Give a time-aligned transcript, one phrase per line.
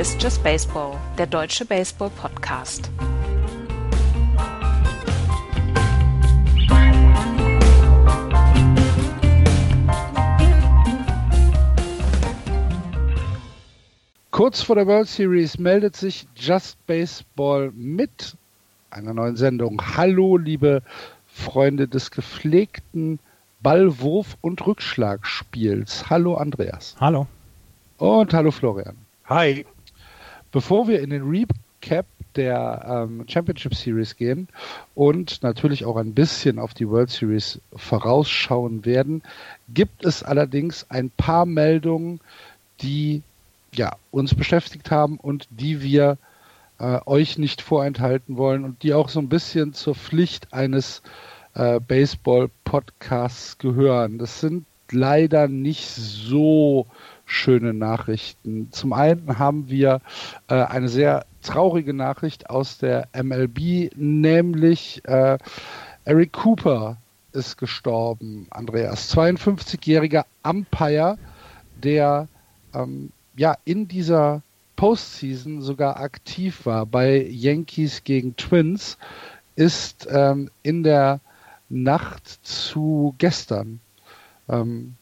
[0.00, 2.90] Ist Just Baseball, der deutsche Baseball-Podcast.
[14.30, 18.38] Kurz vor der World Series meldet sich Just Baseball mit
[18.88, 19.82] einer neuen Sendung.
[19.98, 20.82] Hallo, liebe
[21.26, 23.18] Freunde des gepflegten
[23.62, 26.08] Ballwurf- und Rückschlagspiels.
[26.08, 26.96] Hallo, Andreas.
[26.98, 27.26] Hallo.
[27.98, 28.96] Und hallo, Florian.
[29.26, 29.66] Hi.
[30.52, 34.48] Bevor wir in den Recap der ähm, Championship Series gehen
[34.94, 39.22] und natürlich auch ein bisschen auf die World Series vorausschauen werden,
[39.68, 42.20] gibt es allerdings ein paar Meldungen,
[42.82, 43.22] die
[43.74, 46.18] ja, uns beschäftigt haben und die wir
[46.78, 51.02] äh, euch nicht vorenthalten wollen und die auch so ein bisschen zur Pflicht eines
[51.54, 54.18] äh, Baseball-Podcasts gehören.
[54.18, 56.86] Das sind leider nicht so
[57.30, 58.68] schöne Nachrichten.
[58.72, 60.00] Zum einen haben wir
[60.48, 65.38] äh, eine sehr traurige Nachricht aus der MLB, nämlich äh,
[66.04, 66.96] Eric Cooper
[67.32, 69.14] ist gestorben, Andreas.
[69.16, 71.18] 52-jähriger Umpire,
[71.82, 72.28] der
[72.74, 74.42] ähm, ja in dieser
[74.76, 78.98] Postseason sogar aktiv war bei Yankees gegen Twins,
[79.54, 81.20] ist ähm, in der
[81.68, 83.80] Nacht zu gestern
[84.48, 84.96] ähm,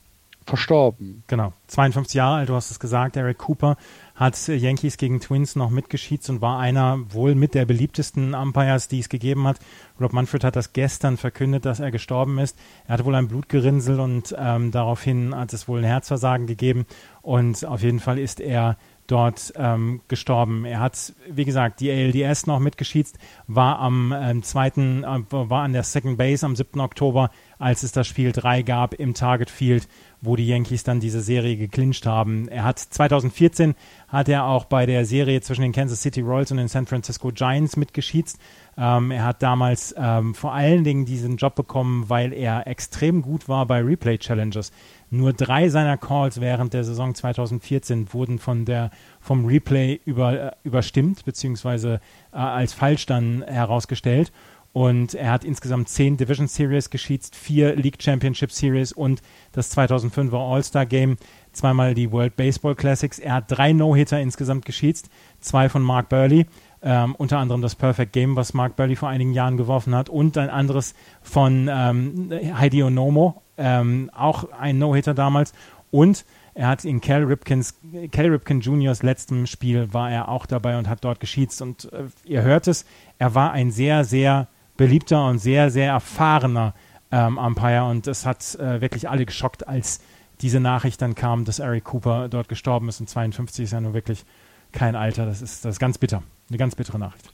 [0.48, 1.22] verstorben.
[1.27, 3.77] Genau, 52 Jahre alt, du hast es gesagt, Eric Cooper
[4.14, 8.98] hat Yankees gegen Twins noch mitgeschieden und war einer wohl mit der beliebtesten Umpires, die
[8.98, 9.58] es gegeben hat.
[10.00, 12.58] Rob Manfred hat das gestern verkündet, dass er gestorben ist.
[12.86, 16.86] Er hatte wohl ein Blutgerinnsel und ähm, daraufhin hat es wohl ein Herzversagen gegeben
[17.22, 18.77] und auf jeden Fall ist er
[19.08, 20.64] dort ähm, gestorben.
[20.64, 25.72] Er hat, wie gesagt, die ALDS noch mitgeschießt, war am ähm, zweiten, äh, war an
[25.72, 26.78] der Second Base am 7.
[26.80, 29.89] Oktober, als es das Spiel 3 gab im Target Field,
[30.20, 32.48] wo die Yankees dann diese Serie geclincht haben.
[32.48, 33.74] Er hat 2014
[34.08, 37.30] hat er auch bei der Serie zwischen den Kansas City Royals und den San Francisco
[37.30, 38.39] Giants mitgeschießt.
[38.79, 43.48] Ähm, er hat damals ähm, vor allen Dingen diesen Job bekommen, weil er extrem gut
[43.48, 44.73] war bei Replay Challenges.
[45.11, 48.90] Nur drei seiner Calls während der Saison 2014 wurden von der,
[49.20, 52.00] vom Replay über, äh, überstimmt, beziehungsweise
[52.33, 54.33] äh, als falsch dann herausgestellt.
[54.78, 60.36] Und er hat insgesamt zehn Division Series geschiedst, vier League Championship Series und das 2005er
[60.36, 61.16] All-Star Game,
[61.50, 63.18] zweimal die World Baseball Classics.
[63.18, 66.46] Er hat drei No-Hitter insgesamt geschiedst, zwei von Mark Burley,
[66.80, 70.38] ähm, unter anderem das Perfect Game, was Mark Burley vor einigen Jahren geworfen hat, und
[70.38, 75.55] ein anderes von ähm, Heidi Onomo, ähm, auch ein No-Hitter damals.
[75.90, 76.24] Und
[76.55, 77.74] er hat in Cal Ripkins,
[78.12, 81.62] Cal Ripken Juniors letztem Spiel war er auch dabei und hat dort geschiedst.
[81.62, 82.84] Und äh, ihr hört es,
[83.18, 84.46] er war ein sehr, sehr
[84.78, 86.72] beliebter und sehr, sehr erfahrener
[87.12, 87.84] ähm, Umpire.
[87.84, 90.00] Und es hat äh, wirklich alle geschockt, als
[90.40, 93.00] diese Nachricht dann kam, dass Eric Cooper dort gestorben ist.
[93.00, 94.24] Und 52 ist ja nur wirklich
[94.72, 95.27] kein Alter.
[95.27, 96.22] Das ist, das ist ganz bitter.
[96.48, 97.30] Eine ganz bittere Nachricht.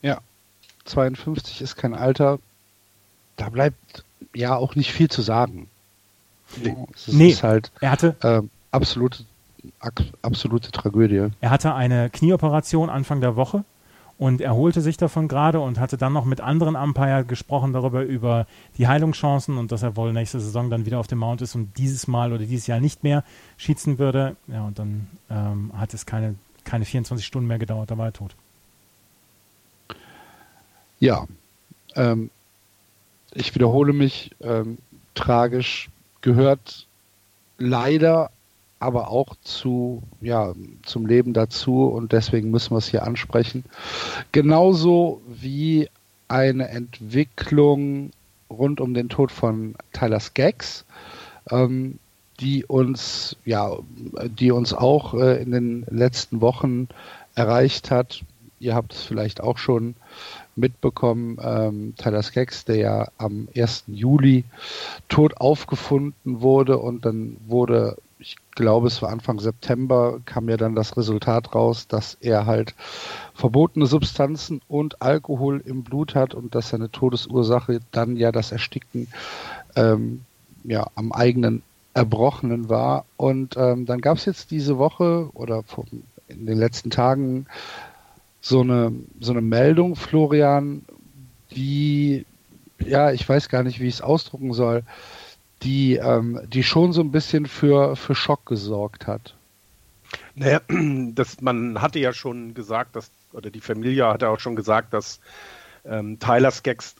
[0.00, 0.20] Ja,
[0.86, 2.38] 52 ist kein Alter.
[3.36, 4.04] Da bleibt
[4.34, 5.68] ja auch nicht viel zu sagen.
[6.94, 9.24] Es nee, ist halt er hatte äh, absolute,
[10.22, 11.28] absolute Tragödie.
[11.40, 13.64] Er hatte eine Knieoperation Anfang der Woche
[14.18, 18.46] und erholte sich davon gerade und hatte dann noch mit anderen Umpire gesprochen darüber, über
[18.78, 21.76] die Heilungschancen und dass er wohl nächste Saison dann wieder auf dem Mount ist und
[21.76, 23.24] dieses Mal oder dieses Jahr nicht mehr
[23.58, 24.36] schießen würde.
[24.46, 26.34] Ja, und dann ähm, hat es keine,
[26.64, 28.34] keine 24 Stunden mehr gedauert, da war er tot.
[30.98, 31.26] Ja,
[31.94, 32.30] ähm,
[33.34, 34.78] ich wiederhole mich, ähm,
[35.14, 35.90] tragisch
[36.22, 36.86] gehört
[37.58, 38.30] leider
[38.78, 40.52] aber auch zu, ja,
[40.84, 43.64] zum Leben dazu und deswegen müssen wir es hier ansprechen.
[44.32, 45.88] Genauso wie
[46.28, 48.10] eine Entwicklung
[48.50, 50.84] rund um den Tod von Tyler Skaggs,
[51.50, 51.98] ähm,
[52.40, 53.76] die uns, ja,
[54.38, 56.88] die uns auch äh, in den letzten Wochen
[57.34, 58.22] erreicht hat.
[58.58, 59.94] Ihr habt es vielleicht auch schon
[60.54, 63.84] mitbekommen, ähm, Tyler Skaggs, der ja am 1.
[63.88, 64.44] Juli
[65.08, 70.74] tot aufgefunden wurde und dann wurde, ich glaube es war Anfang September, kam ja dann
[70.74, 72.74] das Resultat raus, dass er halt
[73.34, 79.06] verbotene Substanzen und Alkohol im Blut hat und dass seine Todesursache dann ja das Ersticken
[79.76, 80.22] ähm,
[80.64, 81.62] ja, am eigenen
[81.94, 83.04] Erbrochenen war.
[83.16, 85.62] Und ähm, dann gab es jetzt diese Woche oder
[86.28, 87.46] in den letzten Tagen
[88.40, 90.84] so eine, so eine Meldung, Florian,
[91.52, 92.26] die,
[92.78, 94.82] ja, ich weiß gar nicht, wie ich es ausdrucken soll,
[95.62, 99.34] die, ähm, die schon so ein bisschen für, für Schock gesorgt hat.
[100.34, 100.60] Naja,
[101.14, 105.20] das, man hatte ja schon gesagt, dass, oder die Familie hatte auch schon gesagt, dass
[105.84, 106.96] ähm, Tyler Skaggs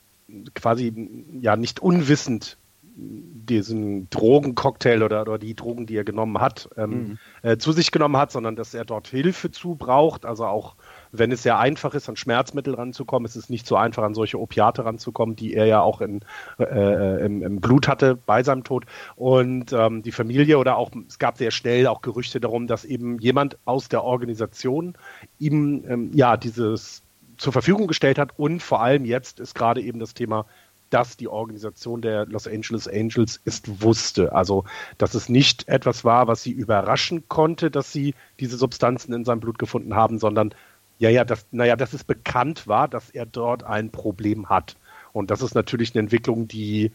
[0.54, 0.92] quasi
[1.40, 2.56] ja nicht unwissend
[2.98, 7.18] diesen Drogencocktail oder, oder die Drogen, die er genommen hat, ähm, mhm.
[7.42, 10.24] äh, zu sich genommen hat, sondern dass er dort Hilfe zu braucht.
[10.24, 10.76] Also auch
[11.18, 14.40] wenn es sehr einfach ist, an Schmerzmittel ranzukommen, ist es nicht so einfach, an solche
[14.40, 16.20] Opiate ranzukommen, die er ja auch in,
[16.58, 18.84] äh, im, im, Blut hatte bei seinem Tod.
[19.16, 23.18] Und ähm, die Familie oder auch, es gab sehr schnell auch Gerüchte darum, dass eben
[23.18, 24.94] jemand aus der Organisation
[25.38, 27.02] ihm ähm, ja dieses
[27.36, 30.46] zur Verfügung gestellt hat und vor allem jetzt ist gerade eben das Thema
[30.90, 34.32] dass die Organisation der Los Angeles Angels es wusste.
[34.32, 34.64] Also,
[34.98, 39.40] dass es nicht etwas war, was sie überraschen konnte, dass sie diese Substanzen in seinem
[39.40, 40.54] Blut gefunden haben, sondern
[40.98, 44.76] ja, ja, das, naja, dass es bekannt war, dass er dort ein Problem hat.
[45.12, 46.92] Und das ist natürlich eine Entwicklung, die,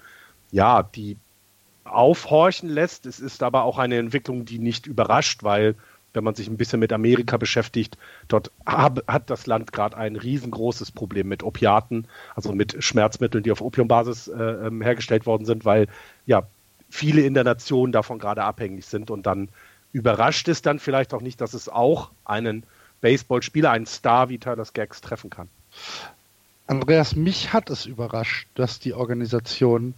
[0.52, 1.18] ja, die
[1.84, 3.06] aufhorchen lässt.
[3.06, 5.76] Es ist aber auch eine Entwicklung, die nicht überrascht, weil
[6.14, 10.16] wenn man sich ein bisschen mit Amerika beschäftigt, dort hab, hat das Land gerade ein
[10.16, 12.06] riesengroßes Problem mit Opiaten,
[12.36, 15.88] also mit Schmerzmitteln, die auf Opiumbasis äh, ähm, hergestellt worden sind, weil
[16.26, 16.44] ja
[16.90, 19.50] viele in der Nation davon gerade abhängig sind und dann
[19.94, 22.64] überrascht es dann vielleicht auch nicht, dass es auch einen
[23.02, 25.50] Baseballspieler, einen Star wie Tyler Skaggs treffen kann.
[26.68, 29.94] Andreas, mich hat es überrascht, dass die Organisation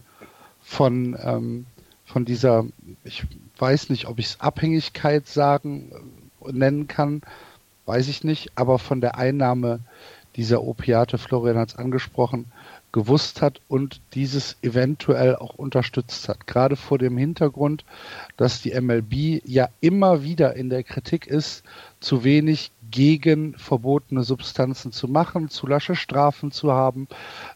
[0.60, 1.66] von, ähm,
[2.04, 2.64] von dieser,
[3.04, 3.24] ich
[3.58, 5.92] weiß nicht, ob ich es Abhängigkeit sagen,
[6.44, 7.22] äh, nennen kann,
[7.86, 9.80] weiß ich nicht, aber von der Einnahme
[10.36, 12.46] dieser Opiate, Florian hat es angesprochen,
[12.94, 16.46] gewusst hat und dieses eventuell auch unterstützt hat.
[16.46, 17.84] Gerade vor dem Hintergrund,
[18.36, 21.64] dass die MLB ja immer wieder in der Kritik ist,
[22.04, 27.08] zu wenig gegen verbotene Substanzen zu machen, zu lasche Strafen zu haben.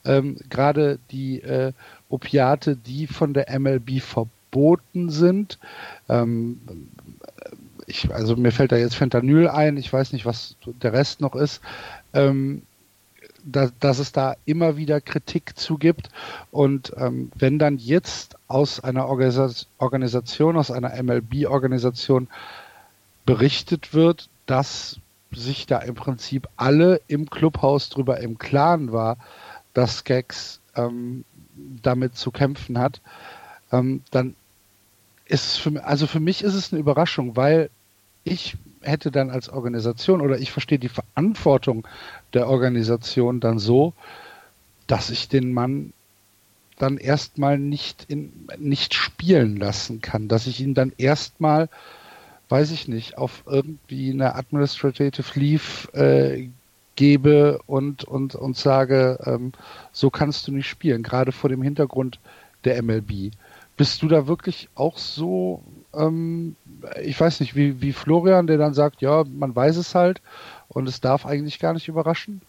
[0.04, 1.72] Ähm, gerade die äh,
[2.08, 5.58] Opiate, die von der MLB verboten sind,
[6.08, 6.60] ähm,
[7.86, 11.34] ich, also mir fällt da jetzt Fentanyl ein, ich weiß nicht, was der Rest noch
[11.34, 11.60] ist,
[12.12, 12.62] ähm,
[13.44, 16.08] da, dass es da immer wieder Kritik zu gibt.
[16.50, 22.28] Und ähm, wenn dann jetzt aus einer Organisation, aus einer MLB-Organisation
[23.24, 24.98] berichtet wird, dass
[25.30, 29.18] sich da im Prinzip alle im Clubhaus drüber im Klaren war,
[29.74, 31.24] dass Gags ähm,
[31.82, 33.00] damit zu kämpfen hat,
[33.70, 34.34] ähm, dann
[35.26, 37.68] ist es für mich, also für mich ist es eine Überraschung, weil
[38.24, 41.86] ich hätte dann als Organisation oder ich verstehe die Verantwortung
[42.32, 43.92] der Organisation dann so,
[44.86, 45.92] dass ich den Mann
[46.78, 51.68] dann erstmal nicht in, nicht spielen lassen kann, dass ich ihn dann erstmal,
[52.48, 56.48] weiß ich nicht, auf irgendwie eine Administrative Leave äh,
[56.96, 59.52] gebe und, und, und sage, ähm,
[59.92, 62.18] so kannst du nicht spielen, gerade vor dem Hintergrund
[62.64, 63.30] der MLB.
[63.76, 65.62] Bist du da wirklich auch so,
[65.94, 66.56] ähm,
[67.00, 70.20] ich weiß nicht, wie, wie Florian, der dann sagt, ja, man weiß es halt
[70.66, 72.42] und es darf eigentlich gar nicht überraschen?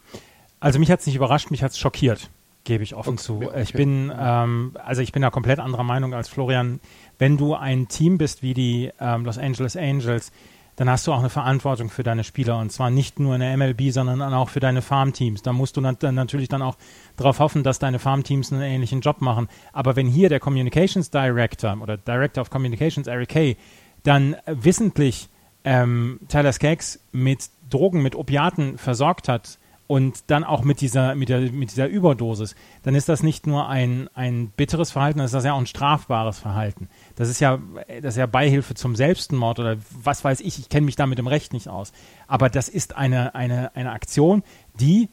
[0.59, 2.31] Also mich hat es nicht überrascht, mich hat es schockiert,
[2.63, 3.35] gebe ich offen okay, zu.
[3.43, 3.61] Okay.
[3.61, 6.79] Ich bin, ähm, also ich bin da komplett anderer Meinung als Florian.
[7.19, 10.31] Wenn du ein Team bist wie die ähm, Los Angeles Angels,
[10.77, 13.57] dann hast du auch eine Verantwortung für deine Spieler und zwar nicht nur in der
[13.57, 15.41] MLB, sondern auch für deine Farmteams.
[15.41, 16.77] Da musst du dann natürlich dann auch
[17.17, 19.49] darauf hoffen, dass deine Farmteams einen ähnlichen Job machen.
[19.73, 23.57] Aber wenn hier der Communications Director oder Director of Communications, Eric Kay,
[24.03, 25.27] dann wissentlich
[25.65, 29.59] ähm, Tyler Skaggs mit Drogen, mit Opiaten versorgt hat,
[29.89, 33.67] und dann auch mit dieser, mit, der, mit dieser Überdosis, dann ist das nicht nur
[33.67, 36.89] ein, ein bitteres Verhalten, dann ist das ja auch ein strafbares Verhalten.
[37.19, 37.59] Das ist ja,
[38.01, 41.17] das ist ja Beihilfe zum Selbstmord oder was weiß ich, ich kenne mich da mit
[41.17, 41.91] dem Recht nicht aus.
[42.27, 44.41] Aber das ist eine, eine, eine Aktion,
[44.79, 45.09] die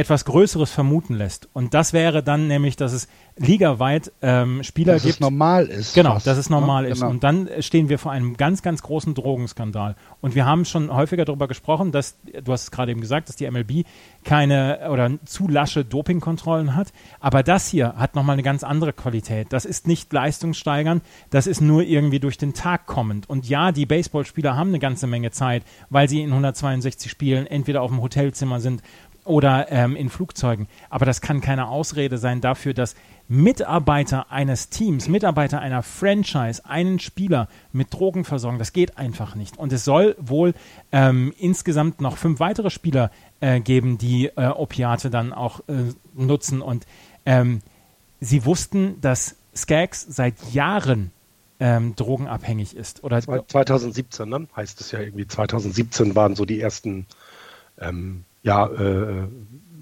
[0.00, 1.48] etwas Größeres vermuten lässt.
[1.52, 5.14] Und das wäre dann nämlich, dass es ligaweit ähm, Spieler dass gibt.
[5.14, 5.94] Dass es normal ist.
[5.94, 6.88] Genau, fast, dass es normal ne?
[6.90, 6.98] ist.
[6.98, 7.10] Genau.
[7.10, 9.96] Und dann stehen wir vor einem ganz, ganz großen Drogenskandal.
[10.20, 13.36] Und wir haben schon häufiger darüber gesprochen, dass, du hast es gerade eben gesagt, dass
[13.36, 13.86] die MLB
[14.24, 16.92] keine oder zu lasche Dopingkontrollen hat.
[17.20, 19.48] Aber das hier hat nochmal eine ganz andere Qualität.
[19.50, 23.28] Das ist nicht leistungssteigern, das ist nur irgendwie durch den Tag kommend.
[23.28, 27.82] Und ja, die Baseballspieler haben eine ganze Menge Zeit, weil sie in 162 Spielen entweder
[27.82, 28.82] auf dem Hotelzimmer sind
[29.30, 30.66] oder ähm, in Flugzeugen.
[30.90, 32.96] Aber das kann keine Ausrede sein dafür, dass
[33.28, 38.58] Mitarbeiter eines Teams, Mitarbeiter einer Franchise, einen Spieler mit Drogen versorgen.
[38.58, 39.56] Das geht einfach nicht.
[39.56, 40.52] Und es soll wohl
[40.90, 46.60] ähm, insgesamt noch fünf weitere Spieler äh, geben, die äh, Opiate dann auch äh, nutzen.
[46.60, 46.86] Und
[47.24, 47.60] ähm,
[48.18, 51.12] sie wussten, dass Skaggs seit Jahren
[51.60, 53.04] ähm, drogenabhängig ist.
[53.04, 54.48] Oder 2017, ne?
[54.56, 55.28] heißt es ja irgendwie.
[55.28, 57.06] 2017 waren so die ersten
[57.78, 59.28] ähm, ja, äh,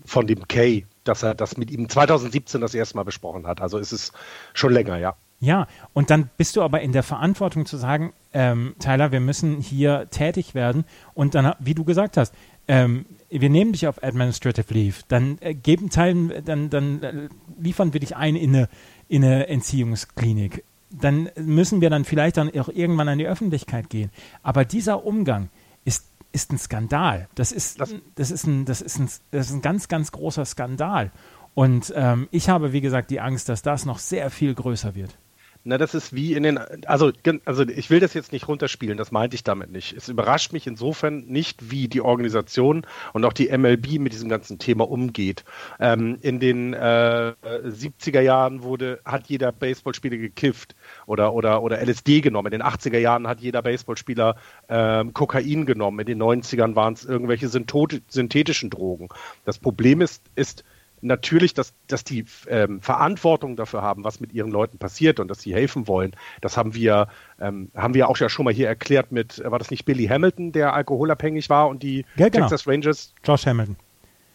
[0.04, 3.60] von dem Kay, dass er das mit ihm 2017 das erste Mal besprochen hat.
[3.60, 4.12] Also ist es
[4.54, 5.14] schon länger, ja.
[5.40, 9.60] Ja, und dann bist du aber in der Verantwortung zu sagen, ähm, Tyler, wir müssen
[9.60, 10.84] hier tätig werden.
[11.14, 12.34] Und dann, wie du gesagt hast,
[12.66, 17.92] ähm, wir nehmen dich auf Administrative Leave, dann äh, geben Teilen, dann, dann äh, liefern
[17.92, 18.68] wir dich ein in eine,
[19.06, 20.64] in eine Entziehungsklinik.
[20.90, 24.10] Dann müssen wir dann vielleicht dann auch irgendwann an die Öffentlichkeit gehen.
[24.42, 25.50] Aber dieser Umgang
[25.84, 27.28] ist, ist ein Skandal.
[27.34, 30.44] Das ist, das, das, ist ein, das, ist ein, das ist ein ganz, ganz großer
[30.44, 31.10] Skandal.
[31.54, 35.18] Und ähm, ich habe, wie gesagt, die Angst, dass das noch sehr viel größer wird.
[35.64, 37.10] Na, das ist wie in den, also,
[37.44, 39.92] also ich will das jetzt nicht runterspielen, das meinte ich damit nicht.
[39.92, 44.58] Es überrascht mich insofern nicht, wie die Organisation und auch die MLB mit diesem ganzen
[44.58, 45.44] Thema umgeht.
[45.80, 52.20] Ähm, in den äh, 70er Jahren wurde, hat jeder Baseballspieler gekifft oder, oder, oder LSD
[52.20, 52.52] genommen.
[52.52, 54.36] In den 80er Jahren hat jeder Baseballspieler
[54.68, 55.98] äh, Kokain genommen.
[56.00, 59.08] In den 90ern waren es irgendwelche synthetischen Drogen.
[59.44, 60.64] Das Problem ist, ist,
[61.00, 65.40] natürlich, dass, dass die ähm, Verantwortung dafür haben, was mit ihren Leuten passiert und dass
[65.40, 66.12] sie helfen wollen.
[66.40, 67.08] Das haben wir,
[67.40, 70.52] ähm, haben wir auch ja schon mal hier erklärt mit, war das nicht Billy Hamilton,
[70.52, 72.48] der alkoholabhängig war und die ja, genau.
[72.48, 73.14] Texas Rangers?
[73.24, 73.76] Josh Hamilton.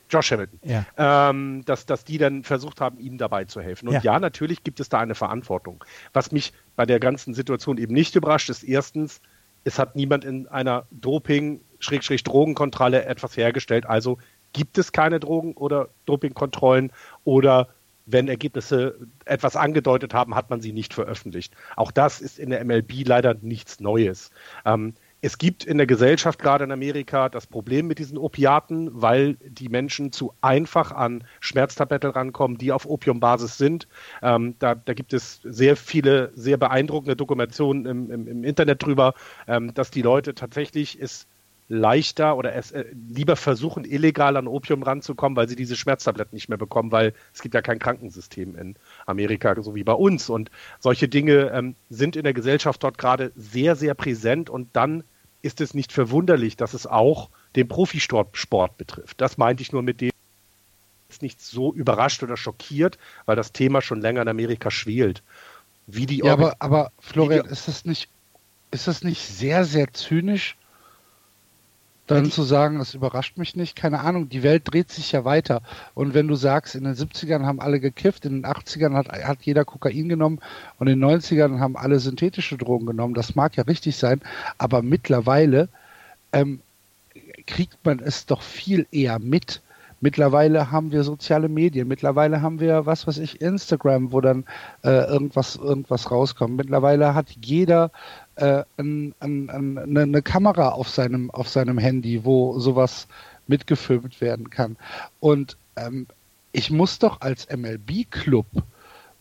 [0.09, 0.85] Josh Hamilton, ja.
[0.97, 3.87] ähm, dass, dass die dann versucht haben, ihm dabei zu helfen.
[3.87, 4.01] Und ja.
[4.01, 5.83] ja, natürlich gibt es da eine Verantwortung.
[6.13, 9.21] Was mich bei der ganzen Situation eben nicht überrascht, ist erstens,
[9.63, 14.19] es hat niemand in einer Doping-Drogenkontrolle etwas hergestellt, also
[14.53, 16.91] gibt es keine Drogen- oder Dopingkontrollen
[17.23, 17.67] oder
[18.05, 21.53] wenn Ergebnisse etwas angedeutet haben, hat man sie nicht veröffentlicht.
[21.75, 24.31] Auch das ist in der MLB leider nichts Neues.
[24.65, 24.93] Ähm,
[25.25, 29.69] es gibt in der Gesellschaft, gerade in Amerika, das Problem mit diesen Opiaten, weil die
[29.69, 33.87] Menschen zu einfach an Schmerztabletten rankommen, die auf Opiumbasis sind.
[34.21, 39.13] Ähm, da, da, gibt es sehr viele, sehr beeindruckende Dokumentationen im, im, im Internet drüber,
[39.47, 41.25] ähm, dass die Leute tatsächlich es
[41.73, 46.49] leichter oder es äh, lieber versuchen, illegal an Opium ranzukommen, weil sie diese Schmerztabletten nicht
[46.49, 48.75] mehr bekommen, weil es gibt ja kein Krankensystem in
[49.05, 50.29] Amerika, so wie bei uns.
[50.29, 55.03] Und solche Dinge ähm, sind in der Gesellschaft dort gerade sehr, sehr präsent und dann
[55.41, 59.19] ist es nicht verwunderlich, dass es auch den Profisport betrifft.
[59.19, 60.11] Das meinte ich nur mit dem
[61.09, 65.21] ist nicht so überrascht oder schockiert, weil das Thema schon länger in Amerika schwelt.
[65.85, 68.09] Wie die ja, aber, aber Florian, ist das nicht,
[68.71, 70.55] ist das nicht sehr, sehr zynisch,
[72.13, 75.61] dann zu sagen, das überrascht mich nicht, keine Ahnung, die Welt dreht sich ja weiter.
[75.93, 79.41] Und wenn du sagst, in den 70ern haben alle gekifft, in den 80ern hat, hat
[79.41, 80.39] jeder Kokain genommen
[80.79, 84.21] und in den 90ern haben alle synthetische Drogen genommen, das mag ja richtig sein,
[84.57, 85.69] aber mittlerweile
[86.31, 86.61] ähm,
[87.45, 89.61] kriegt man es doch viel eher mit.
[90.03, 94.43] Mittlerweile haben wir soziale Medien, mittlerweile haben wir, was weiß ich, Instagram, wo dann
[94.83, 96.57] äh, irgendwas, irgendwas rauskommt.
[96.57, 97.89] Mittlerweile hat jeder
[98.35, 103.07] äh, ein, ein, ein, eine ne Kamera auf seinem, auf seinem Handy, wo sowas
[103.47, 104.77] mitgefilmt werden kann.
[105.19, 106.07] Und ähm,
[106.51, 108.45] ich muss doch als MLB-Club,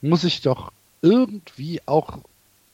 [0.00, 2.18] muss ich doch irgendwie auch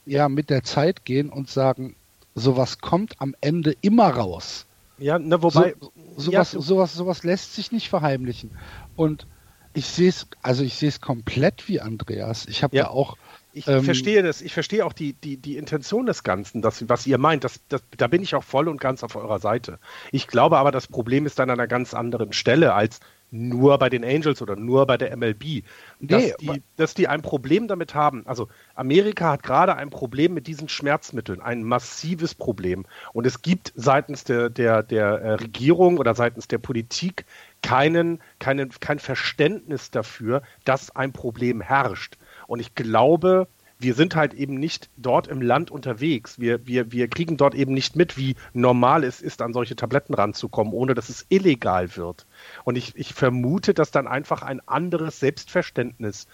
[0.05, 1.95] ja mit der Zeit gehen und sagen,
[2.35, 4.65] sowas kommt am Ende immer raus.
[4.97, 8.51] Ja, ne, wobei so, sowas, ja, sowas, sowas lässt sich nicht verheimlichen.
[8.95, 9.27] Und
[9.73, 12.45] ich sehe es, also ich sehe es komplett wie Andreas.
[12.47, 12.83] Ich habe ja.
[12.83, 13.17] da auch
[13.51, 17.07] ich ähm, verstehe das, ich verstehe auch die, die, die Intention des Ganzen, das, was
[17.07, 17.43] ihr meint.
[17.43, 19.79] Das, das, da bin ich auch voll und ganz auf eurer Seite.
[20.11, 22.99] Ich glaube aber, das Problem ist an einer ganz anderen Stelle als
[23.31, 25.63] nur bei den Angels oder nur bei der MLB.
[25.99, 28.25] Dass, nee, die, dass die ein Problem damit haben.
[28.25, 32.85] Also Amerika hat gerade ein Problem mit diesen Schmerzmitteln, ein massives Problem.
[33.13, 37.25] Und es gibt seitens der, der, der äh, Regierung oder seitens der Politik
[37.61, 42.17] keinen, keinen, kein Verständnis dafür, dass ein Problem herrscht.
[42.49, 46.39] Und ich glaube, wir sind halt eben nicht dort im Land unterwegs.
[46.39, 50.15] Wir, wir, wir kriegen dort eben nicht mit, wie normal es ist, an solche Tabletten
[50.15, 52.25] ranzukommen, ohne dass es illegal wird.
[52.65, 56.27] Und ich, ich vermute, dass dann einfach ein anderes Selbstverständnis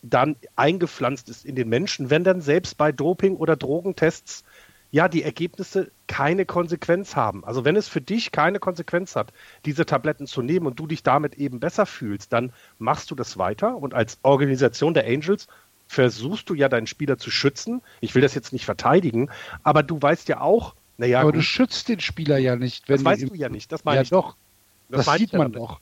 [0.00, 4.42] dann eingepflanzt ist in den Menschen, wenn dann selbst bei Doping- oder Drogentests
[4.92, 7.44] ja die Ergebnisse keine Konsequenz haben.
[7.44, 9.32] Also wenn es für dich keine Konsequenz hat,
[9.64, 13.38] diese Tabletten zu nehmen und du dich damit eben besser fühlst, dann machst du das
[13.38, 15.48] weiter und als Organisation der Angels
[15.88, 17.82] versuchst du ja deinen Spieler zu schützen.
[18.00, 19.30] Ich will das jetzt nicht verteidigen,
[19.62, 21.20] aber du weißt ja auch, naja.
[21.20, 22.88] Aber gut, du schützt den Spieler ja nicht.
[22.88, 24.10] das weißt du ja nicht, das meine ja ich.
[24.10, 24.36] doch.
[24.90, 25.80] Das, das sieht man doch.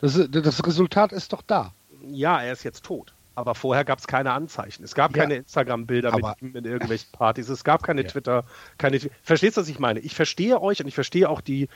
[0.00, 1.74] Das, das Resultat ist doch da.
[2.06, 3.13] Ja, er ist jetzt tot.
[3.34, 4.84] Aber vorher gab es keine Anzeichen.
[4.84, 7.48] Es gab ja, keine Instagram-Bilder mit ihm in irgendwelchen Partys.
[7.48, 8.08] Es gab keine ja.
[8.08, 8.44] Twitter,
[8.78, 9.00] keine.
[9.22, 10.00] Verstehst du, was ich meine?
[10.00, 11.68] Ich verstehe euch und ich verstehe auch die,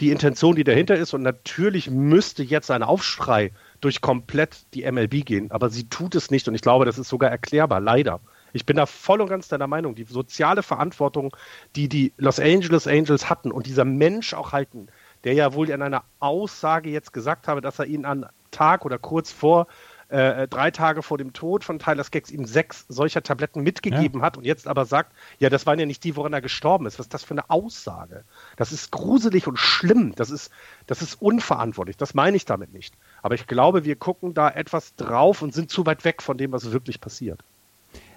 [0.00, 1.14] die Intention, die dahinter ist.
[1.14, 5.50] Und natürlich müsste jetzt ein Aufschrei durch komplett die MLB gehen.
[5.50, 6.48] Aber sie tut es nicht.
[6.48, 8.20] Und ich glaube, das ist sogar erklärbar, leider.
[8.52, 9.94] Ich bin da voll und ganz deiner Meinung.
[9.94, 11.36] Die soziale Verantwortung,
[11.76, 14.88] die die Los Angeles Angels hatten und dieser Mensch auch halten,
[15.24, 18.98] der ja wohl in einer Aussage jetzt gesagt habe, dass er ihn an Tag oder
[18.98, 19.66] kurz vor
[20.08, 24.26] äh, drei Tage vor dem Tod von Tyler Skaggs ihm sechs solcher Tabletten mitgegeben ja.
[24.26, 26.98] hat und jetzt aber sagt, ja, das waren ja nicht die, woran er gestorben ist.
[26.98, 28.24] Was ist das für eine Aussage?
[28.56, 30.14] Das ist gruselig und schlimm.
[30.14, 30.50] Das ist,
[30.86, 31.96] das ist unverantwortlich.
[31.96, 32.94] Das meine ich damit nicht.
[33.22, 36.52] Aber ich glaube, wir gucken da etwas drauf und sind zu weit weg von dem,
[36.52, 37.40] was wirklich passiert.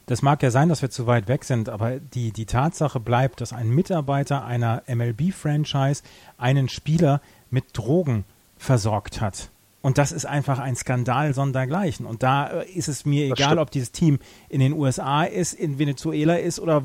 [0.06, 3.42] Das mag ja sein, dass wir zu weit weg sind, aber die, die Tatsache bleibt,
[3.42, 6.02] dass ein Mitarbeiter einer MLB-Franchise
[6.38, 8.26] einen Spieler mit Drogen
[8.58, 9.50] versorgt hat.
[9.82, 12.06] Und das ist einfach ein Skandal sondergleichen.
[12.06, 14.20] Und da äh, ist es mir egal, ob dieses Team
[14.50, 16.84] in den USA ist, in Venezuela ist oder,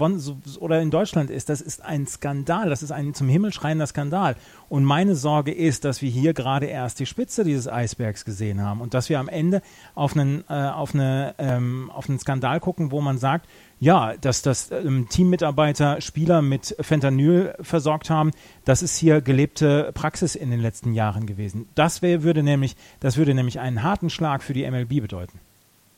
[0.61, 1.49] oder in Deutschland ist.
[1.49, 2.71] Das ist ein Skandal.
[2.71, 4.37] Das ist ein zum Himmel schreiender Skandal.
[4.69, 8.81] Und meine Sorge ist, dass wir hier gerade erst die Spitze dieses Eisbergs gesehen haben
[8.81, 9.61] und dass wir am Ende
[9.97, 13.49] auf einen, äh, auf, eine, ähm, auf einen Skandal gucken, wo man sagt,
[13.81, 18.31] ja, dass das ähm, Teammitarbeiter Spieler mit Fentanyl versorgt haben,
[18.65, 21.69] das ist hier gelebte Praxis in den letzten Jahren gewesen.
[21.75, 25.39] Das wär, würde nämlich, das würde nämlich einen harten Schlag für die MLB bedeuten.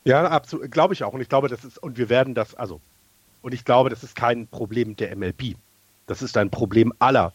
[0.05, 1.13] Ja, absolut, glaube ich auch.
[1.13, 2.81] Und ich glaube, das ist, und wir werden das, also,
[3.43, 5.57] und ich glaube, das ist kein Problem der MLB.
[6.07, 7.33] Das ist ein Problem aller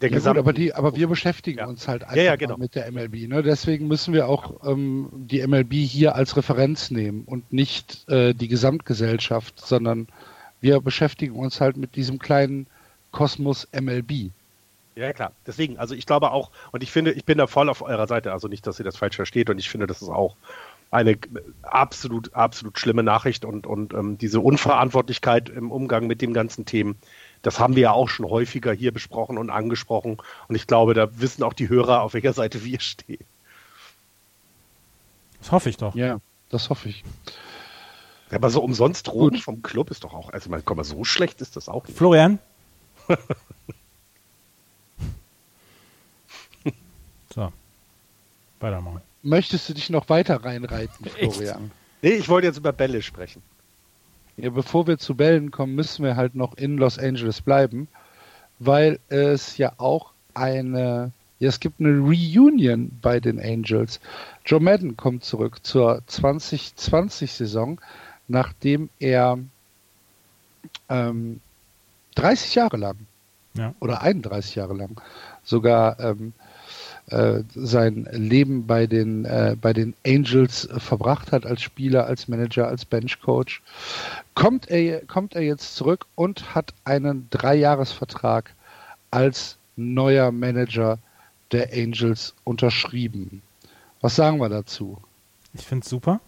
[0.00, 1.66] der ja gut, aber, die, aber wir beschäftigen ja.
[1.66, 2.58] uns halt einfach ja, ja, genau.
[2.58, 3.28] mit der MLB.
[3.28, 3.42] Ne?
[3.42, 8.48] Deswegen müssen wir auch ähm, die MLB hier als Referenz nehmen und nicht äh, die
[8.48, 10.08] Gesamtgesellschaft, sondern
[10.60, 12.66] wir beschäftigen uns halt mit diesem kleinen
[13.10, 14.30] Kosmos MLB.
[14.96, 15.32] Ja, klar.
[15.46, 18.32] Deswegen, also ich glaube auch, und ich finde, ich bin da voll auf eurer Seite,
[18.32, 20.36] also nicht, dass ihr das falsch versteht, und ich finde, das ist auch
[20.90, 21.18] eine
[21.62, 26.96] absolut, absolut schlimme Nachricht und, und ähm, diese Unverantwortlichkeit im Umgang mit dem ganzen Themen
[27.46, 30.16] das haben wir ja auch schon häufiger hier besprochen und angesprochen.
[30.48, 33.24] Und ich glaube, da wissen auch die Hörer, auf welcher Seite wir stehen.
[35.38, 35.94] Das hoffe ich doch.
[35.94, 37.04] Ja, das hoffe ich.
[38.32, 41.40] Aber so umsonst Drogen vom Club ist doch auch, also man, komm mal, so schlecht
[41.40, 41.96] ist das auch nicht.
[41.96, 42.40] Florian?
[47.32, 47.52] so,
[48.58, 49.02] weitermachen.
[49.22, 51.70] Möchtest du dich noch weiter reinreiten, Florian?
[52.02, 53.40] Nee, ich wollte jetzt über Bälle sprechen.
[54.36, 57.88] Ja, bevor wir zu Bällen kommen, müssen wir halt noch in Los Angeles bleiben,
[58.58, 63.98] weil es ja auch eine, ja, es gibt eine Reunion bei den Angels.
[64.44, 67.80] Joe Madden kommt zurück zur 2020-Saison,
[68.28, 69.38] nachdem er
[70.90, 71.40] ähm,
[72.16, 72.98] 30 Jahre lang
[73.54, 73.74] ja.
[73.80, 75.00] oder 31 Jahre lang
[75.44, 76.34] sogar ähm,
[77.08, 82.66] äh, sein Leben bei den, äh, bei den Angels verbracht hat als Spieler, als Manager,
[82.66, 83.60] als Benchcoach,
[84.34, 88.52] kommt er, kommt er jetzt zurück und hat einen Dreijahresvertrag
[89.10, 90.98] als neuer Manager
[91.52, 93.42] der Angels unterschrieben.
[94.00, 94.98] Was sagen wir dazu?
[95.54, 96.20] Ich finde es super.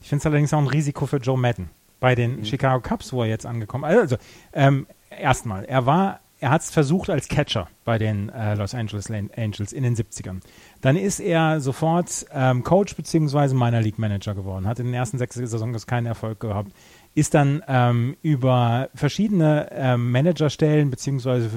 [0.00, 2.44] Ich finde es allerdings auch ein Risiko für Joe Madden bei den mhm.
[2.44, 3.98] Chicago Cubs, wo er jetzt angekommen ist.
[3.98, 4.16] Also,
[4.52, 9.10] ähm, erstmal, er war er hat es versucht als Catcher bei den äh, Los Angeles
[9.10, 10.38] Angels in den 70ern.
[10.80, 13.52] Dann ist er sofort ähm, Coach bzw.
[13.52, 16.70] Minor League Manager geworden, hat in den ersten sechs Saisons keinen Erfolg gehabt,
[17.16, 21.48] ist dann ähm, über verschiedene ähm, Managerstellen bzw.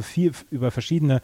[0.50, 1.22] über verschiedene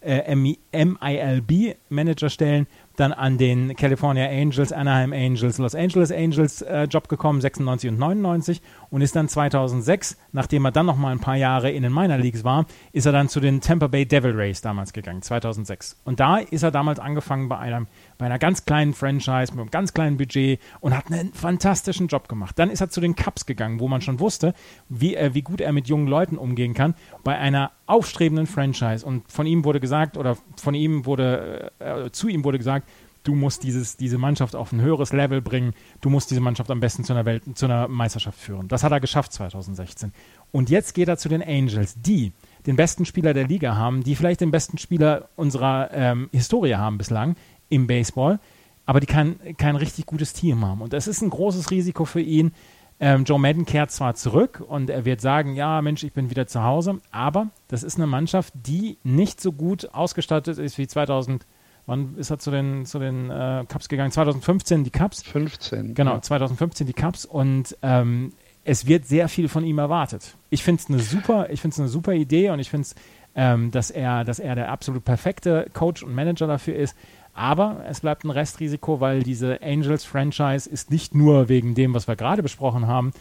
[0.00, 7.40] äh, MILB-Managerstellen dann an den California Angels, Anaheim Angels, Los Angeles Angels äh, Job gekommen,
[7.40, 11.70] 96 und 99 und ist dann 2006, nachdem er dann noch mal ein paar Jahre
[11.70, 14.92] in den Minor Leagues war, ist er dann zu den Tampa Bay Devil Rays damals
[14.92, 15.96] gegangen, 2006.
[16.04, 17.86] Und da ist er damals angefangen bei einem
[18.18, 22.28] bei einer ganz kleinen Franchise mit einem ganz kleinen Budget und hat einen fantastischen Job
[22.28, 22.58] gemacht.
[22.58, 24.54] Dann ist er zu den Cubs gegangen, wo man schon wusste,
[24.88, 29.06] wie, äh, wie gut er mit jungen Leuten umgehen kann, bei einer aufstrebenden Franchise.
[29.06, 32.88] Und von ihm wurde gesagt, oder von ihm wurde, äh, zu ihm wurde gesagt,
[33.24, 36.80] du musst dieses, diese Mannschaft auf ein höheres Level bringen, du musst diese Mannschaft am
[36.80, 38.68] besten zu einer, Welt, zu einer Meisterschaft führen.
[38.68, 40.12] Das hat er geschafft 2016.
[40.50, 42.32] Und jetzt geht er zu den Angels, die
[42.66, 46.98] den besten Spieler der Liga haben, die vielleicht den besten Spieler unserer ähm, Historie haben
[46.98, 47.36] bislang
[47.68, 48.38] im Baseball,
[48.86, 50.80] aber die kein, kein richtig gutes Team haben.
[50.80, 52.52] Und das ist ein großes Risiko für ihn.
[53.00, 56.46] Ähm, Joe Madden kehrt zwar zurück und er wird sagen, ja Mensch, ich bin wieder
[56.46, 61.46] zu Hause, aber das ist eine Mannschaft, die nicht so gut ausgestattet ist wie 2000.
[61.86, 64.10] Wann ist er zu den, zu den äh, Cups gegangen?
[64.10, 65.22] 2015 die Cups.
[65.22, 65.94] 15.
[65.94, 66.22] Genau, ja.
[66.22, 68.32] 2015 die Cups und ähm,
[68.64, 70.36] es wird sehr viel von ihm erwartet.
[70.50, 72.94] Ich finde es eine super, ich finde es eine super Idee und ich finde es,
[73.34, 76.94] ähm, dass er, dass er der absolut perfekte Coach und Manager dafür ist.
[77.38, 82.16] Aber es bleibt ein Restrisiko, weil diese Angels-Franchise ist nicht nur wegen dem, was wir
[82.16, 83.12] gerade besprochen haben,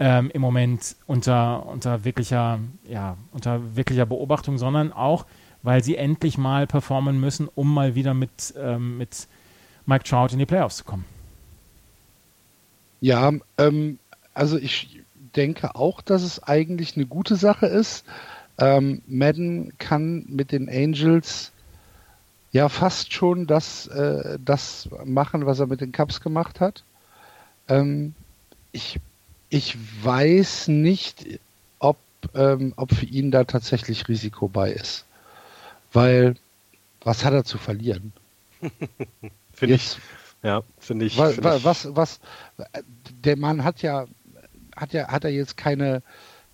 [0.00, 5.24] ähm, im Moment unter, unter, wirklicher, ja, unter wirklicher Beobachtung, sondern auch,
[5.62, 9.28] weil sie endlich mal performen müssen, um mal wieder mit, ähm, mit
[9.86, 11.04] Mike Trout in die Playoffs zu kommen.
[13.00, 14.00] Ja, ähm,
[14.34, 15.00] also ich
[15.36, 18.04] denke auch, dass es eigentlich eine gute Sache ist.
[18.58, 21.52] Ähm, Madden kann mit den Angels
[22.52, 26.84] ja fast schon das, äh, das machen, was er mit den Cups gemacht hat.
[27.68, 28.14] Ähm,
[28.72, 28.98] ich,
[29.48, 31.40] ich weiß nicht,
[31.78, 31.98] ob,
[32.34, 35.04] ähm, ob für ihn da tatsächlich Risiko bei ist.
[35.92, 36.34] Weil,
[37.02, 38.12] was hat er zu verlieren?
[39.52, 39.96] finde ich,
[40.42, 41.16] ja, finde ich.
[41.18, 42.20] Was, find was, was, was,
[43.24, 44.06] der Mann hat ja,
[44.76, 46.02] hat ja, hat er jetzt keine,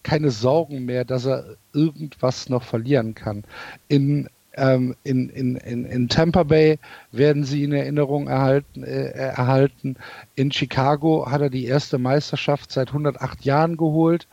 [0.02, 3.44] keine Sorgen mehr, dass er irgendwas noch verlieren kann.
[3.88, 6.79] In, ähm, in, in, in, in Tampa Bay
[7.12, 9.97] werden sie in Erinnerung erhalten, äh, erhalten.
[10.35, 14.27] In Chicago hat er die erste Meisterschaft seit 108 Jahren geholt.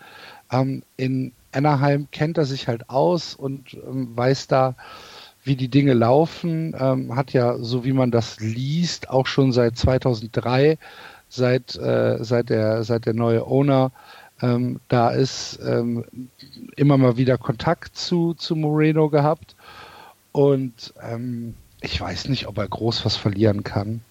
[0.52, 4.76] Ähm, in Anaheim kennt er sich halt aus und ähm, weiß da,
[5.44, 6.76] wie die Dinge laufen.
[6.80, 10.78] Ähm, hat ja, so wie man das liest, auch schon seit 2003,
[11.30, 13.92] seit, äh, seit, der, seit der neue Owner
[14.42, 16.06] ähm, da ist, ähm,
[16.76, 19.56] immer mal wieder Kontakt zu, zu Moreno gehabt.
[20.34, 24.02] Und ähm, ich weiß nicht, ob er groß was verlieren kann.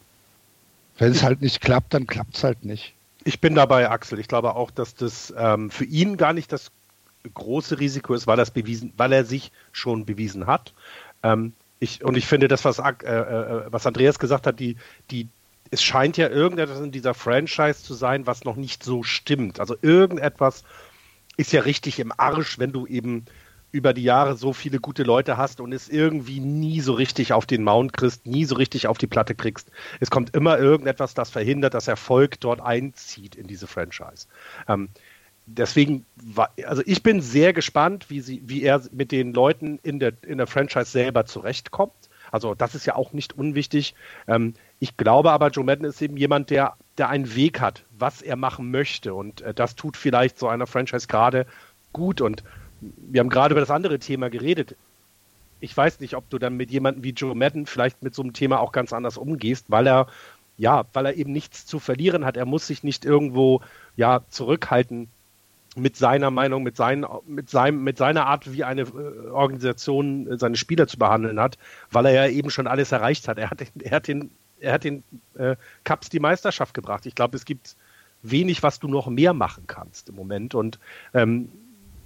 [0.97, 2.95] Wenn es halt nicht klappt, dann klappt es halt nicht.
[3.25, 4.19] Ich bin dabei, Axel.
[4.19, 6.71] Ich glaube auch, dass das ähm, für ihn gar nicht das
[7.35, 10.73] große Risiko ist, weil, das bewiesen, weil er sich schon bewiesen hat.
[11.23, 14.77] Ähm, ich, und ich finde das, was, äh, äh, was Andreas gesagt hat, die,
[15.11, 15.29] die,
[15.71, 19.59] es scheint ja irgendetwas in dieser Franchise zu sein, was noch nicht so stimmt.
[19.59, 20.63] Also irgendetwas
[21.37, 23.25] ist ja richtig im Arsch, wenn du eben
[23.73, 27.47] über die Jahre so viele gute Leute hast und es irgendwie nie so richtig auf
[27.47, 29.71] den Mount kriegst, nie so richtig auf die Platte kriegst.
[29.99, 34.29] Es kommt immer irgendetwas, das verhindert, dass Erfolg dort einzieht in diese Franchise.
[34.69, 34.91] Ähm,
[35.47, 36.05] deswegen,
[36.65, 40.39] also ich bin sehr gespannt, wie, sie, wie er mit den Leuten in der, in
[40.39, 42.11] der Franchise selber zurechtkommt.
[42.31, 43.95] Also das ist ja auch nicht unwichtig.
[44.29, 48.23] Ähm, ich glaube aber, Joe Madden ist eben jemand, der, der einen Weg hat, was
[48.23, 49.15] er machen möchte.
[49.15, 51.47] Und äh, das tut vielleicht so einer Franchise gerade
[51.93, 52.21] gut.
[52.21, 52.43] Und
[52.97, 54.77] wir haben gerade über das andere Thema geredet.
[55.61, 58.33] Ich weiß nicht, ob du dann mit jemandem wie Joe Madden vielleicht mit so einem
[58.33, 60.09] Thema auch ganz anders umgehst, weil er,
[60.59, 62.37] ja, weil er eben nichts zu verlieren hat.
[62.37, 63.61] Er muss sich nicht irgendwo,
[63.97, 65.09] ja, zurückhalten
[65.77, 70.39] mit seiner Meinung, mit, seinen, mit, seinem, mit seiner Art, wie eine äh, Organisation äh,
[70.39, 71.59] seine Spieler zu behandeln hat,
[71.91, 73.39] weil er ja eben schon alles erreicht hat.
[73.39, 75.03] Er hat, er hat den, er hat den
[75.35, 77.07] äh, Cups die Meisterschaft gebracht.
[77.07, 77.77] Ich glaube, es gibt
[78.23, 80.55] wenig, was du noch mehr machen kannst im Moment.
[80.55, 80.79] Und
[81.15, 81.49] ähm,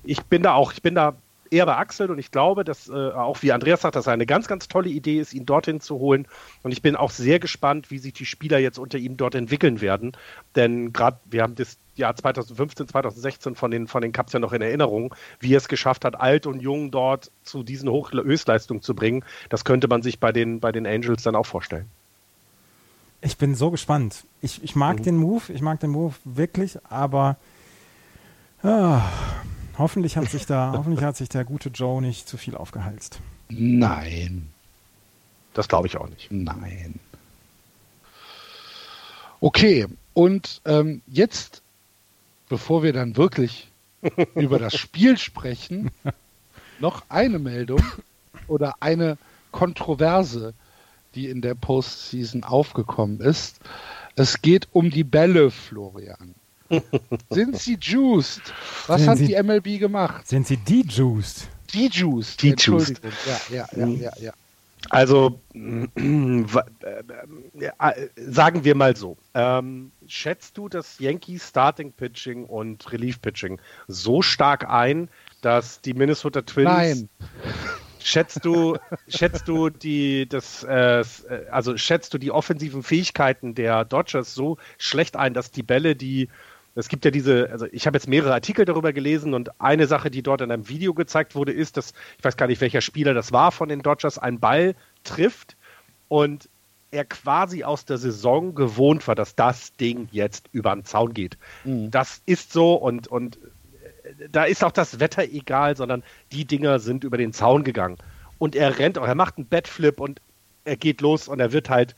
[0.07, 1.17] ich bin da auch, ich bin da
[1.51, 4.49] eher bei Axel und ich glaube, dass äh, auch wie Andreas sagt, dass eine ganz,
[4.49, 6.27] ganz tolle Idee ist, ihn dorthin zu holen.
[6.63, 9.81] Und ich bin auch sehr gespannt, wie sich die Spieler jetzt unter ihm dort entwickeln
[9.81, 10.13] werden.
[10.55, 14.53] Denn gerade, wir haben das Jahr 2015, 2016 von den, von den Cups ja noch
[14.53, 18.95] in Erinnerung, wie er es geschafft hat, alt und jung dort zu diesen Höchstleistungen zu
[18.95, 19.25] bringen.
[19.49, 21.87] Das könnte man sich bei den, bei den Angels dann auch vorstellen.
[23.23, 24.25] Ich bin so gespannt.
[24.43, 25.03] Ich, ich mag mhm.
[25.05, 27.39] den Move, ich mag den Move wirklich, aber
[28.63, 29.03] ah,
[29.79, 33.21] Hoffentlich hat sich da, hoffentlich hat sich der gute Joe nicht zu viel aufgehalst.
[33.49, 34.49] Nein.
[35.55, 36.31] Das glaube ich auch nicht.
[36.31, 36.99] Nein.
[39.41, 41.63] Okay, und ähm, jetzt,
[42.49, 43.69] bevor wir dann wirklich
[44.35, 45.91] über das Spiel sprechen,
[46.79, 47.83] noch eine Meldung
[48.49, 49.19] oder eine
[49.53, 50.55] Kontroverse,
[51.15, 53.61] die in der Postseason aufgekommen ist.
[54.15, 56.35] Es geht um die Bälle, Florian.
[57.31, 58.43] Sind sie juiced?
[58.87, 60.27] Was sind hat sie, die MLB gemacht?
[60.27, 61.49] Sind sie de-juiced?
[61.75, 62.43] De-juiced.
[62.43, 63.01] De-juiced.
[63.27, 64.33] Ja, ja, ja, ja, ja.
[64.91, 65.87] Also äh,
[67.59, 69.17] äh, sagen wir mal so.
[69.35, 75.09] Ähm, schätzt du das Yankees Starting Pitching und Relief Pitching so stark ein,
[75.41, 77.09] dass die Minnesota Twins Nein.
[77.99, 78.77] Schätzt du,
[79.09, 81.03] schätzt du die, das, äh,
[81.51, 86.29] also schätzt du die offensiven Fähigkeiten der Dodgers so schlecht ein, dass die Bälle, die
[86.77, 90.11] es gibt ja diese, also ich habe jetzt mehrere Artikel darüber gelesen und eine Sache,
[90.11, 93.15] die dort in einem Video gezeigt wurde, ist, dass, ich weiß gar nicht, welcher Spieler
[93.15, 95.57] das war von den Dodgers, einen Ball trifft
[96.09, 96.49] und
[96.91, 101.39] er quasi aus der Saison gewohnt war, dass das Ding jetzt über den Zaun geht.
[101.65, 101.91] Mhm.
[101.91, 106.79] Das ist so und, und äh, da ist auch das Wetter egal, sondern die Dinger
[106.79, 107.97] sind über den Zaun gegangen.
[108.39, 110.21] Und er rennt, er macht einen Batflip und
[110.65, 111.97] er geht los und er wird halt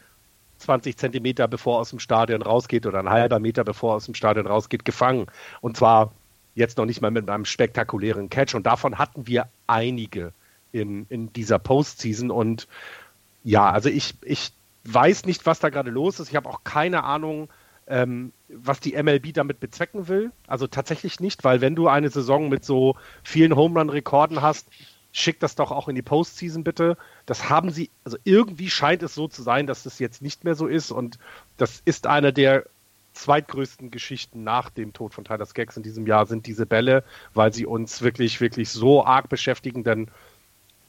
[0.59, 4.05] 20 Zentimeter bevor er aus dem Stadion rausgeht oder ein halber Meter bevor er aus
[4.07, 5.27] dem Stadion rausgeht, gefangen.
[5.61, 6.13] Und zwar
[6.55, 8.55] jetzt noch nicht mal mit einem spektakulären Catch.
[8.55, 10.33] Und davon hatten wir einige
[10.73, 12.31] in, in dieser Postseason.
[12.31, 12.69] Und
[13.45, 14.53] ja, also ich, ich
[14.85, 16.29] weiß nicht, was da gerade los ist.
[16.29, 17.49] Ich habe auch keine Ahnung,
[17.87, 20.33] ähm, was die MLB damit bezwecken will.
[20.47, 24.69] Also tatsächlich nicht, weil wenn du eine Saison mit so vielen Home Run-Rekorden hast,
[25.19, 26.97] schickt das doch auch in die Postseason bitte.
[27.27, 30.55] Das haben sie, also irgendwie scheint es so zu sein, dass das jetzt nicht mehr
[30.55, 31.19] so ist und
[31.57, 32.65] das ist eine der
[33.15, 37.03] zweitgrößten Geschichten nach dem Tod von Tyler Skaggs in diesem Jahr sind diese Bälle,
[37.35, 40.09] weil sie uns wirklich, wirklich so arg beschäftigen, denn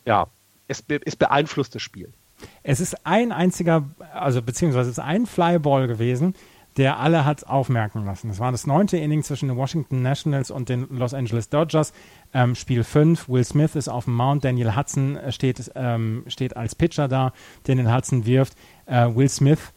[0.06, 0.28] ja,
[0.68, 2.13] es, es beeinflusst das Spiel.
[2.62, 6.36] Es ist ein einziger, also beziehungsweise es ist ein Flyball gewesen,
[6.78, 8.30] der alle hat aufmerken lassen.
[8.30, 11.94] Es war das neunte Inning zwischen den Washington Nationals und den Los Angeles Dodgers.
[12.34, 16.76] Ähm, Spiel 5, Will Smith ist auf dem Mount, Daniel Hudson steht, ähm, steht als
[16.76, 17.34] Pitcher da,
[17.68, 18.54] den Hudson wirft.
[18.86, 19.74] Äh, Will Smith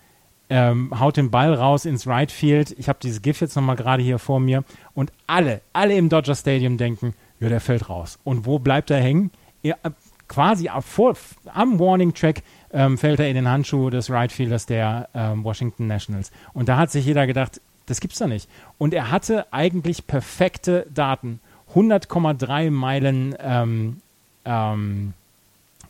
[0.50, 2.74] ähm, haut den Ball raus ins Right Field.
[2.78, 4.64] Ich habe dieses GIF jetzt nochmal gerade hier vor mir.
[4.92, 8.18] Und alle, alle im Dodger Stadium denken, ja, der fällt raus.
[8.22, 9.30] Und wo bleibt er hängen?
[9.62, 9.90] Er, äh,
[10.28, 11.14] quasi vor,
[11.54, 15.86] am Warning Track ähm, fällt er in den Handschuh des Right Fielders der ähm, Washington
[15.86, 16.30] Nationals.
[16.52, 18.48] Und da hat sich jeder gedacht, das gibt's doch nicht.
[18.78, 21.40] Und er hatte eigentlich perfekte Daten.
[21.74, 23.96] 100,3 Meilen ähm,
[24.44, 25.14] ähm,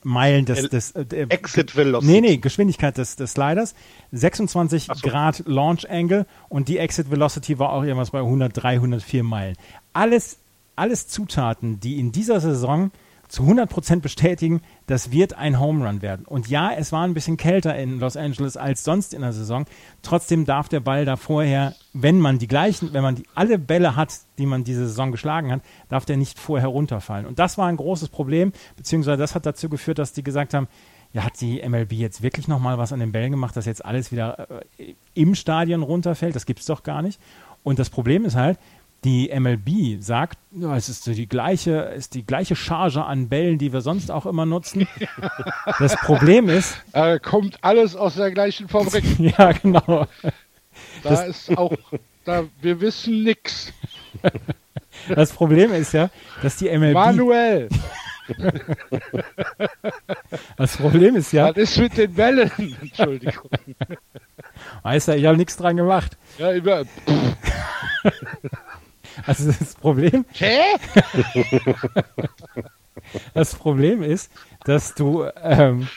[0.05, 2.13] Meilen des, des äh, Exit Velocity.
[2.13, 3.75] Nee, nee, Geschwindigkeit des, des Sliders,
[4.13, 4.95] 26 so.
[5.09, 9.57] Grad Launch Angle und die Exit Velocity war auch irgendwas bei 103, 104 Meilen.
[9.93, 10.39] Alles,
[10.77, 12.91] alles Zutaten, die in dieser Saison
[13.29, 16.27] zu 100% bestätigen, das wird ein Home Run werden.
[16.27, 19.65] Und ja, es war ein bisschen kälter in Los Angeles als sonst in der Saison.
[20.03, 23.97] Trotzdem darf der Ball da vorher, wenn man die gleichen, wenn man die, alle Bälle
[23.97, 27.27] hat, die man diese Saison geschlagen hat, darf der nicht vorher runterfallen.
[27.27, 30.69] Und das war ein großes Problem, beziehungsweise das hat dazu geführt, dass die gesagt haben,
[31.13, 34.13] ja, hat die MLB jetzt wirklich nochmal was an den Bällen gemacht, dass jetzt alles
[34.13, 36.35] wieder äh, im Stadion runterfällt?
[36.35, 37.21] Das gibt es doch gar nicht.
[37.63, 38.59] Und das Problem ist halt,
[39.05, 43.73] die MLB sagt, ja, es ist die gleiche, ist die gleiche Charge an Bällen, die
[43.73, 44.87] wir sonst auch immer nutzen.
[45.79, 46.77] Das Problem ist.
[46.93, 49.05] Äh, kommt alles aus der gleichen Fabrik.
[49.19, 50.07] ja, genau.
[51.03, 51.77] Da das, ist auch,
[52.25, 53.73] da, wir wissen nichts.
[55.09, 56.11] Das Problem ist ja,
[56.43, 56.93] dass die MLB.
[56.93, 57.69] Manuell!
[60.57, 61.49] Das Problem ist ja.
[61.49, 62.51] Was ist mit den Bällen?
[62.81, 63.51] Entschuldigung.
[64.83, 66.17] Weißt du, ich habe nichts dran gemacht.
[66.39, 66.85] Ja, über.
[69.27, 70.25] Also das Problem.
[70.33, 70.61] Hä?
[73.35, 74.31] Das Problem ist,
[74.65, 75.89] dass du, ähm,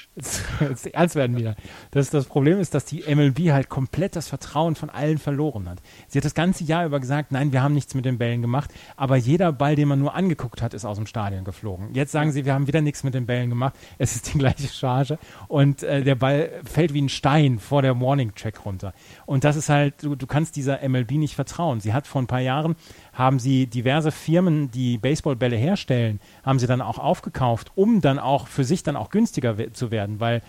[0.93, 1.55] ernst werden wieder,
[1.91, 5.81] dass das Problem ist, dass die MLB halt komplett das Vertrauen von allen verloren hat.
[6.07, 8.71] Sie hat das ganze Jahr über gesagt, nein, wir haben nichts mit den Bällen gemacht,
[8.95, 11.93] aber jeder Ball, den man nur angeguckt hat, ist aus dem Stadion geflogen.
[11.93, 14.67] Jetzt sagen sie, wir haben wieder nichts mit den Bällen gemacht, es ist die gleiche
[14.67, 18.93] Charge und äh, der Ball fällt wie ein Stein vor der Warning Track runter.
[19.25, 21.79] Und das ist halt, du, du kannst dieser MLB nicht vertrauen.
[21.79, 22.75] Sie hat vor ein paar Jahren
[23.15, 28.47] haben sie diverse Firmen, die Baseballbälle herstellen, haben sie dann auch aufgekauft, um dann auch
[28.47, 30.41] für sich dann auch günstiger zu werden, weil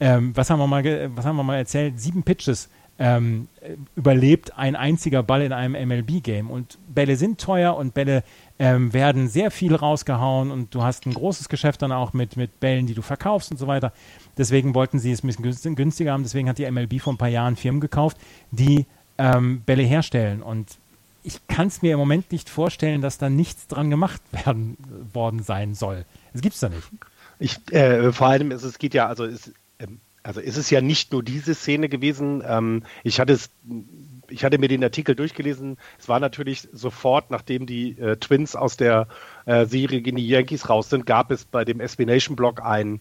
[0.00, 2.00] ähm, was haben wir mal was haben wir mal erzählt?
[2.00, 3.48] Sieben Pitches ähm,
[3.96, 8.22] überlebt ein einziger Ball in einem MLB-Game und Bälle sind teuer und Bälle
[8.58, 12.60] ähm, werden sehr viel rausgehauen und du hast ein großes Geschäft dann auch mit, mit
[12.60, 13.92] Bällen, die du verkaufst und so weiter.
[14.38, 16.22] Deswegen wollten sie es ein bisschen günstiger haben.
[16.22, 18.16] Deswegen hat die MLB vor ein paar Jahren Firmen gekauft,
[18.52, 18.86] die
[19.18, 20.40] ähm, Bälle herstellen.
[20.42, 20.78] Und
[21.24, 24.76] ich kann es mir im Moment nicht vorstellen, dass da nichts dran gemacht werden
[25.12, 26.04] worden sein soll.
[26.32, 26.88] Das gibt es da nicht.
[27.38, 30.80] Ich, äh, vor allem ist es geht ja, also ist, ähm, also ist es ja
[30.80, 32.42] nicht nur diese Szene gewesen.
[32.46, 33.50] Ähm, ich hatte es,
[34.28, 35.76] ich hatte mir den Artikel durchgelesen.
[35.98, 39.06] Es war natürlich sofort, nachdem die äh, Twins aus der
[39.44, 43.00] äh, Serie gegen die Yankees raus sind, gab es bei dem SB Nation Blog ein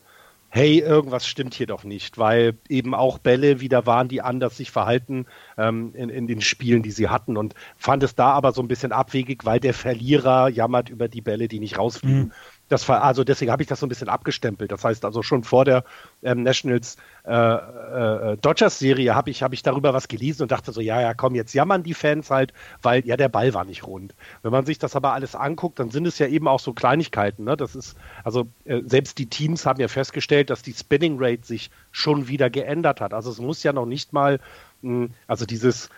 [0.54, 4.69] hey, irgendwas stimmt hier doch nicht, weil eben auch Bälle wieder waren, die anders sich
[4.69, 5.26] verhalten
[5.58, 8.67] ähm, in, in den Spielen, die sie hatten und fand es da aber so ein
[8.67, 12.26] bisschen abwegig, weil der Verlierer jammert über die Bälle, die nicht rausfliegen.
[12.26, 12.32] Mhm.
[12.74, 14.72] Das war, also deswegen habe ich das so ein bisschen abgestempelt.
[14.72, 15.84] Das heißt also schon vor der
[16.24, 20.72] ähm, Nationals äh, äh, Dodgers Serie habe ich, hab ich darüber was gelesen und dachte
[20.72, 23.86] so, ja, ja, komm, jetzt jammern die Fans halt, weil ja der Ball war nicht
[23.86, 24.16] rund.
[24.42, 27.44] Wenn man sich das aber alles anguckt, dann sind es ja eben auch so Kleinigkeiten.
[27.44, 27.56] Ne?
[27.56, 31.70] Das ist, also äh, selbst die Teams haben ja festgestellt, dass die Spinning Rate sich
[31.92, 33.14] schon wieder geändert hat.
[33.14, 34.40] Also es muss ja noch nicht mal,
[34.82, 35.92] hm, also dieses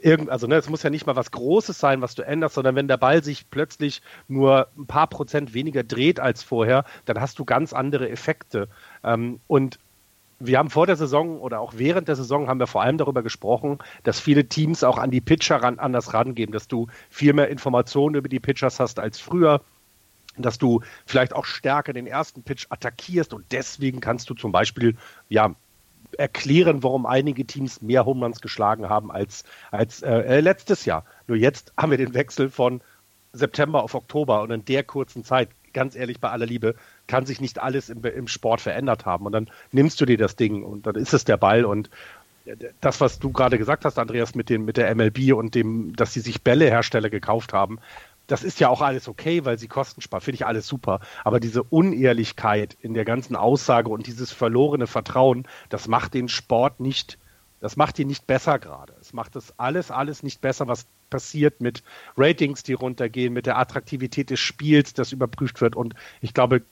[0.00, 2.76] irgend, also ne, es muss ja nicht mal was Großes sein, was du änderst, sondern
[2.76, 7.38] wenn der Ball sich plötzlich nur ein paar Prozent weniger dreht als vorher, dann hast
[7.38, 8.68] du ganz andere Effekte.
[9.04, 9.78] Ähm, und
[10.38, 13.22] wir haben vor der Saison oder auch während der Saison haben wir vor allem darüber
[13.22, 17.48] gesprochen, dass viele Teams auch an die Pitcher ran, anders rangehen, dass du viel mehr
[17.48, 19.60] Informationen über die Pitchers hast als früher,
[20.36, 24.96] dass du vielleicht auch stärker den ersten Pitch attackierst und deswegen kannst du zum Beispiel
[25.28, 25.54] ja
[26.18, 31.04] erklären, warum einige Teams mehr Home Runs geschlagen haben als, als äh, letztes Jahr.
[31.26, 32.80] Nur jetzt haben wir den Wechsel von
[33.32, 36.74] September auf Oktober und in der kurzen Zeit, ganz ehrlich, bei aller Liebe,
[37.06, 39.26] kann sich nicht alles im, im Sport verändert haben.
[39.26, 41.90] Und dann nimmst du dir das Ding und dann ist es der Ball und
[42.80, 46.12] das, was du gerade gesagt hast, Andreas, mit, dem, mit der MLB und dem, dass
[46.12, 47.78] sie sich Bällehersteller gekauft haben,
[48.32, 51.00] das ist ja auch alles okay, weil sie Kosten sparen, finde ich alles super.
[51.22, 56.80] Aber diese Unehrlichkeit in der ganzen Aussage und dieses verlorene Vertrauen, das macht den Sport
[56.80, 57.18] nicht,
[57.60, 58.94] das macht ihn nicht besser gerade.
[59.02, 61.82] Es macht das alles, alles nicht besser, was passiert mit
[62.16, 65.76] Ratings, die runtergehen, mit der Attraktivität des Spiels, das überprüft wird.
[65.76, 66.62] Und ich glaube,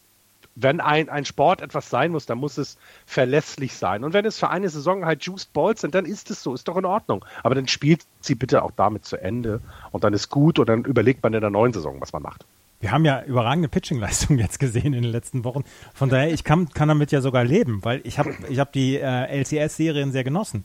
[0.55, 4.05] wenn ein, ein Sport etwas sein muss, dann muss es verlässlich sein.
[4.05, 6.69] Und wenn es für eine Saison halt Juiced Balls sind, dann ist es so, ist
[6.69, 7.25] doch in Ordnung.
[7.43, 9.61] Aber dann spielt sie bitte auch damit zu Ende
[9.93, 12.45] und dann ist gut und dann überlegt man in der neuen Saison, was man macht.
[12.81, 15.65] Wir haben ja überragende Pitching-Leistungen jetzt gesehen in den letzten Wochen.
[15.95, 18.97] Von daher, ich kann, kann damit ja sogar leben, weil ich habe ich hab die
[18.97, 20.65] äh, LCS-Serien sehr genossen.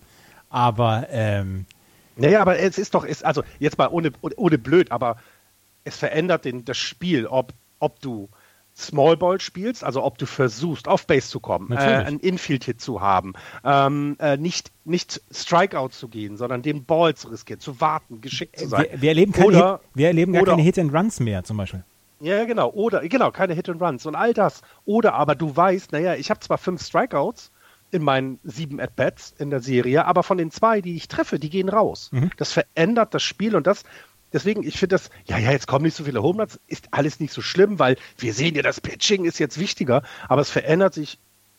[0.50, 1.66] Aber ähm,
[2.16, 5.18] naja, aber es ist doch, ist, also jetzt mal ohne, ohne blöd, aber
[5.84, 8.30] es verändert den, das Spiel, ob, ob du
[8.78, 13.00] Small Ball spielst, also ob du versuchst, auf Base zu kommen, äh, einen Infield-Hit zu
[13.00, 13.34] haben,
[13.64, 18.60] ähm, äh, nicht, nicht Strikeout zu gehen, sondern den Ball zu riskieren, zu warten, geschickt
[18.60, 18.88] zu sein.
[18.92, 21.86] Wir, wir erleben, keine, oder, Hit, wir erleben gar oder, keine Hit-and-Runs mehr zum Beispiel.
[22.20, 22.70] Ja, genau.
[22.72, 24.62] Oder, genau, keine Hit-and-Runs und all das.
[24.84, 27.52] Oder aber du weißt, naja, ich habe zwar fünf Strikeouts,
[27.92, 31.50] in meinen sieben At-Bats in der Serie, aber von den zwei, die ich treffe, die
[31.50, 32.10] gehen raus.
[32.12, 32.32] Mhm.
[32.36, 33.84] Das verändert das Spiel und das,
[34.36, 37.34] deswegen, ich finde das, ja, ja, jetzt kommen nicht so viele Homeruns, ist alles nicht
[37.34, 41.18] so schlimm, weil wir sehen ja, das Pitching ist jetzt wichtiger, aber es verändert sich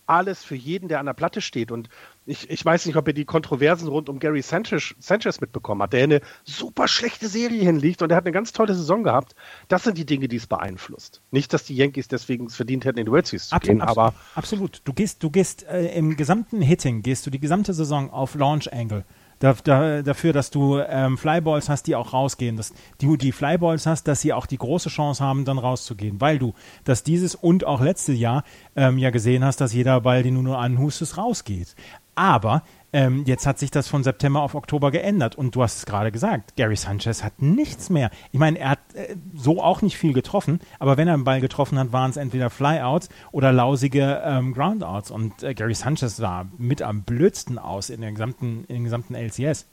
[0.08, 1.72] alles für jeden, der an der Platte steht.
[1.72, 1.88] Und
[2.26, 5.94] ich, ich weiß nicht, ob ihr die Kontroversen rund um Gary Sanchez, Sanchez mitbekommen habt,
[5.94, 9.34] der eine super schlechte Serie hinliegt und der hat eine ganz tolle Saison gehabt.
[9.66, 11.22] Das sind die Dinge, die es beeinflusst.
[11.32, 13.88] Nicht, dass die Yankees deswegen es verdient hätten, in die World Series zu absolut, gehen,
[13.88, 14.14] aber.
[14.36, 14.82] Absolut.
[14.84, 18.72] Du gehst, du gehst äh, im gesamten Hitting, gehst du die gesamte Saison auf Launch
[18.72, 19.04] Angle
[19.38, 23.86] da, da, dafür, dass du ähm, Flyballs hast, die auch rausgehen, dass du die Flyballs
[23.86, 27.64] hast, dass sie auch die große Chance haben, dann rauszugehen, weil du dass dieses und
[27.64, 28.44] auch letztes Jahr
[28.76, 31.74] ähm, ja gesehen hast, dass jeder Ball, den du nur anhustest, rausgeht.
[32.14, 32.62] Aber
[32.96, 36.10] ähm, jetzt hat sich das von September auf Oktober geändert und du hast es gerade
[36.10, 38.10] gesagt, Gary Sanchez hat nichts mehr.
[38.32, 41.42] Ich meine, er hat äh, so auch nicht viel getroffen, aber wenn er einen Ball
[41.42, 46.46] getroffen hat, waren es entweder Flyouts oder lausige ähm, Groundouts und äh, Gary Sanchez sah
[46.56, 49.66] mit am blödsten aus in, der gesamten, in den gesamten LCS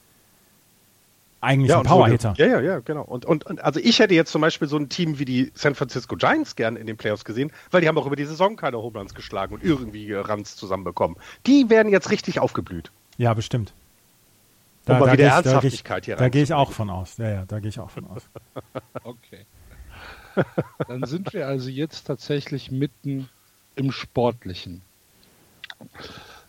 [1.39, 2.33] eigentlich ja, ein Powerhitter.
[2.37, 3.03] Ja, ja, ja, genau.
[3.03, 5.75] Und, und, und, also ich hätte jetzt zum Beispiel so ein Team wie die San
[5.75, 8.81] Francisco Giants gern in den Playoffs gesehen, weil die haben auch über die Saison keine
[8.81, 11.15] Homeruns geschlagen und irgendwie Runs zusammenbekommen.
[11.45, 12.91] Die werden jetzt richtig aufgeblüht.
[13.23, 13.71] Ja, bestimmt.
[14.83, 17.15] Da, mal wieder Ernsthaftigkeit hier Da gehe ich auch von aus.
[17.15, 18.23] Ja, ja, da gehe ich auch von aus.
[19.05, 19.45] okay.
[20.89, 23.29] Dann sind wir also jetzt tatsächlich mitten
[23.77, 24.81] im Sportlichen.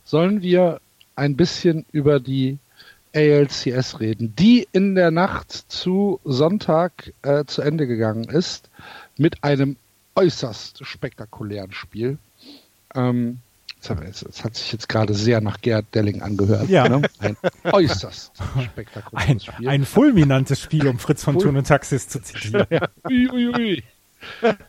[0.03, 0.81] Sollen wir
[1.15, 2.59] ein bisschen über die
[3.15, 8.69] ALCS reden, die in der Nacht zu Sonntag äh, zu Ende gegangen ist
[9.17, 9.77] mit einem
[10.17, 12.19] äußerst spektakulären Spiel.
[12.97, 13.39] Ähm,
[13.89, 16.69] das hat sich jetzt gerade sehr nach Gerd Delling angehört.
[16.69, 16.89] Ja.
[16.89, 17.03] Ne?
[17.19, 18.33] Ein äußerst
[18.65, 19.69] spektakuläres ein, Spiel.
[19.69, 22.67] Ein fulminantes Spiel, um Fritz von Thun und Taxis zu zitieren.
[22.71, 22.89] Ja.
[23.09, 23.83] Ui, ui, ui.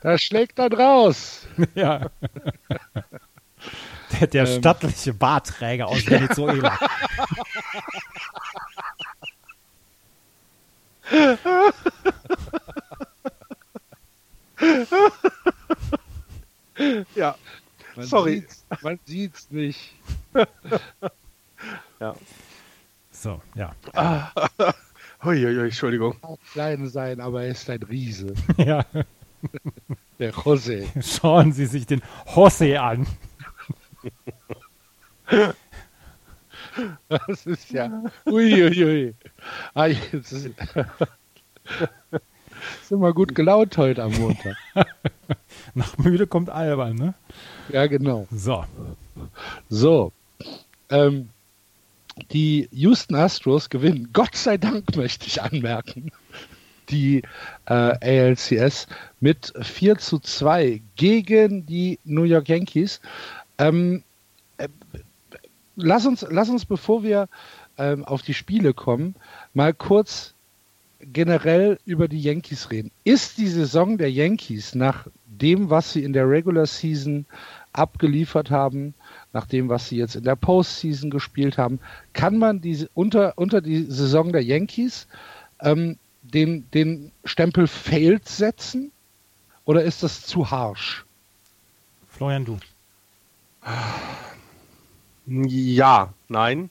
[0.01, 1.47] Da schlägt er raus.
[1.75, 2.09] Ja.
[4.19, 4.59] Der, der ähm.
[4.59, 6.77] stattliche Barträger aus Venezuela.
[17.15, 17.35] ja.
[17.95, 18.39] Man Sorry.
[18.39, 19.93] Sieht's, man sieht's nicht.
[21.99, 22.15] ja.
[23.11, 23.73] So, ja.
[23.93, 24.31] Ah.
[25.23, 26.15] Uiuiui, Entschuldigung.
[26.21, 28.33] Auch klein sein, aber er ist ein Riese.
[28.57, 28.85] ja.
[30.19, 30.87] Der José.
[31.01, 33.07] Schauen Sie sich den José an.
[37.07, 38.03] Das ist ja.
[38.25, 38.83] Uiuiui.
[38.83, 39.15] Ui, ui.
[39.73, 40.49] Ah, jetzt ist,
[42.83, 44.57] sind wir gut gelaunt heute am Montag.
[45.73, 47.13] Nach müde kommt albern, ne?
[47.69, 48.27] Ja, genau.
[48.31, 48.65] So.
[49.69, 50.11] So.
[50.89, 51.29] Ähm,
[52.31, 56.11] die Houston Astros gewinnen, Gott sei Dank möchte ich anmerken,
[56.89, 57.23] die
[57.65, 58.87] äh, ALCS
[59.19, 63.01] mit 4 zu 2 gegen die New York Yankees.
[63.57, 64.03] Ähm,
[64.57, 64.67] äh,
[65.75, 67.27] lass, uns, lass uns, bevor wir
[67.77, 69.15] ähm, auf die Spiele kommen,
[69.53, 70.33] mal kurz
[70.99, 72.91] generell über die Yankees reden.
[73.03, 77.25] Ist die Saison der Yankees nach dem, was sie in der Regular Season
[77.73, 78.93] abgeliefert haben,
[79.33, 81.79] nach dem, was sie jetzt in der Postseason gespielt haben,
[82.13, 85.07] kann man diese unter, unter die Saison der Yankees
[85.61, 88.91] ähm, den, den Stempel failed setzen?
[89.65, 91.05] Oder ist das zu harsch?
[92.07, 92.57] Florian, du.
[95.25, 96.69] Ja, nein.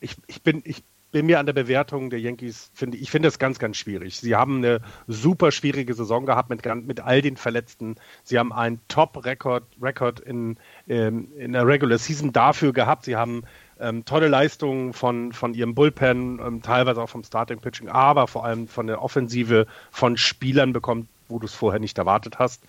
[0.00, 0.82] Ich, ich, bin, ich
[1.14, 4.18] bin mir an der Bewertung der Yankees, finde ich finde das ganz, ganz schwierig.
[4.18, 7.94] Sie haben eine super schwierige Saison gehabt mit, mit all den Verletzten.
[8.24, 10.56] Sie haben einen Top-Rekord in,
[10.88, 13.04] ähm, in der Regular Season dafür gehabt.
[13.04, 13.44] Sie haben
[13.78, 18.44] ähm, tolle Leistungen von, von ihrem Bullpen, ähm, teilweise auch vom Starting Pitching, aber vor
[18.44, 22.64] allem von der Offensive von Spielern bekommen, wo du es vorher nicht erwartet hast.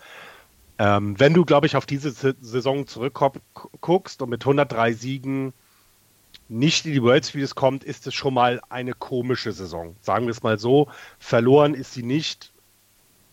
[0.77, 5.53] Ähm, wenn du, glaube ich, auf diese Saison zurückguckst und mit 103 Siegen
[6.49, 9.95] nicht in die World Series kommt, ist es schon mal eine komische Saison.
[10.01, 10.87] Sagen wir es mal so.
[11.19, 12.51] Verloren ist sie nicht.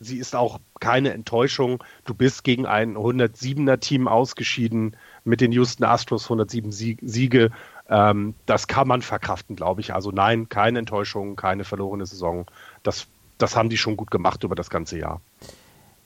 [0.01, 1.83] sie ist auch keine Enttäuschung.
[2.05, 7.51] Du bist gegen ein 107er Team ausgeschieden mit den Houston Astros 107 Siege.
[7.89, 9.95] Ähm, das kann man verkraften, glaube ich.
[9.95, 12.47] Also nein, keine Enttäuschung, keine verlorene Saison.
[12.83, 13.07] Das,
[13.39, 15.21] das haben die schon gut gemacht über das ganze Jahr.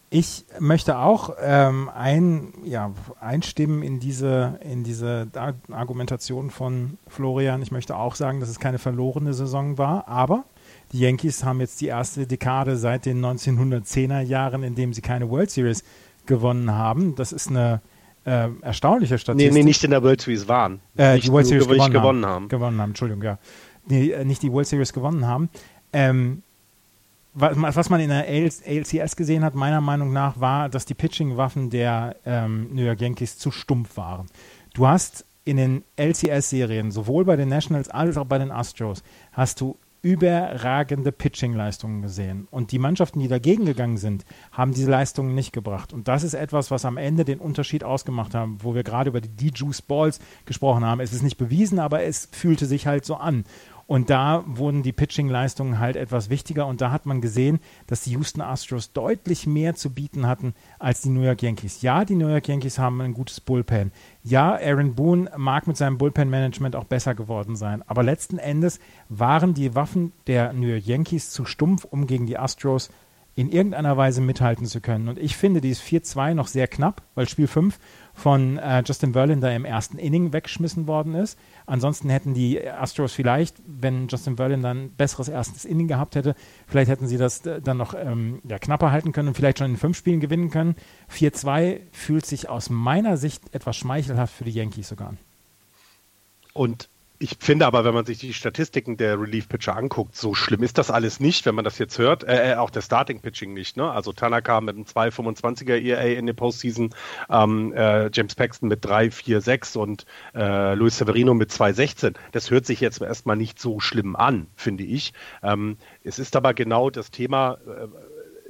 [0.09, 5.29] Ich möchte auch ähm, ein, ja, einstimmen in diese, in diese
[5.71, 7.61] Argumentation von Florian.
[7.61, 10.45] Ich möchte auch sagen, dass es keine verlorene Saison war, aber
[10.93, 15.29] die Yankees haben jetzt die erste Dekade seit den 1910er Jahren, in dem sie keine
[15.29, 15.83] World Series
[16.25, 17.17] gewonnen haben.
[17.17, 17.81] Das ist eine
[18.25, 19.53] äh, erstaunliche Statistik.
[19.53, 20.81] Nee, nee, nicht in der World Series waren.
[20.97, 22.35] Äh, die World Series gewonnen, gewonnen haben.
[22.35, 22.49] haben.
[22.49, 23.39] Gewonnen haben, Entschuldigung, ja.
[23.89, 25.49] Nee, äh, nicht die World Series gewonnen haben.
[25.93, 26.43] Ähm,
[27.39, 32.17] was man in der ALCS gesehen hat, meiner Meinung nach, war, dass die Pitching-Waffen der
[32.25, 34.27] ähm, New York Yankees zu stumpf waren.
[34.73, 39.61] Du hast in den LCS-Serien, sowohl bei den Nationals als auch bei den Astros, hast
[39.61, 42.47] du überragende Pitching-Leistungen gesehen.
[42.51, 45.93] Und die Mannschaften, die dagegen gegangen sind, haben diese Leistungen nicht gebracht.
[45.93, 49.21] Und das ist etwas, was am Ende den Unterschied ausgemacht hat, wo wir gerade über
[49.21, 51.01] die D-Juice Balls gesprochen haben.
[51.01, 53.45] Es ist nicht bewiesen, aber es fühlte sich halt so an.
[53.87, 58.11] Und da wurden die Pitching-Leistungen halt etwas wichtiger und da hat man gesehen, dass die
[58.13, 61.83] Houston Astros deutlich mehr zu bieten hatten als die New York Yankees.
[61.83, 63.93] Ja, die New York Yankees haben ein gutes Bullpen.
[64.25, 67.83] Ja, Aaron Boone mag mit seinem Bullpen-Management auch besser geworden sein.
[67.87, 72.39] Aber letzten Endes waren die Waffen der New York Yankees zu stumpf, um gegen die
[72.39, 72.91] Astros
[73.37, 75.09] in irgendeiner Weise mithalten zu können.
[75.09, 77.79] Und ich finde dieses 4-2 noch sehr knapp, weil Spiel 5
[78.17, 81.39] von äh, Justin Verlander im ersten Inning weggeschmissen worden ist.
[81.67, 86.35] Ansonsten hätten die Astros vielleicht, wenn Justin Verlander ein besseres erstes Inning gehabt hätte,
[86.67, 89.71] vielleicht hätten sie das äh, dann noch ähm, ja, knapper halten können und vielleicht schon
[89.71, 90.77] in fünf Spielen gewinnen können.
[91.13, 95.19] 4-2 fühlt sich aus meiner Sicht etwas schmeichelhaft für die Yankees sogar an.
[96.55, 96.89] Und
[97.19, 100.91] ich finde aber, wenn man sich die Statistiken der Relief-Pitcher anguckt, so schlimm ist das
[100.91, 102.25] alles nicht, wenn man das jetzt hört.
[102.25, 103.77] Äh, äh auch der Starting-Pitching nicht.
[103.77, 103.91] Ne?
[103.91, 106.95] Also Tanaka mit einem 2,25er ERA in der Postseason,
[107.31, 112.15] ähm, äh, James Paxton mit 3,46 und äh, Luis Severino mit 2,16.
[112.33, 115.13] Das hört sich jetzt erstmal nicht so schlimm an, finde ich.
[115.43, 117.89] Ähm, es ist aber genau das Thema, äh,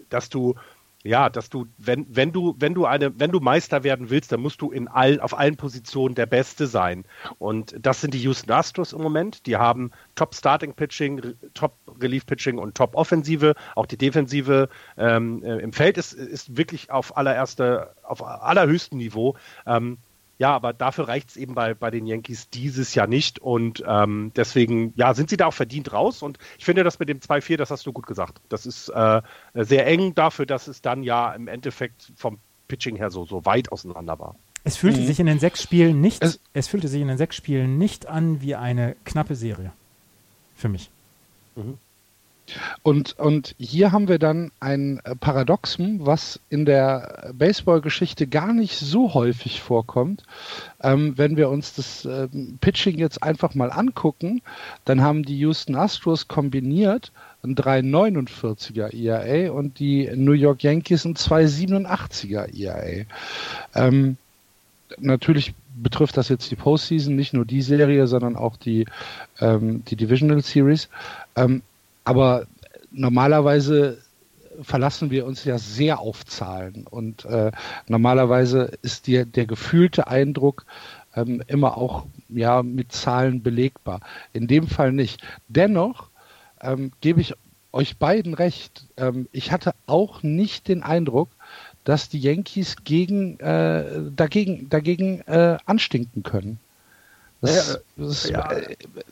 [0.09, 0.55] dass du
[1.07, 4.41] ja, dass du, wenn, wenn du, wenn du eine, wenn du Meister werden willst, dann
[4.41, 7.05] musst du in allen, auf allen Positionen der Beste sein.
[7.39, 9.47] Und das sind die Houston Astros im Moment.
[9.47, 13.55] Die haben Top Starting Pitching, Top Relief Pitching und Top Offensive.
[13.75, 19.37] Auch die Defensive ähm, äh, im Feld ist, ist wirklich auf allererster, auf allerhöchstem Niveau.
[19.67, 19.99] Ähm,
[20.39, 23.39] ja, aber dafür reicht es eben bei, bei den Yankees dieses Jahr nicht.
[23.39, 26.23] Und ähm, deswegen, ja, sind sie da auch verdient raus.
[26.23, 28.41] Und ich finde das mit dem 2-4, das hast du gut gesagt.
[28.49, 29.23] Das ist äh,
[29.55, 33.73] sehr eng dafür, dass es dann ja im Endeffekt vom Pitching her so, so weit
[33.73, 34.37] auseinander war.
[34.65, 35.07] Es fühlte mhm.
[35.07, 38.07] sich in den sechs Spielen nicht, es, es, fühlte sich in den sechs Spielen nicht
[38.07, 39.73] an wie eine knappe Serie.
[40.57, 40.91] Für mich.
[41.55, 41.79] Mhm.
[42.83, 49.15] Und, und hier haben wir dann ein Paradoxon, was in der Baseballgeschichte gar nicht so
[49.15, 50.23] häufig vorkommt.
[50.83, 52.29] Ähm, wenn wir uns das äh,
[52.61, 54.43] Pitching jetzt einfach mal angucken,
[54.85, 61.15] dann haben die Houston Astros kombiniert ein 3,49er ERA und die New York Yankees ein
[61.15, 63.05] 2,87er ERA.
[63.75, 64.17] Ähm,
[64.99, 68.87] natürlich betrifft das jetzt die Postseason, nicht nur die Serie, sondern auch die,
[69.41, 70.89] ähm, die Divisional Series.
[71.37, 71.63] Ähm,
[72.07, 72.47] aber
[72.93, 73.99] normalerweise
[74.63, 77.51] verlassen wir uns ja sehr auf Zahlen und äh,
[77.89, 80.65] normalerweise ist dir der gefühlte Eindruck
[81.15, 84.01] ähm, immer auch ja mit Zahlen belegbar.
[84.33, 85.21] In dem Fall nicht.
[85.49, 86.09] Dennoch
[86.61, 87.35] ähm, gebe ich
[87.73, 88.87] euch beiden recht.
[88.97, 91.29] Ähm, ich hatte auch nicht den Eindruck,
[91.85, 93.85] dass die Yankees gegen, äh,
[94.15, 96.59] dagegen, dagegen äh, anstinken können.
[97.43, 98.51] Das, das, ja,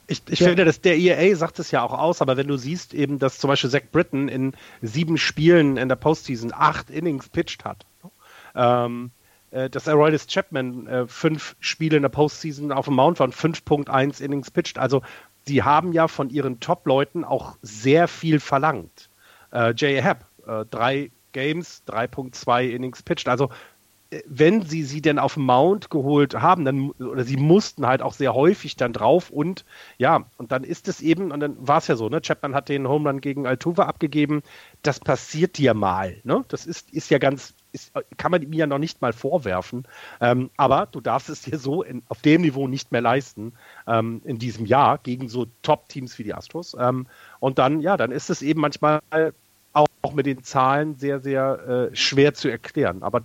[0.07, 0.49] ich, ich ja.
[0.49, 3.39] finde, dass der EA sagt es ja auch aus, aber wenn du siehst eben, dass
[3.39, 7.85] zum Beispiel Zach Britton in sieben Spielen in der Postseason acht Innings pitcht hat,
[8.55, 9.11] ähm,
[9.51, 13.35] äh, dass Aroldis Chapman äh, fünf Spiele in der Postseason auf dem Mount war und
[13.35, 15.03] 5.1 Innings pitcht, also
[15.47, 19.11] sie haben ja von ihren Top-Leuten auch sehr viel verlangt.
[19.53, 23.51] Äh, Jay Happ, äh, drei Games, 3.2 Innings pitcht, also
[24.27, 28.35] wenn sie sie denn auf Mount geholt haben, dann, oder sie mussten halt auch sehr
[28.35, 29.65] häufig dann drauf und
[29.99, 32.69] ja, und dann ist es eben, und dann war es ja so, ne, Chapman hat
[32.69, 34.43] den Home Run gegen Altuve abgegeben,
[34.83, 38.67] das passiert dir mal, ne, das ist, ist ja ganz, ist, kann man mir ja
[38.67, 39.87] noch nicht mal vorwerfen,
[40.21, 43.53] ähm, aber du darfst es dir so in, auf dem Niveau nicht mehr leisten,
[43.87, 47.07] ähm, in diesem Jahr, gegen so Top-Teams wie die Astros, ähm,
[47.41, 49.01] und dann, ja, dann ist es eben manchmal
[49.73, 53.23] auch, auch mit den Zahlen sehr, sehr äh, schwer zu erklären, aber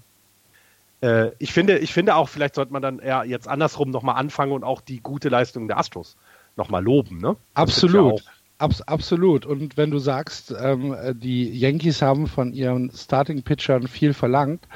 [1.01, 4.51] äh, ich finde, ich finde auch, vielleicht sollte man dann eher jetzt andersrum nochmal anfangen
[4.51, 6.17] und auch die gute Leistung der Astros
[6.55, 7.35] nochmal loben, ne?
[7.53, 8.23] Absolut.
[8.57, 9.45] Abs absolut.
[9.45, 14.67] Und wenn du sagst, ähm, die Yankees haben von ihren Starting-Pitchern viel verlangt,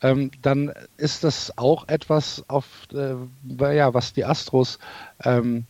[0.00, 3.16] ähm, dann ist das auch etwas, auf, äh,
[3.74, 4.78] ja, was die Astros
[5.24, 5.66] ähm,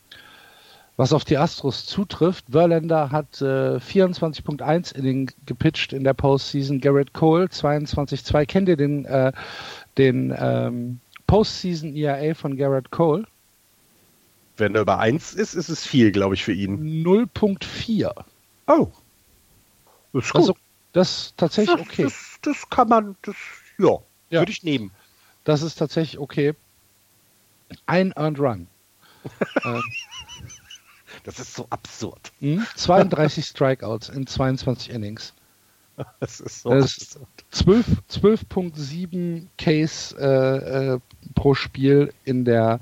[0.97, 2.45] was auf die Astros zutrifft.
[2.51, 6.81] Verlander hat äh, 24.1 Inning gepitcht in der Postseason.
[6.81, 8.47] Garrett Cole 22.2.
[8.47, 9.33] Kennt ihr den, äh,
[9.99, 13.27] den ähm, Postseason ERA von Garrett Cole?
[14.57, 17.05] Wenn er über 1 ist, ist es viel, glaube ich, für ihn.
[17.05, 18.13] 0.4.
[18.67, 18.89] Oh.
[20.13, 20.41] Das ist gut.
[20.41, 20.57] Also,
[20.93, 22.05] das ist tatsächlich okay.
[22.05, 23.35] Das, das, kann man, das,
[23.79, 23.99] ja,
[24.31, 24.91] ja, würde ich nehmen.
[25.45, 26.55] Das ist tatsächlich okay.
[27.87, 28.67] Ein Earned Run.
[29.65, 29.83] ähm,
[31.25, 32.33] das ist so absurd.
[32.77, 33.43] 32 hm?
[33.43, 35.33] Strikeouts in 22 Innings.
[36.21, 37.19] Das ist so das
[37.53, 37.89] absurd.
[38.11, 40.99] 12,7 Case äh, äh,
[41.35, 42.81] pro Spiel in der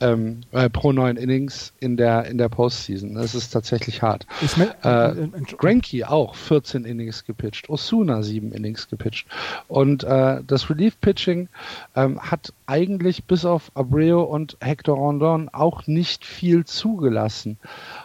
[0.00, 3.14] ähm, äh, pro neun Innings in der in der Postseason.
[3.14, 4.26] Das ist tatsächlich hart.
[4.42, 9.26] Ich mein, äh, äh, Granky auch 14 Innings gepitcht, Osuna 7 Innings gepitcht
[9.68, 11.48] und äh, das Relief Pitching
[11.94, 17.58] ähm, hat eigentlich bis auf Abreu und Hector Rondon auch nicht viel zugelassen.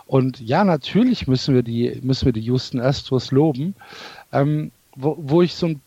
[0.05, 3.75] Und ja, natürlich müssen wir die müssen wir die Houston Astros loben,
[4.31, 5.81] ähm, wo, wo ich so ein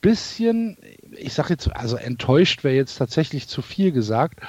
[0.00, 0.76] bisschen,
[1.12, 4.40] ich sage jetzt, also enttäuscht wäre jetzt tatsächlich zu viel gesagt,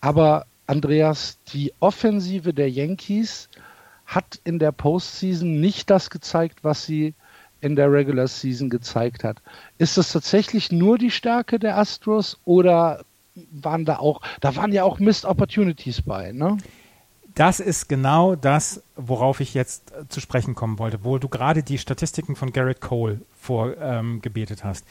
[0.00, 3.48] aber Andreas, die Offensive der Yankees
[4.06, 7.14] hat in der Postseason nicht das gezeigt, was sie
[7.60, 9.42] in der Regular Season gezeigt hat.
[9.78, 13.04] Ist das tatsächlich nur die Stärke der Astros oder
[13.50, 16.56] waren da auch, da waren ja auch Missed Opportunities bei, ne?
[17.38, 21.78] Das ist genau das, worauf ich jetzt zu sprechen kommen wollte, wo du gerade die
[21.78, 24.84] Statistiken von Garrett Cole vorgebetet ähm, hast.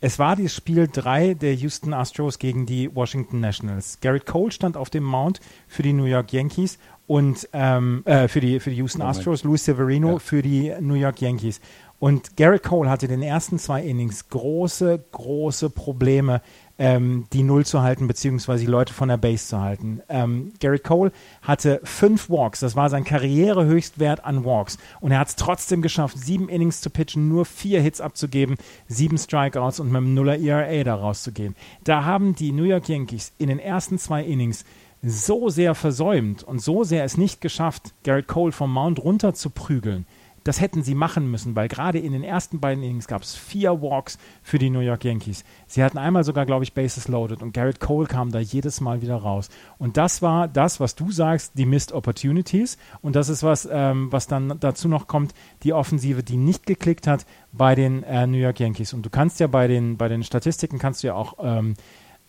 [0.00, 3.98] Es war das Spiel 3 der Houston Astros gegen die Washington Nationals.
[4.00, 8.40] Garrett Cole stand auf dem Mount für die New York Yankees und ähm, äh, für,
[8.40, 10.18] die, für die Houston Astros, Luis Severino ja.
[10.20, 11.60] für die New York Yankees.
[12.00, 16.40] Und Garrett Cole hatte in den ersten zwei Innings große, große Probleme,
[16.78, 20.00] ähm, die Null zu halten, beziehungsweise die Leute von der Base zu halten.
[20.08, 24.78] Ähm, Garrett Cole hatte fünf Walks, das war sein Karrierehöchstwert an Walks.
[25.00, 28.56] Und er hat es trotzdem geschafft, sieben Innings zu pitchen, nur vier Hits abzugeben,
[28.88, 31.54] sieben Strikeouts und mit einem Nuller ERA da rauszugehen.
[31.84, 34.64] Da haben die New York Yankees in den ersten zwei Innings
[35.02, 39.50] so sehr versäumt und so sehr es nicht geschafft, Garrett Cole vom Mount runter zu
[39.50, 40.06] prügeln,
[40.44, 43.82] das hätten sie machen müssen, weil gerade in den ersten beiden Innings gab es vier
[43.82, 45.44] Walks für die New York Yankees.
[45.66, 49.02] Sie hatten einmal sogar, glaube ich, Bases loaded und Garrett Cole kam da jedes Mal
[49.02, 49.48] wieder raus.
[49.78, 52.78] Und das war das, was du sagst, die Missed Opportunities.
[53.02, 57.06] Und das ist was, ähm, was dann dazu noch kommt, die Offensive, die nicht geklickt
[57.06, 58.92] hat bei den äh, New York Yankees.
[58.92, 61.74] Und du kannst ja bei den, bei den Statistiken kannst du ja auch ähm, äh,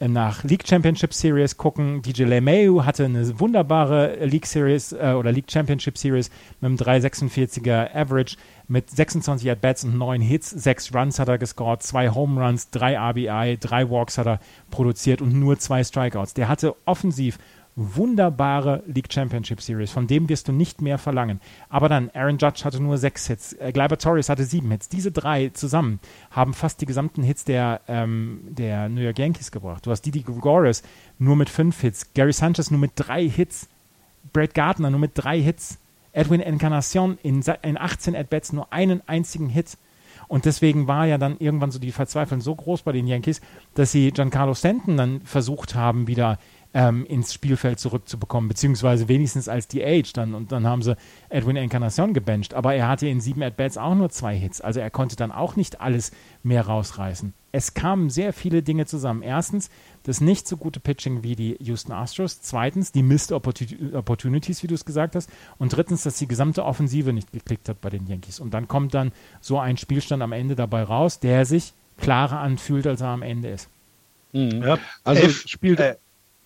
[0.08, 2.02] nach League Championship Series gucken.
[2.02, 6.30] DJ LeMayu hatte eine wunderbare League Series äh, oder League Championship Series
[6.60, 8.38] mit einem 3,46er Average
[8.68, 10.50] mit 26 At-Bats und 9 Hits.
[10.50, 14.40] 6 Runs hat er gescored, 2 Home Runs, 3 RBI, 3 Walks hat er
[14.72, 16.34] produziert und nur 2 Strikeouts.
[16.34, 17.38] Der hatte offensiv
[17.96, 21.40] wunderbare League Championship Series, von dem wirst du nicht mehr verlangen.
[21.70, 24.90] Aber dann, Aaron Judge hatte nur sechs Hits, äh, Gleiber Torres hatte sieben Hits.
[24.90, 26.00] Diese drei zusammen
[26.32, 29.86] haben fast die gesamten Hits der, ähm, der New York Yankees gebracht.
[29.86, 30.84] Du hast Didi Gregorius
[31.20, 33.68] nur mit fünf Hits, Gary Sanchez nur mit drei Hits,
[34.34, 35.78] Brad Gardner nur mit drei Hits,
[36.14, 39.78] Edwin Encarnacion in, in 18 At-Bats nur einen einzigen Hit.
[40.28, 43.42] Und deswegen war ja dann irgendwann so die Verzweiflung so groß bei den Yankees,
[43.74, 46.40] dass sie Giancarlo Stanton dann versucht haben, wieder
[46.74, 50.34] ähm, ins Spielfeld zurückzubekommen, beziehungsweise wenigstens als DH dann.
[50.34, 50.96] Und dann haben sie
[51.30, 52.54] Edwin Encarnacion gebencht.
[52.54, 54.62] Aber er hatte in sieben At-Bats auch nur zwei Hits.
[54.62, 56.12] Also er konnte dann auch nicht alles
[56.44, 57.34] mehr rausreißen.
[57.52, 59.22] Es kamen sehr viele Dinge zusammen.
[59.22, 59.70] Erstens,
[60.04, 62.42] das nicht so gute Pitching wie die Houston Astros.
[62.42, 65.30] Zweitens, die Missed Opportunities, wie du es gesagt hast.
[65.58, 68.40] Und drittens, dass die gesamte Offensive nicht geklickt hat bei den Yankees.
[68.40, 69.12] Und dann kommt dann
[69.42, 73.50] so ein Spielstand am Ende dabei raus, der sich klarer anfühlt, als er am Ende
[73.50, 73.70] ist.
[74.32, 74.64] Mhm.
[74.64, 75.82] Ja, also Elf, spielt.
[75.82, 75.98] Äh,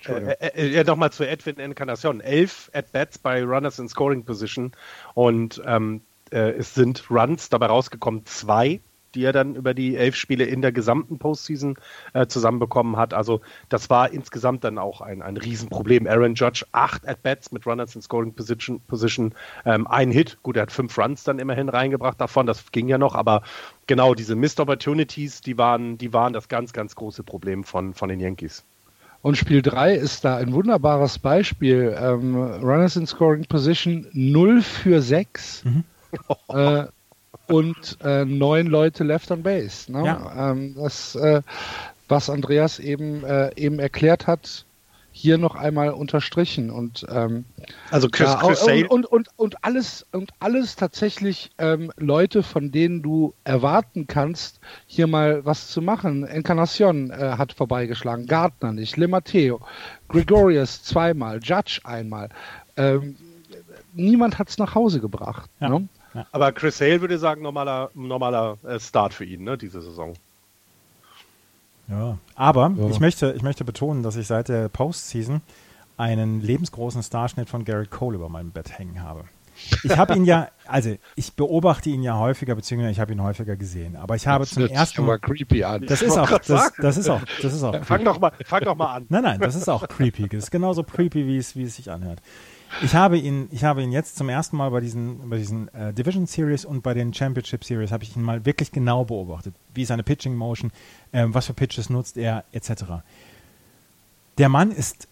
[0.08, 2.22] äh, äh, äh, ja, nochmal zu Edwin Encarnacion.
[2.22, 4.72] Elf At-Bats bei Runners in Scoring Position
[5.14, 6.02] und ähm,
[6.32, 8.82] äh, es sind Runs dabei rausgekommen, zwei,
[9.16, 11.78] die er dann über die elf Spiele in der gesamten Postseason
[12.14, 13.14] äh, zusammenbekommen hat.
[13.14, 16.06] Also das war insgesamt dann auch ein, ein Riesenproblem.
[16.06, 19.34] Aaron Judge, acht At-Bats mit Runners in Scoring Position, Position
[19.66, 20.38] ähm, ein Hit.
[20.44, 23.44] Gut, er hat fünf Runs dann immerhin reingebracht davon, das ging ja noch, aber
[23.88, 28.10] genau diese Missed Opportunities, die waren, die waren das ganz, ganz große Problem von, von
[28.10, 28.66] den Yankees.
[29.26, 31.98] Und Spiel 3 ist da ein wunderbares Beispiel.
[32.00, 35.84] Ähm, Runners in Scoring Position 0 für 6 mhm.
[36.50, 36.84] äh,
[37.48, 39.92] und äh, neun Leute left on base.
[39.92, 40.06] Ne?
[40.06, 40.52] Ja.
[40.52, 41.42] Ähm, das, äh,
[42.08, 44.65] was Andreas eben, äh, eben erklärt hat,
[45.18, 47.46] hier noch einmal unterstrichen und ähm,
[47.90, 52.70] also Chris, ja, Chris und, und, und, und alles und alles tatsächlich ähm, Leute, von
[52.70, 56.26] denen du erwarten kannst, hier mal was zu machen.
[56.26, 59.62] Encarnacion äh, hat vorbeigeschlagen, Gardner nicht, Le Matteo,
[60.10, 62.28] Gregorius zweimal, Judge einmal.
[62.76, 63.16] Ähm,
[63.94, 65.50] niemand hat es nach Hause gebracht.
[65.62, 65.70] Ja.
[65.70, 65.88] Ne?
[66.14, 66.28] Ja.
[66.34, 70.14] Aber Chris Hale würde sagen, normaler, normaler äh, Start für ihn, ne, diese Saison.
[71.88, 72.88] Ja, aber Ja.
[72.88, 75.42] Ich, möchte, ich möchte betonen, dass ich seit der Postseason
[75.98, 79.26] einen lebensgroßen Starschnitt von Garrett Cole über meinem Bett hängen habe.
[79.84, 83.56] Ich habe ihn ja, also ich beobachte ihn ja häufiger, beziehungsweise ich habe ihn häufiger
[83.56, 83.96] gesehen.
[83.96, 85.86] Aber ich habe Das zum ersten aber creepy an.
[85.86, 87.84] Das ist auch, das, das ist auch, das ist auch.
[87.86, 89.06] Fang doch mal, fang doch mal an.
[89.10, 90.28] Nein, nein, das ist auch creepy.
[90.28, 92.22] Das ist genauso creepy, wie es, wie es sich anhört.
[92.82, 95.94] Ich habe ihn, ich habe ihn jetzt zum ersten Mal bei diesen, bei diesen äh,
[95.94, 99.56] Division Series und bei den Championship Series habe ich ihn mal wirklich genau beobachtet.
[99.74, 100.72] Wie ist seine Pitching Motion,
[101.14, 102.84] ähm, was für Pitches nutzt er, etc.
[104.38, 105.08] Der Mann ist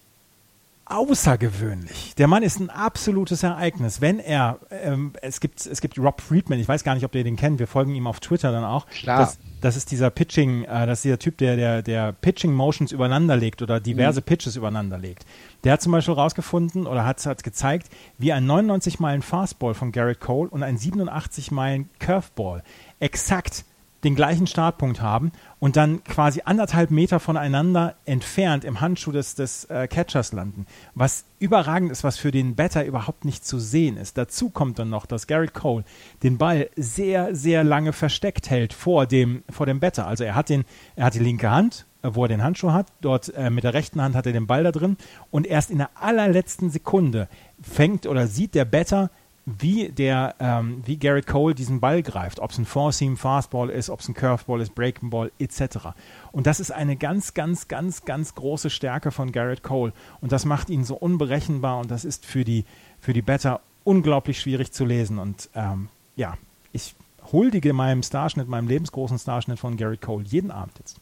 [0.93, 2.15] außergewöhnlich.
[2.15, 4.01] Der Mann ist ein absolutes Ereignis.
[4.01, 7.23] Wenn er, ähm, es gibt, es gibt Rob Friedman, ich weiß gar nicht, ob ihr
[7.23, 8.87] den kennt, wir folgen ihm auf Twitter dann auch.
[8.87, 9.19] Klar.
[9.19, 12.91] Das, das ist dieser Pitching, äh, das ist dieser Typ, der, der, der Pitching Motions
[12.91, 15.25] übereinander legt oder diverse Pitches übereinander legt.
[15.63, 19.91] Der hat zum Beispiel rausgefunden oder hat, hat gezeigt, wie ein 99 Meilen Fastball von
[19.91, 22.63] Garrett Cole und ein 87 Meilen Curveball
[22.99, 23.65] exakt
[24.03, 29.65] den gleichen Startpunkt haben und dann quasi anderthalb Meter voneinander entfernt im Handschuh des, des
[29.65, 30.65] äh, Catchers landen.
[30.93, 34.17] Was überragend ist, was für den Batter überhaupt nicht zu sehen ist.
[34.17, 35.83] Dazu kommt dann noch, dass Garrett Cole
[36.23, 40.07] den Ball sehr, sehr lange versteckt hält vor dem, vor dem Batter.
[40.07, 42.87] Also er hat, den, er hat die linke Hand, äh, wo er den Handschuh hat.
[43.01, 44.97] Dort äh, mit der rechten Hand hat er den Ball da drin.
[45.31, 47.29] Und erst in der allerletzten Sekunde
[47.61, 49.09] fängt oder sieht der Batter,
[49.45, 53.89] wie der, ähm, wie Garrett Cole diesen Ball greift, ob es ein Four-Seam Fastball ist,
[53.89, 55.89] ob es ein Curveball ist, Breaking Ball etc.
[56.31, 59.91] Und das ist eine ganz, ganz, ganz, ganz große Stärke von Garrett Cole
[60.21, 62.63] und das macht ihn so unberechenbar und das ist für die,
[62.99, 66.37] für die Batter unglaublich schwierig zu lesen und ähm, ja,
[66.71, 66.95] ich
[67.31, 70.97] huldige meinem Starschnitt, meinem lebensgroßen Starschnitt von Garrett Cole jeden Abend jetzt.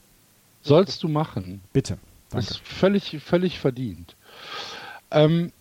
[0.63, 1.61] Sollst du machen.
[1.73, 1.97] Bitte.
[2.29, 2.47] Danke.
[2.47, 4.15] Ist völlig, völlig verdient.
[5.11, 5.51] Ähm,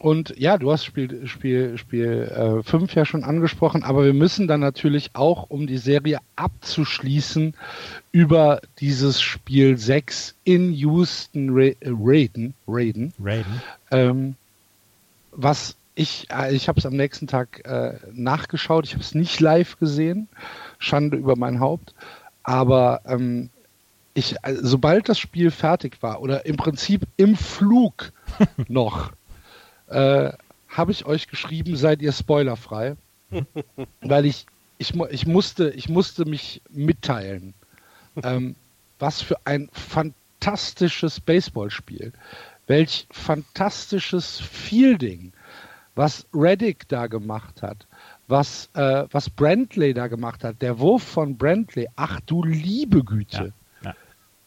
[0.00, 4.60] und ja, du hast Spiel Spiel Spiel 5 ja schon angesprochen, aber wir müssen dann
[4.60, 7.54] natürlich auch, um die Serie abzuschließen,
[8.10, 13.62] über dieses Spiel 6 in Houston Ra Raiden, Raiden Raiden.
[13.90, 14.36] ähm,
[15.32, 19.38] was ich, äh, ich habe es am nächsten Tag äh, nachgeschaut, ich habe es nicht
[19.40, 20.28] live gesehen,
[20.78, 21.94] Schande über mein Haupt,
[22.42, 23.50] aber ähm,
[24.14, 28.12] ich, äh, sobald das Spiel fertig war oder im Prinzip im Flug
[28.68, 29.12] noch,
[29.90, 30.32] äh,
[30.68, 32.96] habe ich euch geschrieben, seid ihr spoilerfrei,
[34.00, 34.46] weil ich,
[34.78, 37.54] ich, mu- ich, musste, ich musste mich mitteilen,
[38.22, 38.54] ähm,
[38.98, 42.12] was für ein fantastisches Baseballspiel,
[42.66, 45.32] welch fantastisches Fielding,
[45.96, 47.86] was Reddick da gemacht hat,
[48.28, 53.52] was, äh, was Brantley da gemacht hat, der Wurf von Brantley, ach du liebe Güte.
[53.82, 53.94] Ja, ja.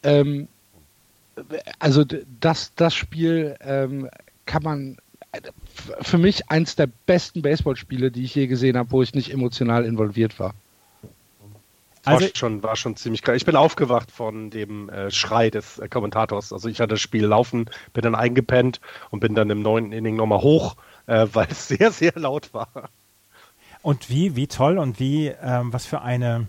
[0.04, 0.48] Ähm,
[1.80, 2.06] also
[2.39, 4.10] das, das Spiel ähm,
[4.46, 4.98] kann man
[6.02, 9.86] für mich eins der besten Baseballspiele, die ich je gesehen habe, wo ich nicht emotional
[9.86, 10.54] involviert war.
[12.04, 13.38] War, Also- schon, war schon ziemlich geil.
[13.38, 16.52] Ich bin aufgewacht von dem äh, Schrei des äh, Kommentators.
[16.52, 20.18] Also ich hatte das Spiel laufen, bin dann eingepennt und bin dann im neunten Inning
[20.18, 20.76] nochmal hoch,
[21.08, 22.90] äh, weil es sehr, sehr laut war.
[23.82, 26.48] Und wie, wie toll und wie, ähm, was für eine,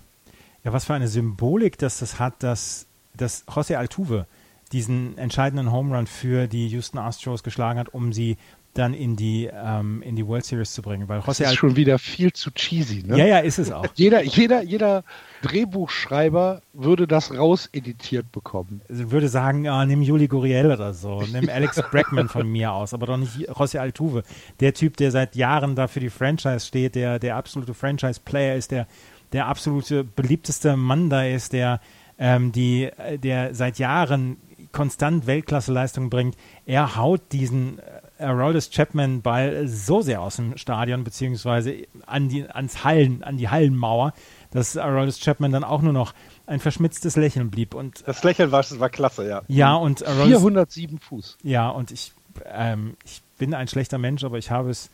[0.65, 4.27] ja, was für eine Symbolik dass das hat, dass, dass José Altuve
[4.73, 8.37] diesen entscheidenden Home Run für die Houston Astros geschlagen hat, um sie
[8.75, 11.09] dann in die, ähm, in die World Series zu bringen.
[11.09, 13.05] Weil Das José ist Altuve, schon wieder viel zu cheesy.
[13.07, 13.19] Ne?
[13.19, 13.87] ja, ja, ist es auch.
[13.95, 15.05] Jeder, jeder, jeder
[15.43, 18.81] Drehbuchschreiber würde das rauseditiert bekommen.
[18.89, 22.95] Ich würde sagen, ah, nimm Juli Guriel oder so, nimm Alex Bregman von mir aus,
[22.95, 24.23] aber doch nicht José Altuve.
[24.61, 28.71] Der Typ, der seit Jahren da für die Franchise steht, der der absolute Franchise-Player ist,
[28.71, 28.87] der
[29.33, 31.81] der absolute beliebteste Mann da ist, der
[32.19, 34.37] ähm, die, äh, der seit Jahren
[34.73, 36.37] konstant Weltklasseleistung bringt.
[36.67, 37.83] Er haut diesen äh,
[38.19, 41.75] Aroldis Chapman Ball so sehr aus dem Stadion beziehungsweise
[42.07, 44.13] an die ans Hallen an die Hallenmauer,
[44.51, 46.15] dass Aroldis Chapman dann auch nur noch
[46.47, 49.43] ein verschmitztes Lächeln blieb und Das Lächeln war, war klasse, ja.
[49.49, 51.39] ja, und Aroldis, 407 Fuß.
[51.43, 52.13] ja, und ich,
[52.47, 54.91] ähm, ich bin ein schlechter Mensch, aber ich habe es,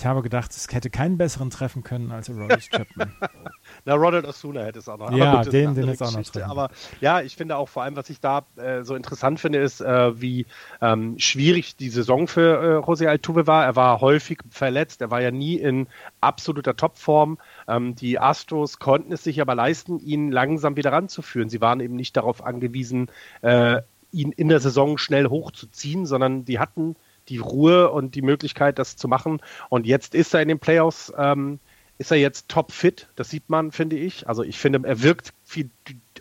[0.00, 3.12] ich habe gedacht, es hätte keinen besseren treffen können als Aroldis Chapman.
[3.84, 5.12] Na, Ronald Osuna hätte es auch noch.
[5.12, 6.42] Ja, gut, den- den ist auch noch drin.
[6.44, 6.70] Aber
[7.00, 10.20] ja, ich finde auch vor allem, was ich da äh, so interessant finde, ist, äh,
[10.20, 10.46] wie
[10.80, 13.64] ähm, schwierig die Saison für äh, José Altuve war.
[13.64, 15.02] Er war häufig verletzt.
[15.02, 15.86] Er war ja nie in
[16.20, 17.38] absoluter Topform.
[17.68, 21.50] Ähm, die Astros konnten es sich aber leisten, ihn langsam wieder ranzuführen.
[21.50, 23.10] Sie waren eben nicht darauf angewiesen,
[23.42, 23.82] äh,
[24.12, 26.96] ihn in der Saison schnell hochzuziehen, sondern die hatten
[27.30, 29.40] die Ruhe und die Möglichkeit, das zu machen.
[29.68, 31.60] Und jetzt ist er in den Playoffs, ähm,
[32.00, 33.08] ist er jetzt top fit.
[33.14, 34.26] Das sieht man, finde ich.
[34.26, 35.68] Also ich finde, er wirkt viel,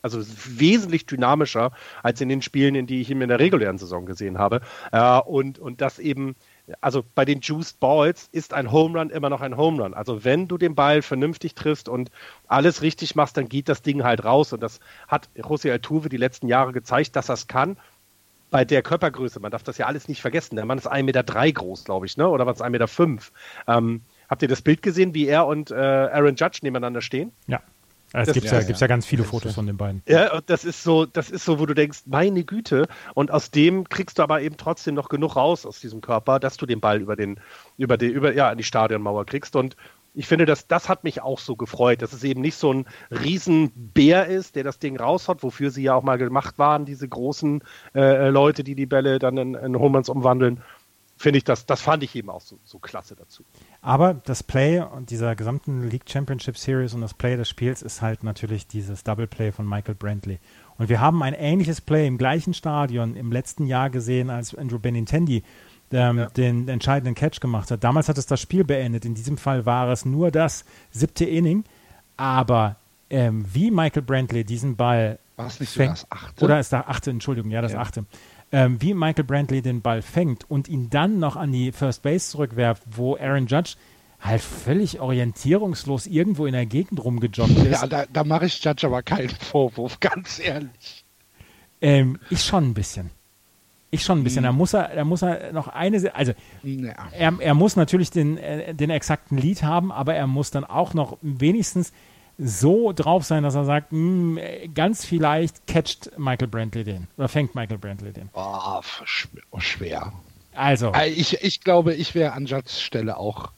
[0.01, 1.71] also wesentlich dynamischer
[2.03, 4.59] als in den Spielen, in die ich ihn in der regulären Saison gesehen habe.
[4.91, 6.35] Äh, und, und das eben,
[6.81, 9.93] also bei den Juiced Balls ist ein Home Run immer noch ein Home Run.
[9.93, 12.11] Also wenn du den Ball vernünftig triffst und
[12.47, 14.51] alles richtig machst, dann geht das Ding halt raus.
[14.51, 17.77] Und das hat José Altuve die letzten Jahre gezeigt, dass er es kann
[18.49, 20.55] bei der Körpergröße, man darf das ja alles nicht vergessen.
[20.55, 22.27] Der Mann ist 1,3 Meter drei groß, glaube ich, ne?
[22.27, 22.87] Oder was 1,5 Meter?
[22.87, 23.31] Fünf.
[23.67, 27.31] Ähm, habt ihr das Bild gesehen, wie er und äh, Aaron Judge nebeneinander stehen?
[27.47, 27.61] Ja.
[28.11, 30.01] Es gibt ja, ja, ja, ganz viele Fotos von den beiden.
[30.07, 32.87] Ja, das ist so, das ist so, wo du denkst, meine Güte.
[33.13, 36.57] Und aus dem kriegst du aber eben trotzdem noch genug raus aus diesem Körper, dass
[36.57, 37.39] du den Ball über den,
[37.77, 39.55] über die, über, ja, an die Stadionmauer kriegst.
[39.55, 39.75] Und
[40.13, 42.85] ich finde, das, das hat mich auch so gefreut, dass es eben nicht so ein
[43.11, 47.63] Riesenbär ist, der das Ding raushaut, wofür sie ja auch mal gemacht waren, diese großen
[47.95, 50.61] äh, Leute, die die Bälle dann in, in Homans umwandeln.
[51.21, 53.43] Finde ich, das, das fand ich eben auch so, so klasse dazu.
[53.81, 58.23] Aber das Play dieser gesamten League Championship Series und das Play des Spiels ist halt
[58.23, 60.39] natürlich dieses Double Play von Michael Brantley.
[60.77, 64.79] Und wir haben ein ähnliches Play im gleichen Stadion im letzten Jahr gesehen, als Andrew
[64.79, 65.43] Benintendi
[65.91, 66.25] ähm, ja.
[66.27, 67.83] den entscheidenden Catch gemacht hat.
[67.83, 69.05] Damals hat es das Spiel beendet.
[69.05, 71.63] In diesem Fall war es nur das siebte Inning.
[72.17, 72.75] Aber
[73.09, 75.19] ähm, wie Michael Brantley diesen Ball.
[75.35, 76.45] War es nicht fängt, das achte?
[76.45, 77.79] Oder ist da achte, Entschuldigung, ja, das ja.
[77.79, 78.05] achte.
[78.51, 82.29] Ähm, wie Michael Brantley den Ball fängt und ihn dann noch an die First Base
[82.31, 83.75] zurückwerft, wo Aaron Judge
[84.19, 87.81] halt völlig orientierungslos irgendwo in der Gegend rumgejoggt ist.
[87.81, 91.05] Ja, da, da mache ich Judge aber keinen Vorwurf, ganz ehrlich.
[91.81, 93.11] Ähm, ich schon ein bisschen.
[93.91, 94.43] Ich schon ein bisschen.
[94.43, 96.33] Da muss er, da muss er noch eine, also
[96.63, 96.93] ja.
[97.11, 100.93] er, er muss natürlich den, äh, den exakten Lied haben, aber er muss dann auch
[100.93, 101.91] noch wenigstens
[102.37, 107.27] so drauf sein, dass er sagt, mh, hm, ganz vielleicht catcht Michael Brantley den oder
[107.27, 108.29] fängt Michael Brantley den.
[108.33, 108.81] Oh,
[109.57, 110.13] schwer.
[110.53, 110.91] Also.
[110.93, 113.51] Äh, ich, ich glaube, ich wäre an Judds Stelle auch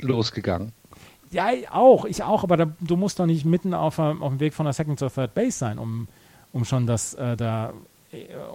[0.00, 0.72] losgegangen.
[1.30, 4.54] Ja, auch, ich auch, aber da, du musst doch nicht mitten auf, auf dem Weg
[4.54, 6.06] von der Second zur Third Base sein, um,
[6.52, 7.72] um schon das äh, da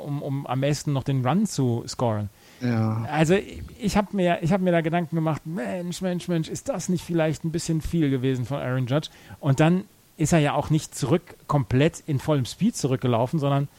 [0.05, 2.29] um, um am besten noch den Run zu scoren.
[2.61, 3.05] Ja.
[3.11, 3.35] Also
[3.79, 7.43] ich habe mir, hab mir da Gedanken gemacht, Mensch, Mensch, Mensch, ist das nicht vielleicht
[7.43, 9.09] ein bisschen viel gewesen von Aaron Judge?
[9.39, 9.85] Und dann
[10.17, 13.69] ist er ja auch nicht zurück, komplett in vollem Speed zurückgelaufen, sondern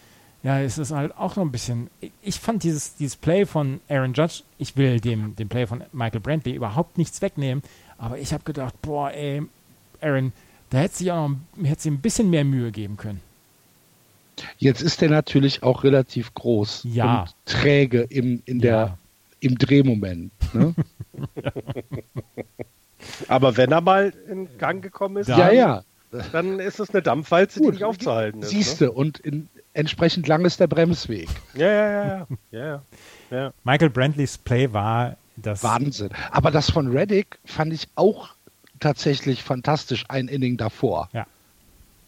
[0.42, 1.90] ja, es ist halt auch noch ein bisschen.
[2.22, 6.20] Ich fand dieses, dieses Play von Aaron Judge, ich will dem, dem Play von Michael
[6.20, 7.62] Brantley überhaupt nichts wegnehmen,
[7.98, 9.42] aber ich habe gedacht, boah, ey,
[10.00, 10.32] Aaron,
[10.70, 13.20] da hätte sich auch noch hätte sich ein bisschen mehr Mühe geben können.
[14.58, 17.20] Jetzt ist er natürlich auch relativ groß ja.
[17.20, 18.98] und träge im, in der, ja.
[19.40, 20.32] im Drehmoment.
[20.52, 20.74] Ne?
[23.28, 25.82] Aber wenn er mal in Gang gekommen ist, ja, ja.
[26.32, 28.50] dann ist es eine Dampfwalze, Gut, die nicht aufzuhalten ist.
[28.50, 28.92] Siehste, ne?
[28.92, 31.28] und in, entsprechend lang ist der Bremsweg.
[31.54, 32.82] Ja, ja, ja, ja.
[33.30, 35.62] ja, Michael Brandleys Play war das.
[35.62, 36.10] Wahnsinn.
[36.30, 38.30] Aber das von Reddick fand ich auch
[38.80, 41.08] tatsächlich fantastisch, ein Inning davor.
[41.12, 41.26] Ja.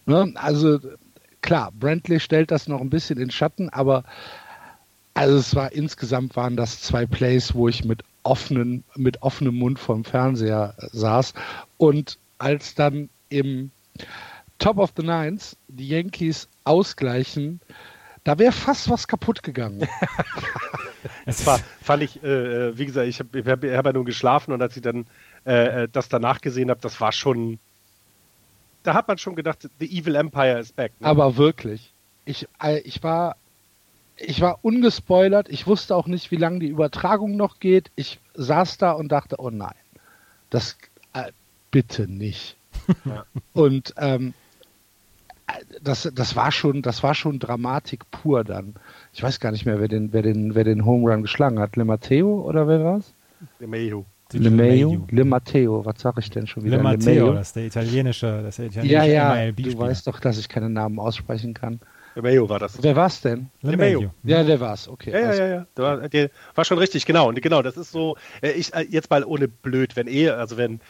[0.07, 0.33] Ne?
[0.35, 0.79] Also
[1.43, 4.05] klar, Brantley stellt das noch ein bisschen in Schatten, aber
[5.15, 9.79] also es war insgesamt waren das zwei Plays, wo ich mit offenen, mit offenem Mund
[9.79, 11.35] vom Fernseher saß.
[11.77, 13.71] Und als dann im
[14.59, 17.61] Top of the Nines die Yankees ausgleichen,
[18.25, 19.87] da wäre fast was kaputt gegangen.
[21.27, 24.53] es war, fand ich, äh, äh wie gesagt, ich habe hab, hab ja nur geschlafen
[24.53, 25.07] und als ich dann
[25.45, 27.59] äh, äh das danach gesehen habe, das war schon,
[28.83, 30.93] da hat man schon gedacht, The Evil Empire is back.
[31.01, 31.07] Ne?
[31.07, 31.93] Aber wirklich.
[32.25, 33.37] Ich, äh, ich war
[34.17, 35.49] ich war ungespoilert.
[35.49, 37.91] Ich wusste auch nicht, wie lange die Übertragung noch geht.
[37.97, 39.75] Ich saß da und dachte, oh nein,
[40.51, 40.77] das
[41.13, 41.33] äh,
[41.71, 42.57] bitte nicht.
[43.05, 43.27] Ja.
[43.53, 44.35] Und ähm,
[45.83, 48.75] das, das war schon, das war schon Dramatik pur dann.
[49.13, 51.77] Ich weiß gar nicht mehr, wer den, wer den, wer den Home Run geschlagen hat.
[51.77, 53.13] Le Matteo oder wer war's?
[53.61, 54.05] Le Mayo.
[54.33, 55.07] Le Mayo?
[55.11, 56.77] Le Matteo, was sage ich denn schon wieder?
[56.79, 60.21] Le Matteo, das ist der italienische, das ist der italienische Ja, ja, du weißt doch,
[60.21, 61.81] dass ich keine Namen aussprechen kann.
[62.15, 62.83] Le Mayo war das.
[62.83, 63.49] Wer war's denn?
[63.63, 64.13] Le Mayo.
[64.25, 65.13] Ja, der war's, okay.
[65.13, 65.67] Ja, ja, ja, ja.
[65.77, 67.29] Der war, der war schon richtig, genau.
[67.29, 70.57] Und genau, das ist so, äh, ich, äh, jetzt mal ohne blöd, wenn eh, also
[70.57, 70.81] wenn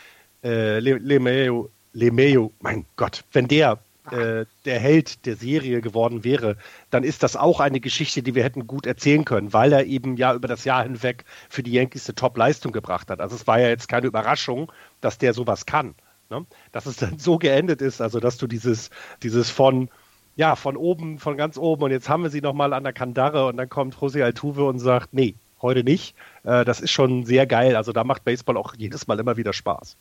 [0.42, 3.78] äh, Le, Le Mayo, Le Mayo, mein Gott, wenn der
[4.10, 6.56] äh, der Held der Serie geworden wäre,
[6.90, 10.16] dann ist das auch eine Geschichte, die wir hätten gut erzählen können, weil er eben
[10.16, 13.20] ja über das Jahr hinweg für die Yankees eine Top-Leistung gebracht hat.
[13.20, 15.94] Also es war ja jetzt keine Überraschung, dass der sowas kann.
[16.30, 16.44] Ne?
[16.72, 18.90] Dass es dann so geendet ist, also dass du dieses,
[19.22, 19.88] dieses von
[20.34, 23.46] ja, von oben, von ganz oben und jetzt haben wir sie nochmal an der Kandare
[23.46, 26.16] und dann kommt José Altuve und sagt, nee, heute nicht.
[26.42, 27.76] Äh, das ist schon sehr geil.
[27.76, 29.96] Also da macht Baseball auch jedes Mal immer wieder Spaß.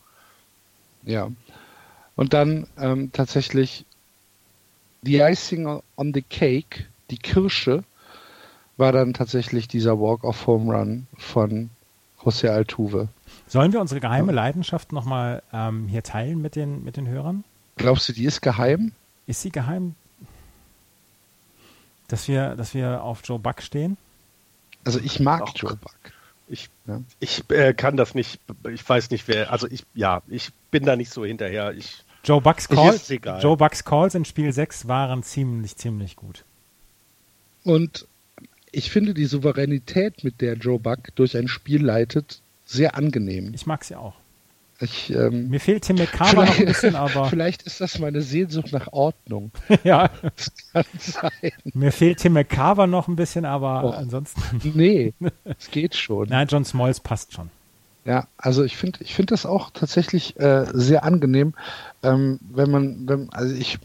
[1.04, 1.30] Ja.
[2.16, 3.86] Und dann ähm, tatsächlich
[5.02, 7.84] die Icing on the Cake, die Kirsche,
[8.78, 11.70] war dann tatsächlich dieser Walk of Home Run von
[12.20, 13.10] José Altuve.
[13.48, 17.44] Sollen wir unsere geheime Leidenschaft nochmal ähm, hier teilen mit den, mit den Hörern?
[17.78, 18.92] Glaubst du, die ist geheim?
[19.28, 19.96] Ist sie geheim?
[22.08, 23.98] Dass wir, dass wir auf Joe Buck stehen?
[24.84, 25.96] Also ich mag Ach, Joe Buck.
[26.48, 27.02] Ich, ja.
[27.20, 28.40] ich äh, kann das nicht,
[28.70, 31.74] ich weiß nicht wer, also ich, ja, ich bin da nicht so hinterher.
[31.74, 33.10] Ich, Joe Bucks Calls,
[33.42, 36.46] Joe Bucks Calls in Spiel 6 waren ziemlich, ziemlich gut.
[37.64, 38.08] Und
[38.72, 43.54] ich finde die Souveränität, mit der Joe Buck durch ein Spiel leitet, sehr angenehm.
[43.54, 44.16] Ich mag sie auch.
[44.82, 47.26] Ich, ähm, Mir fehlt Tim McCarver noch ein bisschen, aber.
[47.30, 49.52] Vielleicht ist das meine Sehnsucht nach Ordnung.
[49.84, 50.10] ja.
[50.24, 51.52] Das kann sein.
[51.76, 53.90] Mir fehlt Tim McCarver noch ein bisschen, aber oh.
[53.92, 54.42] ansonsten.
[54.74, 55.14] Nee,
[55.60, 56.30] es geht schon.
[56.30, 57.52] Nein, John Smalls passt schon.
[58.04, 61.54] Ja, also ich finde ich finde das auch tatsächlich äh, sehr angenehm,
[62.02, 63.78] ähm, wenn man, wenn, also ich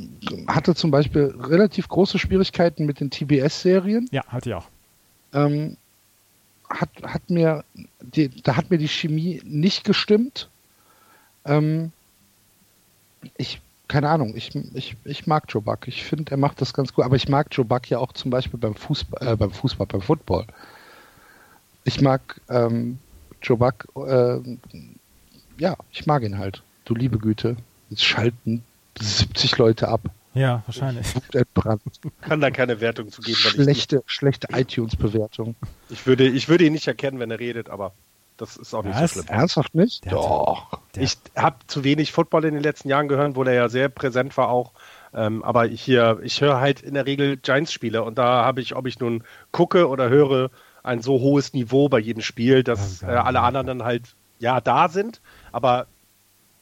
[0.46, 4.08] hatte zum Beispiel relativ große Schwierigkeiten mit den TBS-Serien.
[4.12, 4.68] Ja, hatte ich auch.
[5.34, 5.76] Ähm,
[6.70, 7.62] hat, hat mir,
[8.00, 10.48] die, da hat mir die Chemie nicht gestimmt.
[11.44, 11.92] Ähm,
[13.36, 15.86] ich, keine Ahnung, ich, ich, ich mag Joe Buck.
[15.88, 17.04] Ich finde, er macht das ganz gut.
[17.04, 20.00] Aber ich mag Joe Buck ja auch zum Beispiel beim Fußball, äh, beim Fußball, beim
[20.00, 20.46] Football.
[21.84, 22.98] Ich mag ähm,
[23.42, 24.38] Joe Buck, äh,
[25.58, 26.62] ja, ich mag ihn halt.
[26.84, 27.56] Du liebe Güte.
[27.90, 28.62] Jetzt schalten
[28.98, 30.02] 70 Leute ab.
[30.34, 31.06] Ja, wahrscheinlich.
[32.20, 33.38] Kann da keine Wertung zu geben.
[33.38, 35.54] Schlechte, schlechte iTunes-Bewertung.
[35.88, 37.92] Ich würde, ich würde ihn nicht erkennen, wenn er redet, aber
[38.36, 39.26] das ist auch nicht ja, so schlimm.
[39.28, 40.04] Ernsthaft nicht?
[40.04, 40.80] Der Doch.
[40.94, 44.36] ich habe zu wenig Football in den letzten Jahren gehört, wo er ja sehr präsent
[44.36, 44.72] war auch.
[45.14, 48.76] Ähm, aber ich hier, ich höre halt in der Regel Giants-Spiele und da habe ich,
[48.76, 50.50] ob ich nun gucke oder höre,
[50.86, 54.88] ein so hohes Niveau bei jedem Spiel, dass äh, alle anderen dann halt ja da
[54.88, 55.20] sind,
[55.52, 55.86] aber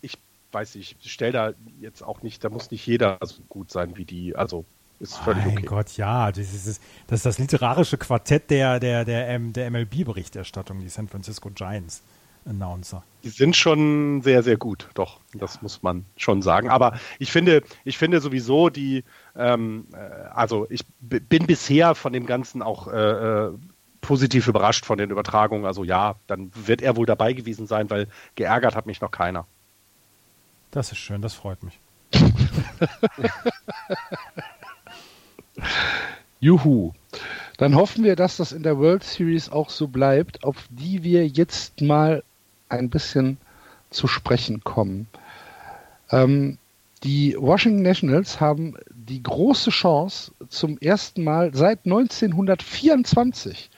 [0.01, 0.19] ich
[0.53, 3.97] weiß nicht, ich stelle da jetzt auch nicht, da muss nicht jeder so gut sein
[3.97, 4.65] wie die, also
[5.01, 5.67] ist völlig mein okay.
[5.67, 10.89] Gott, ja, das ist, das ist das literarische Quartett der, der, der, der MLB-Berichterstattung, die
[10.89, 12.03] San Francisco Giants.
[12.47, 13.03] Announcer.
[13.23, 16.69] Die sind schon sehr, sehr gut, doch, das muss man schon sagen.
[16.69, 19.03] Aber ich finde, ich finde sowieso die,
[19.35, 23.53] ähm, äh, also ich bin bisher von dem Ganzen auch äh, äh
[24.05, 25.65] positiv überrascht von den Übertragungen.
[25.65, 29.47] Also ja, dann wird er wohl dabei gewesen sein, weil geärgert hat mich noch keiner.
[30.71, 31.81] Das ist schön, das freut mich.
[36.41, 36.93] Juhu.
[37.57, 41.27] Dann hoffen wir, dass das in der World Series auch so bleibt, auf die wir
[41.27, 42.23] jetzt mal
[42.69, 43.39] ein bisschen
[43.91, 45.07] zu sprechen kommen.
[46.11, 46.59] Ähm,
[47.05, 53.71] die Washington Nationals haben die große Chance, zum ersten Mal seit 1924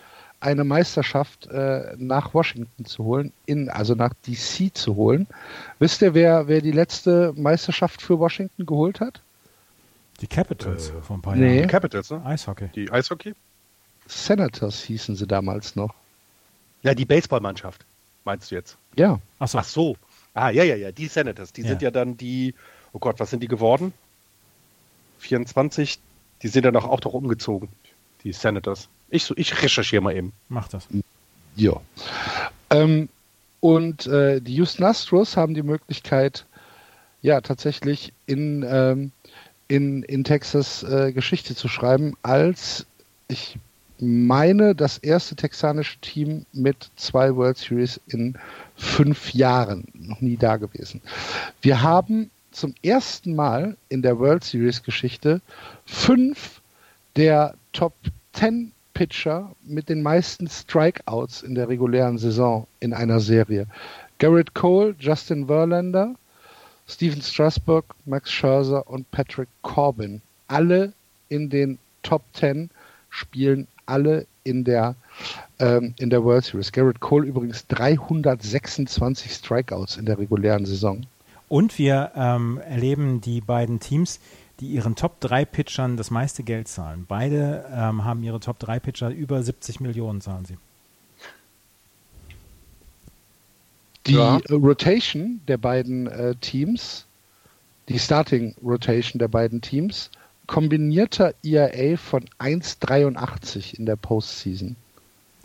[0.46, 5.26] eine Meisterschaft äh, nach Washington zu holen, in, also nach DC zu holen.
[5.80, 9.20] Wisst ihr, wer, wer die letzte Meisterschaft für Washington geholt hat?
[10.20, 11.56] Die Capitals äh, vor ein paar nee.
[11.56, 11.62] Jahren.
[11.62, 12.24] Die Capitals, ne?
[12.24, 12.68] Eishockey.
[12.76, 13.34] Die Eishockey?
[14.06, 15.92] Senators hießen sie damals noch.
[16.82, 17.84] Ja, die Baseballmannschaft,
[18.24, 18.78] meinst du jetzt?
[18.94, 19.18] Ja.
[19.40, 19.58] Ach so.
[19.58, 19.96] Ach so.
[20.32, 21.52] Ah, ja, ja, ja, die Senators.
[21.52, 21.68] Die ja.
[21.68, 22.54] sind ja dann die,
[22.92, 23.92] oh Gott, was sind die geworden?
[25.18, 25.98] 24?
[26.42, 27.68] Die sind dann auch, auch doch umgezogen,
[28.22, 28.88] die Senators.
[29.10, 30.32] Ich, ich recherchiere mal eben.
[30.48, 30.88] Mach das.
[31.54, 31.80] Ja.
[32.70, 33.08] Ähm,
[33.60, 36.44] und äh, die Houston Astros haben die Möglichkeit,
[37.22, 39.12] ja, tatsächlich in, ähm,
[39.68, 42.86] in, in Texas äh, Geschichte zu schreiben, als
[43.28, 43.58] ich
[43.98, 48.36] meine, das erste texanische Team mit zwei World Series in
[48.76, 49.84] fünf Jahren.
[49.94, 51.00] Noch nie da gewesen.
[51.62, 55.40] Wir haben zum ersten Mal in der World Series Geschichte
[55.86, 56.60] fünf
[57.16, 57.94] der Top
[58.34, 63.66] 10 Pitcher mit den meisten Strikeouts in der regulären Saison in einer Serie.
[64.18, 66.14] Garrett Cole, Justin Verlander,
[66.88, 70.22] Steven Strasburg, Max Scherzer und Patrick Corbin.
[70.48, 70.94] Alle
[71.28, 72.70] in den Top 10
[73.10, 74.94] spielen alle in der,
[75.58, 76.72] ähm, in der World Series.
[76.72, 81.04] Garrett Cole übrigens 326 Strikeouts in der regulären Saison.
[81.48, 84.20] Und wir ähm, erleben die beiden Teams,
[84.60, 87.04] die ihren Top 3 Pitchern das meiste Geld zahlen.
[87.06, 90.56] Beide ähm, haben ihre Top 3 Pitcher über 70 Millionen zahlen sie.
[94.06, 94.40] Die ja.
[94.50, 97.06] Rotation der beiden äh, Teams,
[97.88, 100.10] die Starting Rotation der beiden Teams,
[100.46, 104.76] kombinierter ERA von 1,83 in der Postseason.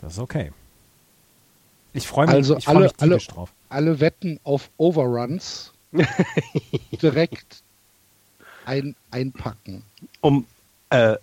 [0.00, 0.52] Das ist okay.
[1.92, 3.52] Ich freue mich, also ich alle, mich alle, drauf.
[3.68, 5.72] Alle wetten auf Overruns
[7.02, 7.62] direkt
[8.64, 9.82] ein, einpacken.
[10.20, 10.46] Um,
[10.90, 11.16] äh,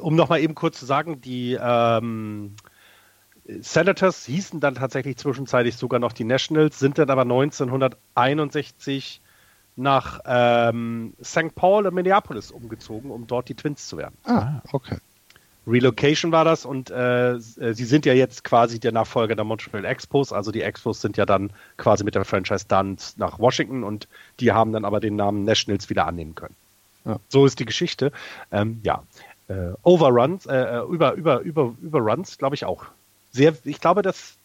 [0.00, 2.54] um nochmal eben kurz zu sagen, die ähm,
[3.46, 9.20] Senators hießen dann tatsächlich zwischenzeitlich sogar noch die Nationals, sind dann aber 1961
[9.76, 11.54] nach ähm, St.
[11.54, 14.16] Paul in Minneapolis umgezogen, um dort die Twins zu werden.
[14.24, 14.98] Ah, okay.
[15.66, 20.32] Relocation war das und äh, sie sind ja jetzt quasi der Nachfolger der Montreal Expos.
[20.32, 24.08] Also die Expos sind ja dann quasi mit der Franchise dann nach Washington und
[24.40, 26.56] die haben dann aber den Namen Nationals wieder annehmen können.
[27.04, 27.18] Ja.
[27.28, 28.12] So ist die Geschichte.
[28.50, 29.02] Ähm, ja,
[29.48, 32.86] äh, Overruns, äh, äh über, über, über, Überruns, glaube ich auch.
[33.32, 34.36] Sehr, ich glaube, das,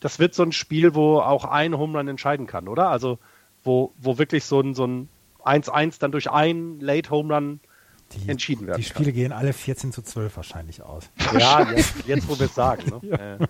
[0.00, 2.88] das wird so ein Spiel, wo auch ein Home Run entscheiden kann, oder?
[2.88, 3.18] Also,
[3.62, 5.08] wo, wo wirklich so ein, so ein
[5.44, 7.60] 1-1 dann durch ein Late Home Run
[8.12, 9.14] die, entschieden werden Die Spiele kann.
[9.14, 11.10] gehen alle 14 zu 12 wahrscheinlich aus.
[11.38, 13.00] Ja, jetzt, jetzt wo wir es sagen.
[13.02, 13.38] Ne?
[13.40, 13.46] Ja.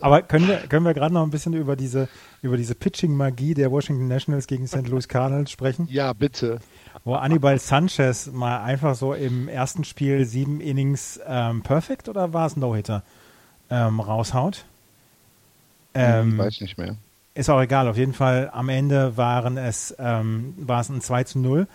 [0.00, 2.08] Aber können wir, können wir gerade noch ein bisschen über diese,
[2.42, 4.86] über diese Pitching-Magie der Washington Nationals gegen St.
[4.88, 5.88] Louis Cardinals sprechen?
[5.90, 6.60] Ja, bitte.
[7.04, 12.46] Wo Anibal Sanchez mal einfach so im ersten Spiel sieben Innings ähm, perfekt oder war
[12.46, 13.02] es No-Hitter
[13.70, 14.64] ähm, raushaut?
[15.94, 16.96] Ähm, ich weiß nicht mehr.
[17.34, 17.88] Ist auch egal.
[17.88, 21.66] Auf jeden Fall am Ende waren es, ähm, war es ein 2 zu 0.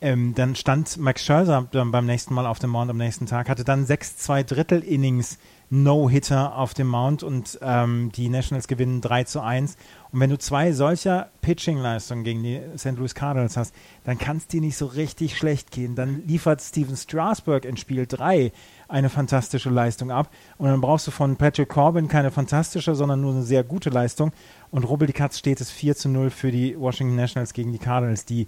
[0.00, 3.64] Ähm, dann stand Max Scherzer beim nächsten Mal auf dem Mount am nächsten Tag, hatte
[3.64, 5.38] dann sechs zwei Drittel Innings
[5.70, 9.76] No-Hitter auf dem Mount und ähm, die Nationals gewinnen 3 zu 1.
[10.12, 12.96] Und wenn du zwei solcher Pitching-Leistungen gegen die St.
[12.96, 15.94] Louis Cardinals hast, dann kann es dir nicht so richtig schlecht gehen.
[15.96, 18.52] Dann liefert Steven Strasburg in Spiel 3
[18.88, 23.32] eine fantastische Leistung ab und dann brauchst du von Patrick Corbin keine fantastische, sondern nur
[23.32, 24.32] eine sehr gute Leistung.
[24.70, 27.78] Und Rubbel die Katz steht es 4 zu 0 für die Washington Nationals gegen die
[27.78, 28.46] Cardinals, die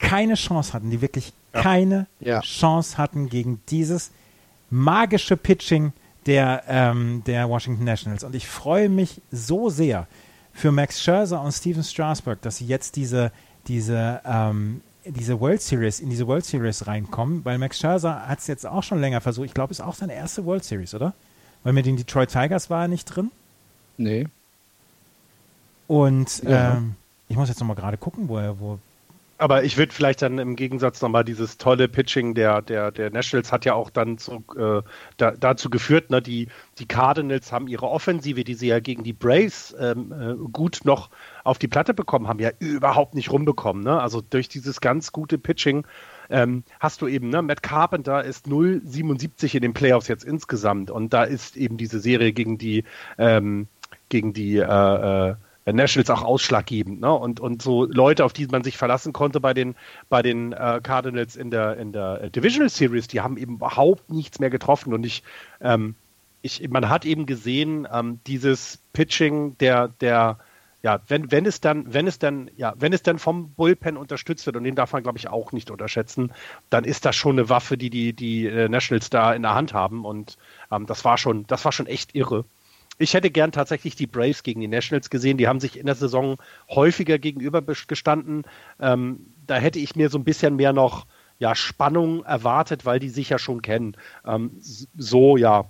[0.00, 1.62] keine Chance hatten, die wirklich ja.
[1.62, 2.40] keine ja.
[2.40, 4.10] Chance hatten gegen dieses
[4.70, 5.92] magische Pitching
[6.26, 8.24] der, ähm, der Washington Nationals.
[8.24, 10.06] Und ich freue mich so sehr
[10.52, 13.32] für Max Scherzer und Steven Strasburg, dass sie jetzt diese,
[13.66, 18.46] diese, ähm, diese World Series, in diese World Series reinkommen, weil Max Scherzer hat es
[18.46, 19.46] jetzt auch schon länger versucht.
[19.46, 21.14] Ich glaube, es ist auch seine erste World Series, oder?
[21.62, 23.30] Weil mit den Detroit Tigers war er nicht drin.
[23.96, 24.28] Nee.
[25.86, 26.76] Und ja.
[26.76, 26.94] ähm,
[27.28, 28.78] ich muss jetzt nochmal gerade gucken, wo er, wo,
[29.40, 33.50] aber ich würde vielleicht dann im Gegensatz nochmal dieses tolle Pitching der, der, der Nationals
[33.50, 34.82] hat ja auch dann zu, äh,
[35.16, 39.14] da, dazu geführt, ne, die, die Cardinals haben ihre Offensive, die sie ja gegen die
[39.14, 41.08] Braves ähm, äh, gut noch
[41.42, 43.82] auf die Platte bekommen haben, ja überhaupt nicht rumbekommen.
[43.82, 44.00] Ne?
[44.00, 45.86] Also durch dieses ganz gute Pitching
[46.28, 51.14] ähm, hast du eben, ne, Matt Carpenter ist 0,77 in den Playoffs jetzt insgesamt und
[51.14, 52.84] da ist eben diese Serie gegen die,
[53.16, 53.68] ähm,
[54.10, 55.34] gegen die äh, äh
[55.72, 57.00] Nationals auch ausschlaggebend.
[57.00, 57.12] Ne?
[57.12, 59.74] Und, und so Leute, auf die man sich verlassen konnte bei den,
[60.08, 64.38] bei den äh, Cardinals in der, in der Divisional Series, die haben eben überhaupt nichts
[64.38, 64.94] mehr getroffen.
[64.94, 65.22] Und ich,
[65.60, 65.94] ähm,
[66.42, 70.38] ich man hat eben gesehen, ähm, dieses Pitching der, der,
[70.82, 74.46] ja, wenn, wenn es dann, wenn es dann, ja, wenn es dann vom Bullpen unterstützt
[74.46, 76.32] wird, und den darf man, glaube ich, auch nicht unterschätzen,
[76.70, 79.74] dann ist das schon eine Waffe, die die, die äh, Nationals da in der Hand
[79.74, 80.04] haben.
[80.04, 80.38] Und
[80.70, 82.44] ähm, das war schon, das war schon echt irre.
[83.00, 85.38] Ich hätte gern tatsächlich die Braves gegen die Nationals gesehen.
[85.38, 86.36] Die haben sich in der Saison
[86.68, 88.44] häufiger gegenübergestanden.
[88.78, 91.06] Ähm, da hätte ich mir so ein bisschen mehr noch
[91.38, 93.96] ja, Spannung erwartet, weil die sich ja schon kennen.
[94.26, 95.64] Ähm, so, ja,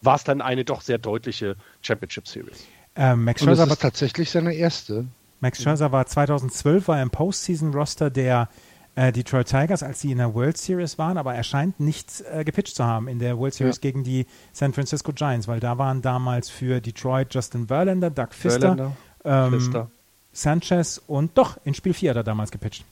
[0.00, 2.64] war es dann eine doch sehr deutliche Championship Series.
[2.94, 5.06] Ähm, Max Scherzer war tatsächlich seine erste.
[5.40, 8.48] Max Scherzer war 2012 war im Postseason-Roster der
[8.96, 12.44] äh, Detroit Tigers, als sie in der World Series waren, aber er scheint nicht äh,
[12.44, 13.80] gepitcht zu haben in der World Series ja.
[13.80, 18.92] gegen die San Francisco Giants, weil da waren damals für Detroit Justin Verlander, Doug Fister,
[19.24, 19.90] ähm, Fister.
[20.32, 22.84] Sanchez und doch, in Spiel 4 hat er damals gepitcht.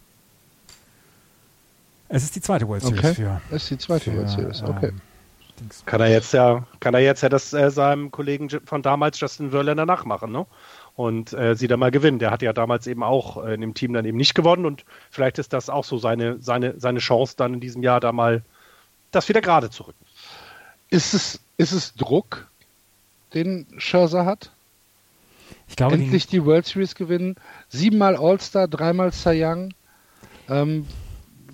[2.09, 3.15] Es ist die zweite World Series okay.
[3.15, 3.41] für.
[3.51, 4.89] Es ist die zweite für, World Series, okay.
[4.89, 5.01] Ähm,
[5.87, 9.51] kann er jetzt ja, kann er jetzt ja das äh, seinem Kollegen von damals Justin
[9.51, 10.47] Verlander nachmachen, ne?
[10.97, 12.19] Und äh, sie da mal gewinnen.
[12.19, 14.85] Der hat ja damals eben auch äh, in dem Team dann eben nicht gewonnen und
[15.11, 18.43] vielleicht ist das auch so seine, seine, seine Chance, dann in diesem Jahr da mal
[19.11, 20.05] das wieder gerade zu rücken.
[20.91, 22.49] Ist es, ist es Druck,
[23.35, 24.51] den Scherzer hat?
[25.69, 27.37] Ich glaube, Endlich die, World Series gewinnen,
[27.69, 29.75] siebenmal All-Star, dreimal Cy Young.
[30.49, 30.87] Ähm,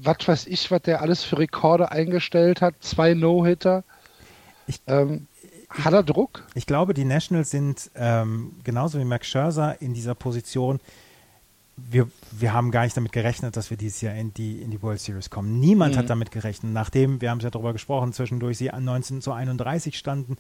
[0.00, 3.84] was weiß ich, was der alles für Rekorde eingestellt hat, zwei No-Hitter.
[4.86, 5.26] Ähm,
[5.70, 6.44] hat er Druck?
[6.54, 10.80] Ich glaube, die Nationals sind ähm, genauso wie Max Scherzer in dieser Position.
[11.76, 14.82] Wir, wir haben gar nicht damit gerechnet, dass wir dieses Jahr in die, in die
[14.82, 15.60] World Series kommen.
[15.60, 15.98] Niemand mhm.
[15.98, 16.72] hat damit gerechnet.
[16.72, 20.36] Nachdem, wir haben es ja darüber gesprochen, zwischendurch sie an 19 zu 31 standen,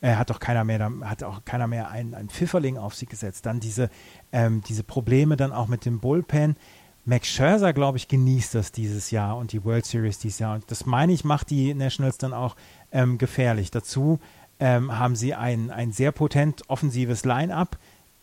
[0.00, 3.46] äh, hat doch keiner mehr, hat auch keiner mehr ein, ein Pfifferling auf sie gesetzt.
[3.46, 3.88] Dann diese,
[4.32, 6.56] ähm, diese Probleme dann auch mit dem Bullpen.
[7.04, 10.54] Max Scherzer, glaube ich, genießt das dieses Jahr und die World Series dieses Jahr.
[10.54, 12.54] Und das meine ich, macht die Nationals dann auch
[12.92, 13.70] ähm, gefährlich.
[13.70, 14.20] Dazu
[14.62, 17.78] ähm, haben sie ein, ein sehr potent offensives Line-up.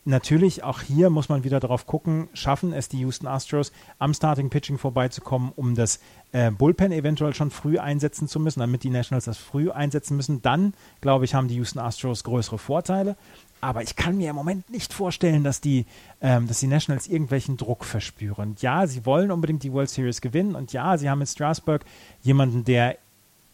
[0.05, 4.49] Natürlich, auch hier muss man wieder darauf gucken, schaffen es die Houston Astros am Starting
[4.49, 5.99] Pitching vorbeizukommen, um das
[6.31, 10.41] äh, Bullpen eventuell schon früh einsetzen zu müssen, damit die Nationals das früh einsetzen müssen.
[10.41, 13.17] Dann, glaube ich, haben die Houston Astros größere Vorteile.
[13.59, 15.85] Aber ich kann mir im Moment nicht vorstellen, dass die,
[16.21, 18.55] ähm, dass die Nationals irgendwelchen Druck verspüren.
[18.61, 21.83] Ja, sie wollen unbedingt die World Series gewinnen und ja, sie haben mit Strasburg
[22.21, 22.97] jemanden, der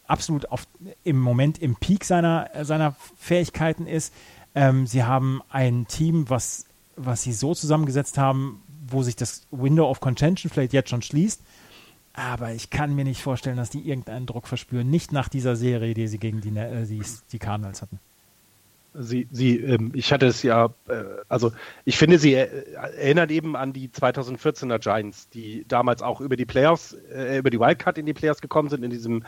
[0.08, 0.66] absolut auf,
[1.04, 4.12] im Moment im Peak seiner, seiner Fähigkeiten ist.
[4.54, 9.88] Ähm, sie haben ein Team, was, was sie so zusammengesetzt haben, wo sich das Window
[9.88, 11.42] of Contention vielleicht jetzt schon schließt.
[12.12, 14.88] Aber ich kann mir nicht vorstellen, dass die irgendeinen Druck verspüren.
[14.88, 18.00] Nicht nach dieser Serie, die sie gegen die, äh, die, die Cardinals hatten.
[18.98, 21.52] Sie, sie, ähm, ich hatte es ja, äh, also
[21.84, 26.46] ich finde, sie äh, erinnert eben an die 2014er Giants, die damals auch über die
[26.46, 29.24] Playoffs, äh, über die Wildcard in die Playoffs gekommen sind, in diesem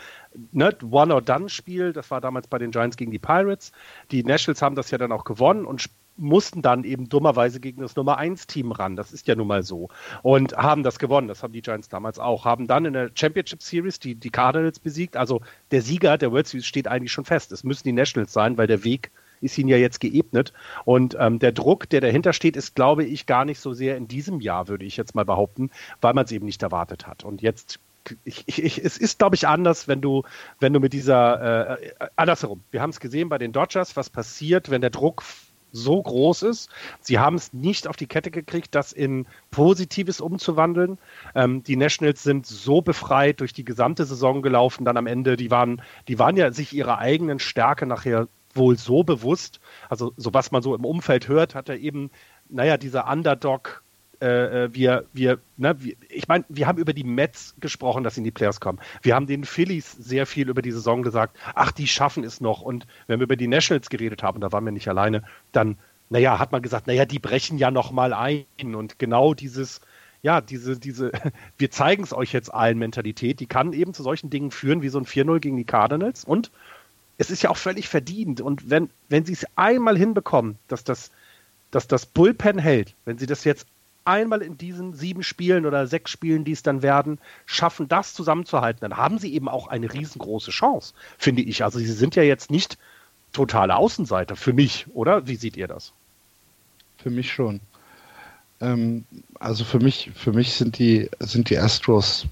[0.53, 1.93] ne, One-or-Done-Spiel.
[1.93, 3.73] Das war damals bei den Giants gegen die Pirates.
[4.11, 5.89] Die Nationals haben das ja dann auch gewonnen und
[6.19, 8.97] mussten dann eben dummerweise gegen das Nummer 1 Team ran.
[8.97, 9.89] Das ist ja nun mal so.
[10.23, 11.29] Und haben das gewonnen.
[11.29, 12.45] Das haben die Giants damals auch.
[12.45, 15.17] Haben dann in der Championship Series die, die Cardinals besiegt.
[15.17, 15.41] Also
[15.71, 17.53] der Sieger der World Series steht eigentlich schon fest.
[17.53, 19.11] Es müssen die Nationals sein, weil der Weg
[19.41, 20.53] ist ihnen ja jetzt geebnet.
[20.85, 24.09] Und ähm, der Druck, der dahinter steht, ist, glaube ich, gar nicht so sehr in
[24.09, 25.71] diesem Jahr, würde ich jetzt mal behaupten,
[26.01, 27.25] weil man es eben nicht erwartet hat.
[27.25, 27.81] Und jetzt
[28.25, 30.23] ich, ich, ich, es ist, glaube ich, anders, wenn du,
[30.61, 32.63] wenn du mit dieser, äh, andersherum.
[32.71, 35.23] Wir haben es gesehen bei den Dodgers, was passiert, wenn der Druck
[35.71, 36.71] so groß ist.
[37.01, 40.99] Sie haben es nicht auf die Kette gekriegt, das in Positives umzuwandeln.
[41.35, 45.51] Ähm, die Nationals sind so befreit durch die gesamte Saison gelaufen, dann am Ende, die
[45.51, 48.29] waren, die waren ja sich ihrer eigenen Stärke nachher
[48.59, 52.11] wohl so bewusst, also so was man so im Umfeld hört, hat er eben,
[52.49, 53.83] naja, dieser Underdog,
[54.21, 58.15] äh, äh, wir, wir, ne, wir, ich meine, wir haben über die Mets gesprochen, dass
[58.15, 58.81] sie in die Playoffs kommen.
[59.03, 62.61] Wir haben den Phillies sehr viel über die Saison gesagt, ach, die schaffen es noch.
[62.61, 65.79] Und wenn wir über die Nationals geredet haben, da waren wir nicht alleine, dann,
[66.11, 68.47] naja, hat man gesagt, naja, die brechen ja noch mal ein.
[68.75, 69.81] Und genau dieses,
[70.23, 71.13] ja, diese, diese,
[71.59, 74.89] wir zeigen es euch jetzt allen Mentalität, die kann eben zu solchen Dingen führen, wie
[74.89, 76.25] so ein 4-0 gegen die Cardinals.
[76.25, 76.51] Und
[77.19, 78.41] es ist ja auch völlig verdient.
[78.41, 81.11] Und wenn, wenn sie es einmal hinbekommen, dass das,
[81.71, 83.67] dass das Bullpen hält, wenn sie das jetzt
[84.05, 88.81] einmal in diesen sieben Spielen oder sechs Spielen, die es dann werden, schaffen, das zusammenzuhalten,
[88.81, 91.63] dann haben sie eben auch eine riesengroße Chance, finde ich.
[91.63, 92.79] Also sie sind ja jetzt nicht
[93.33, 95.27] totale Außenseiter für mich, oder?
[95.27, 95.93] Wie seht ihr das?
[96.97, 97.61] Für mich schon.
[98.61, 99.05] Ähm,
[99.39, 102.27] also für mich, für mich sind die, sind die Astros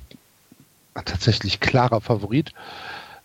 [0.95, 2.53] tatsächlich klarer Favorit.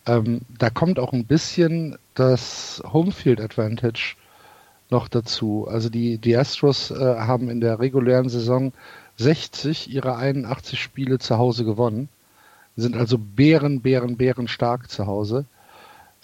[0.05, 4.15] Ähm, da kommt auch ein bisschen das Homefield Advantage
[4.89, 5.67] noch dazu.
[5.69, 8.73] Also die, die Astros äh, haben in der regulären Saison
[9.17, 12.09] 60 ihrer 81 Spiele zu Hause gewonnen.
[12.75, 15.45] Sind also Bären, Bären, Bären stark zu Hause.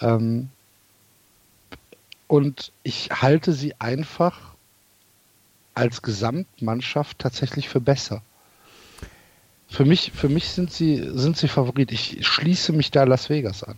[0.00, 0.48] Ähm,
[2.26, 4.54] und ich halte sie einfach
[5.74, 8.22] als Gesamtmannschaft tatsächlich für besser.
[9.68, 11.92] Für mich, für mich sind sie, sind sie Favorit.
[11.92, 13.76] Ich schließe mich da Las Vegas an.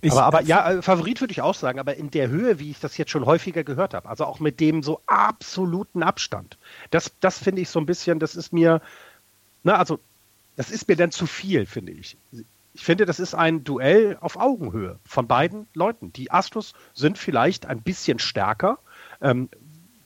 [0.00, 2.70] Ich, aber, aber ja, äh, Favorit würde ich auch sagen, aber in der Höhe, wie
[2.70, 6.58] ich das jetzt schon häufiger gehört habe, also auch mit dem so absoluten Abstand.
[6.90, 8.82] Das, das finde ich so ein bisschen, das ist mir,
[9.62, 9.98] na, also,
[10.56, 12.16] das ist mir dann zu viel, finde ich.
[12.74, 16.12] Ich finde, das ist ein Duell auf Augenhöhe von beiden Leuten.
[16.12, 18.78] Die Astros sind vielleicht ein bisschen stärker,
[19.22, 19.48] ähm,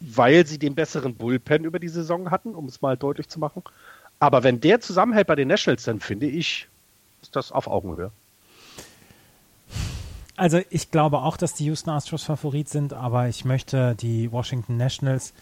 [0.01, 3.63] weil sie den besseren Bullpen über die Saison hatten, um es mal deutlich zu machen.
[4.21, 6.69] Aber wenn der zusammenhält bei den Nationals, dann finde ich,
[7.23, 8.11] ist das auf Augenhöhe.
[10.37, 14.77] Also ich glaube auch, dass die Houston Astros Favorit sind, aber ich möchte die Washington
[14.77, 15.35] Nationals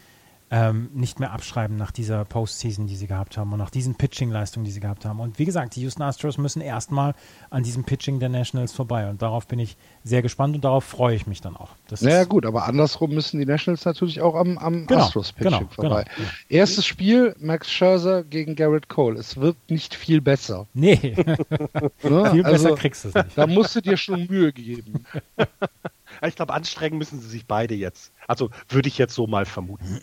[0.50, 4.64] ähm, nicht mehr abschreiben nach dieser Postseason, die sie gehabt haben und nach diesen Pitching-Leistungen,
[4.64, 5.18] die sie gehabt haben.
[5.18, 7.14] Und wie gesagt, die Houston Astros müssen erstmal
[7.50, 9.10] an diesem Pitching der Nationals vorbei.
[9.10, 11.70] Und darauf bin ich sehr gespannt und darauf freue ich mich dann auch.
[11.88, 15.68] Das naja gut, aber andersrum müssen die Nationals natürlich auch am, am genau, Astros-Pitching genau,
[15.72, 16.04] vorbei.
[16.16, 16.28] Genau.
[16.48, 19.18] Erstes Spiel, Max Scherzer gegen Garrett Cole.
[19.18, 20.68] Es wird nicht viel besser.
[20.74, 22.30] Nee, ne?
[22.30, 23.36] viel besser also, kriegst du es nicht.
[23.36, 25.04] Da musst du dir schon Mühe geben.
[26.26, 28.12] Ich glaube, anstrengen müssen sie sich beide jetzt.
[28.26, 30.00] Also würde ich jetzt so mal vermuten.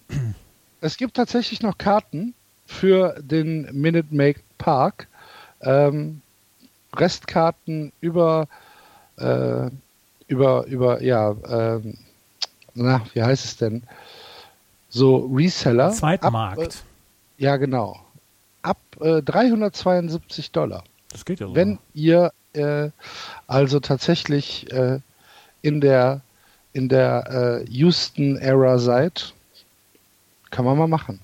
[0.82, 2.34] Es gibt tatsächlich noch Karten
[2.66, 5.08] für den Minute Make Park.
[5.62, 6.22] Ähm,
[6.96, 8.48] Restkarten über,
[9.18, 9.70] äh,
[10.28, 11.98] über, über, ja, ähm,
[12.76, 13.84] na, wie heißt es denn?
[14.90, 15.92] So Reseller.
[15.92, 16.62] Zweitmarkt.
[16.62, 16.68] Ab,
[17.38, 18.00] äh, ja, genau.
[18.62, 20.84] Ab äh, 372 Dollar.
[21.10, 21.56] Das geht ja so.
[21.56, 22.90] Wenn ihr äh,
[23.48, 25.00] also tatsächlich äh,
[25.64, 26.22] in der,
[26.74, 29.34] in der äh, Houston-Ära seid,
[30.52, 31.20] kann man mal machen.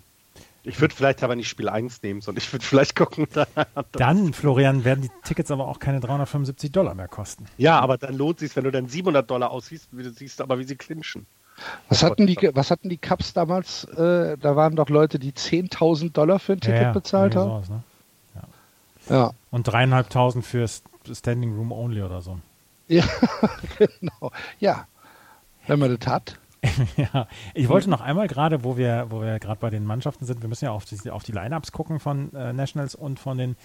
[0.63, 3.27] Ich würde vielleicht aber nicht Spiel 1 nehmen, sondern ich würde vielleicht gucken.
[3.93, 7.45] Dann, Florian, werden die Tickets aber auch keine 375 Dollar mehr kosten.
[7.57, 10.41] Ja, aber dann lohnt es sich, wenn du dann 700 Dollar aussiehst, wie du siehst
[10.41, 11.25] aber, wie sie clinchen.
[11.87, 13.83] Was hatten die, was hatten die Cups damals?
[13.85, 17.49] Äh, da waren doch Leute, die 10.000 Dollar für ein Ticket ja, bezahlt haben.
[17.49, 17.83] Sowas, ne?
[19.09, 19.15] ja.
[19.15, 19.31] ja.
[19.51, 20.67] Und dreieinhalbtausend für
[21.11, 22.37] Standing Room Only oder so.
[22.89, 23.03] Ja,
[23.77, 24.31] genau.
[24.59, 24.87] Ja,
[25.67, 26.39] wenn man das hat.
[26.97, 30.41] ja, ich wollte noch einmal gerade, wo wir, wo wir gerade bei den Mannschaften sind,
[30.41, 33.55] wir müssen ja auf die, auf die Lineups gucken von äh, Nationals und von den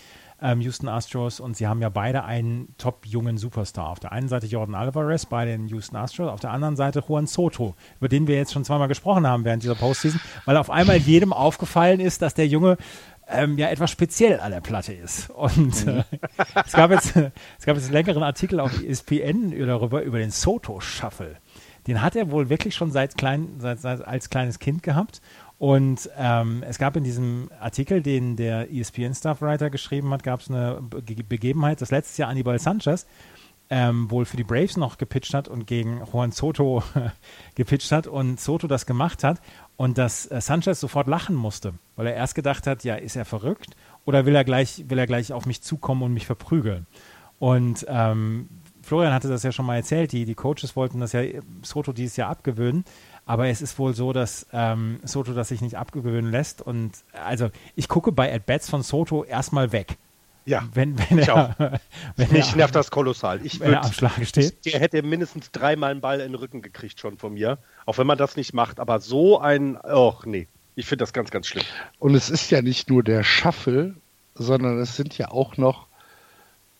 [0.40, 3.88] ähm, Houston Astros und sie haben ja beide einen top-jungen Superstar.
[3.88, 7.26] Auf der einen Seite Jordan Alvarez bei den Houston Astros, auf der anderen Seite Juan
[7.26, 10.98] Soto, über den wir jetzt schon zweimal gesprochen haben während dieser Postseason, weil auf einmal
[10.98, 12.76] jedem aufgefallen ist, dass der Junge
[13.28, 15.30] ähm, ja etwas speziell an der Platte ist.
[15.30, 16.04] Und äh,
[16.64, 17.16] es, gab jetzt,
[17.58, 21.36] es gab jetzt einen längeren Artikel auf ESPN darüber, über den Soto Shuffle.
[21.86, 25.20] Den hat er wohl wirklich schon seit klein, seit, seit als kleines Kind gehabt.
[25.58, 30.80] Und ähm, es gab in diesem Artikel, den der ESPN-Staffwriter geschrieben hat, gab es eine
[30.82, 33.06] Be Begebenheit, dass letztes Jahr Anibal Sanchez
[33.70, 36.82] ähm, wohl für die Braves noch gepitcht hat und gegen Juan Soto
[37.54, 39.40] gepitcht hat und Soto das gemacht hat
[39.76, 43.24] und dass äh, Sanchez sofort lachen musste, weil er erst gedacht hat, ja, ist er
[43.24, 46.86] verrückt oder will er gleich, will er gleich auf mich zukommen und mich verprügeln?
[47.38, 48.48] Und ähm,
[48.82, 51.22] Florian hatte das ja schon mal erzählt, die, die Coaches wollten das ja
[51.62, 52.84] Soto dieses Jahr abgewöhnen,
[53.26, 57.50] aber es ist wohl so, dass ähm, Soto das sich nicht abgewöhnen lässt und also
[57.74, 59.96] ich gucke bei At-Bats von Soto erstmal weg.
[60.46, 61.58] Ja, wenn, wenn ich er, auch.
[62.16, 63.40] Wenn Mich er, nervt das kolossal.
[63.44, 64.64] Ich wenn würd, er am Schlag steht.
[64.66, 68.06] Der hätte mindestens dreimal einen Ball in den Rücken gekriegt schon von mir, auch wenn
[68.06, 68.78] man das nicht macht.
[68.78, 70.46] Aber so ein, ach nee,
[70.76, 71.64] ich finde das ganz, ganz schlimm.
[71.98, 73.94] Und es ist ja nicht nur der Shuffle,
[74.34, 75.86] sondern es sind ja auch noch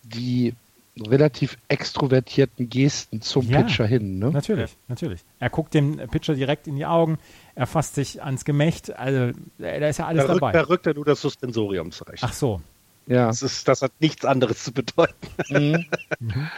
[0.03, 0.53] die
[0.97, 4.19] relativ extrovertierten Gesten zum ja, Pitcher hin.
[4.19, 4.31] Ne?
[4.31, 5.21] Natürlich, natürlich.
[5.39, 7.17] Er guckt dem Pitcher direkt in die Augen,
[7.55, 10.51] er fasst sich ans Gemächt, also da ist ja alles da dabei.
[10.53, 12.23] Da rückt er nur das Suspensorium zurecht.
[12.23, 12.61] Ach so,
[13.07, 13.27] ja.
[13.27, 15.15] Das, ist, das hat nichts anderes zu bedeuten.
[16.19, 16.49] Mhm.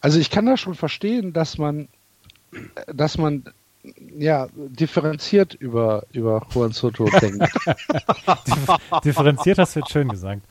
[0.00, 1.88] Also ich kann da schon verstehen, dass man,
[2.86, 3.44] dass man
[4.16, 7.46] ja, differenziert über, über Juan Soto denkt.
[9.04, 10.42] differenziert hast du jetzt schön gesagt.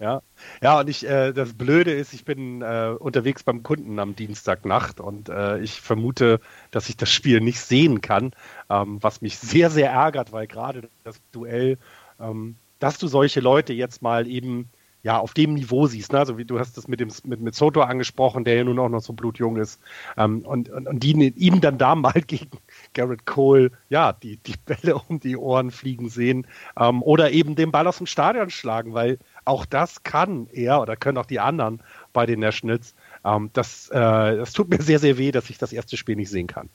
[0.00, 0.22] Ja,
[0.60, 5.00] ja und ich, äh, das Blöde ist, ich bin äh, unterwegs beim Kunden am Dienstagnacht
[5.00, 6.40] und äh, ich vermute,
[6.70, 8.32] dass ich das Spiel nicht sehen kann,
[8.68, 11.78] ähm, was mich sehr, sehr ärgert, weil gerade das Duell
[12.18, 14.68] ähm, dass du solche Leute jetzt mal eben
[15.02, 16.12] ja auf dem Niveau siehst.
[16.12, 16.18] Ne?
[16.18, 18.88] Also wie du hast das mit dem mit, mit Soto angesprochen, der ja nun auch
[18.88, 19.80] noch so blutjung ist.
[20.16, 22.50] Ähm, und, und, und die ihm dann da mal gegen
[22.92, 26.46] Garrett Cole ja die, die Bälle um die Ohren fliegen sehen
[26.78, 30.96] ähm, oder eben den Ball aus dem Stadion schlagen, weil auch das kann er oder
[30.96, 31.82] können auch die anderen
[32.12, 32.94] bei den Nationals.
[33.24, 36.30] Ähm, das, äh, das tut mir sehr, sehr weh, dass ich das erste Spiel nicht
[36.30, 36.68] sehen kann.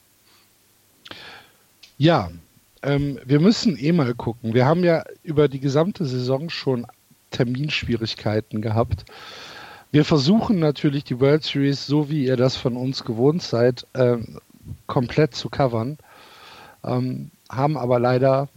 [1.98, 2.30] Ja,
[2.86, 4.54] ähm, wir müssen eh mal gucken.
[4.54, 6.86] Wir haben ja über die gesamte Saison schon
[7.32, 9.06] Terminschwierigkeiten gehabt.
[9.92, 14.18] Wir versuchen natürlich die World Series, so wie ihr das von uns gewohnt seid, äh,
[14.88, 15.98] komplett zu covern,
[16.84, 18.48] ähm, haben aber leider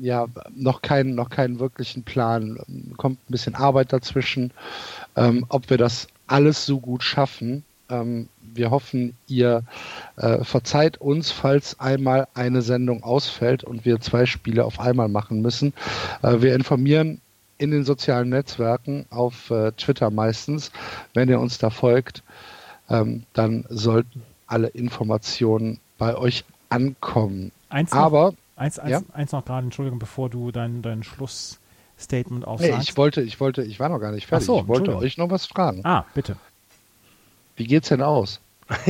[0.00, 2.58] ja noch keinen noch keinen wirklichen Plan.
[2.96, 4.52] Kommt ein bisschen Arbeit dazwischen,
[5.16, 7.64] ähm, ob wir das alles so gut schaffen.
[7.90, 9.62] Ähm, wir hoffen, ihr
[10.16, 15.42] äh, verzeiht uns, falls einmal eine Sendung ausfällt und wir zwei Spiele auf einmal machen
[15.42, 15.72] müssen.
[16.22, 17.20] Äh, wir informieren
[17.58, 20.72] in den sozialen Netzwerken, auf äh, Twitter meistens.
[21.14, 22.22] Wenn ihr uns da folgt,
[22.88, 27.52] ähm, dann sollten alle Informationen bei euch ankommen.
[27.68, 29.00] Eins Aber noch, eins, eins, ja?
[29.12, 32.72] eins noch gerade, Entschuldigung, bevor du dein, dein Schlussstatement aufsagst.
[32.72, 34.46] Nee, ich wollte, ich wollte, ich war noch gar nicht fertig.
[34.46, 35.82] So, ich wollte euch noch was fragen.
[35.84, 36.36] Ah, bitte.
[37.56, 38.40] Wie geht's denn aus?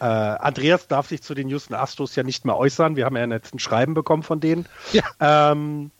[0.00, 2.96] äh, Andreas darf sich zu den Houston Astros ja nicht mehr äußern.
[2.96, 4.66] Wir haben ja jetzt ein Schreiben bekommen von denen.
[4.92, 5.02] Ja.
[5.52, 5.90] Ähm,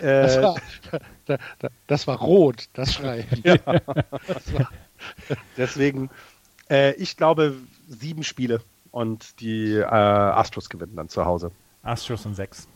[0.00, 0.56] äh, das, war,
[1.86, 3.42] das, war, rot, das Schreiben.
[3.44, 3.56] Ja.
[4.26, 4.70] Das war,
[5.56, 6.10] deswegen,
[6.68, 7.54] äh, ich glaube,
[7.88, 8.60] sieben Spiele
[8.90, 11.52] und die äh, Astros gewinnen dann zu Hause.
[11.82, 12.66] Astros und sechs.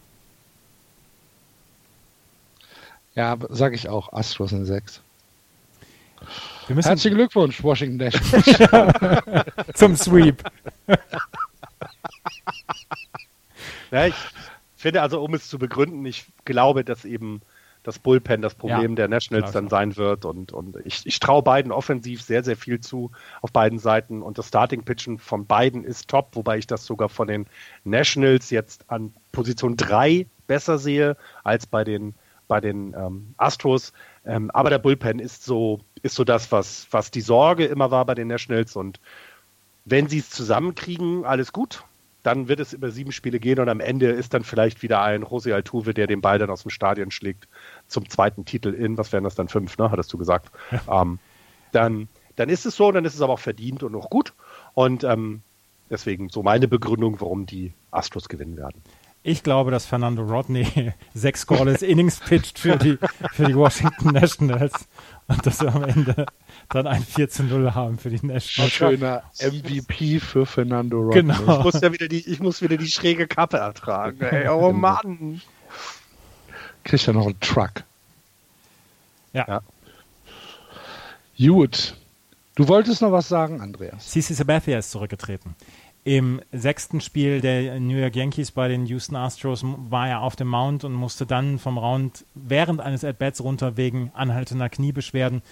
[3.14, 5.02] Ja, sage ich auch, Astros in sechs.
[6.68, 9.44] Herzlichen Glückwunsch, Washington Nationals.
[9.74, 10.42] Zum Sweep.
[13.90, 14.14] ja, ich
[14.76, 17.40] finde also, um es zu begründen, ich glaube, dass eben
[17.82, 20.24] das Bullpen das Problem ja, der Nationals dann sein wird.
[20.24, 23.10] Und, und ich, ich traue beiden offensiv sehr, sehr viel zu
[23.40, 24.22] auf beiden Seiten.
[24.22, 27.46] Und das Starting-Pitchen von beiden ist top, wobei ich das sogar von den
[27.84, 32.14] Nationals jetzt an Position 3 besser sehe als bei den,
[32.52, 33.94] bei den ähm, Astros.
[34.26, 38.04] Ähm, aber der Bullpen ist so, ist so das, was, was die Sorge immer war
[38.04, 38.76] bei den Nationals.
[38.76, 39.00] Und
[39.86, 41.82] wenn sie es zusammenkriegen, alles gut.
[42.22, 45.24] Dann wird es über sieben Spiele gehen und am Ende ist dann vielleicht wieder ein
[45.24, 47.48] José Altuve, der den Ball dann aus dem Stadion schlägt
[47.88, 49.90] zum zweiten Titel in, was wären das dann fünf, ne?
[49.90, 50.52] Hattest du gesagt.
[50.70, 51.02] Ja.
[51.02, 51.18] Ähm,
[51.72, 54.34] dann, dann ist es so, dann ist es aber auch verdient und auch gut.
[54.74, 55.40] Und ähm,
[55.88, 58.82] deswegen so meine Begründung, warum die Astros gewinnen werden.
[59.24, 62.98] Ich glaube, dass Fernando Rodney sechs Scoreless Innings pitcht für die,
[63.32, 64.72] für die Washington Nationals
[65.28, 66.26] und dass er am Ende
[66.68, 68.70] dann ein 4 zu 0 haben für die National.
[68.70, 71.22] Schöner MVP für Fernando Rodney.
[71.22, 71.58] Genau.
[71.58, 74.20] Ich muss ja wieder die, ich muss wieder die schräge Kappe ertragen.
[74.20, 74.48] Ey.
[74.52, 75.40] Oh Mann.
[76.84, 77.84] Kriegt ja noch einen Truck.
[79.32, 79.46] Ja.
[79.48, 79.60] ja.
[81.38, 81.94] Gut.
[82.54, 84.10] Du wolltest noch was sagen, Andreas.
[84.10, 85.54] CC Sabathia ist zurückgetreten.
[86.04, 90.48] Im sechsten Spiel der New York Yankees bei den Houston Astros war er auf dem
[90.48, 95.42] Mount und musste dann vom Round während eines At-Bats runter wegen anhaltender Kniebeschwerden.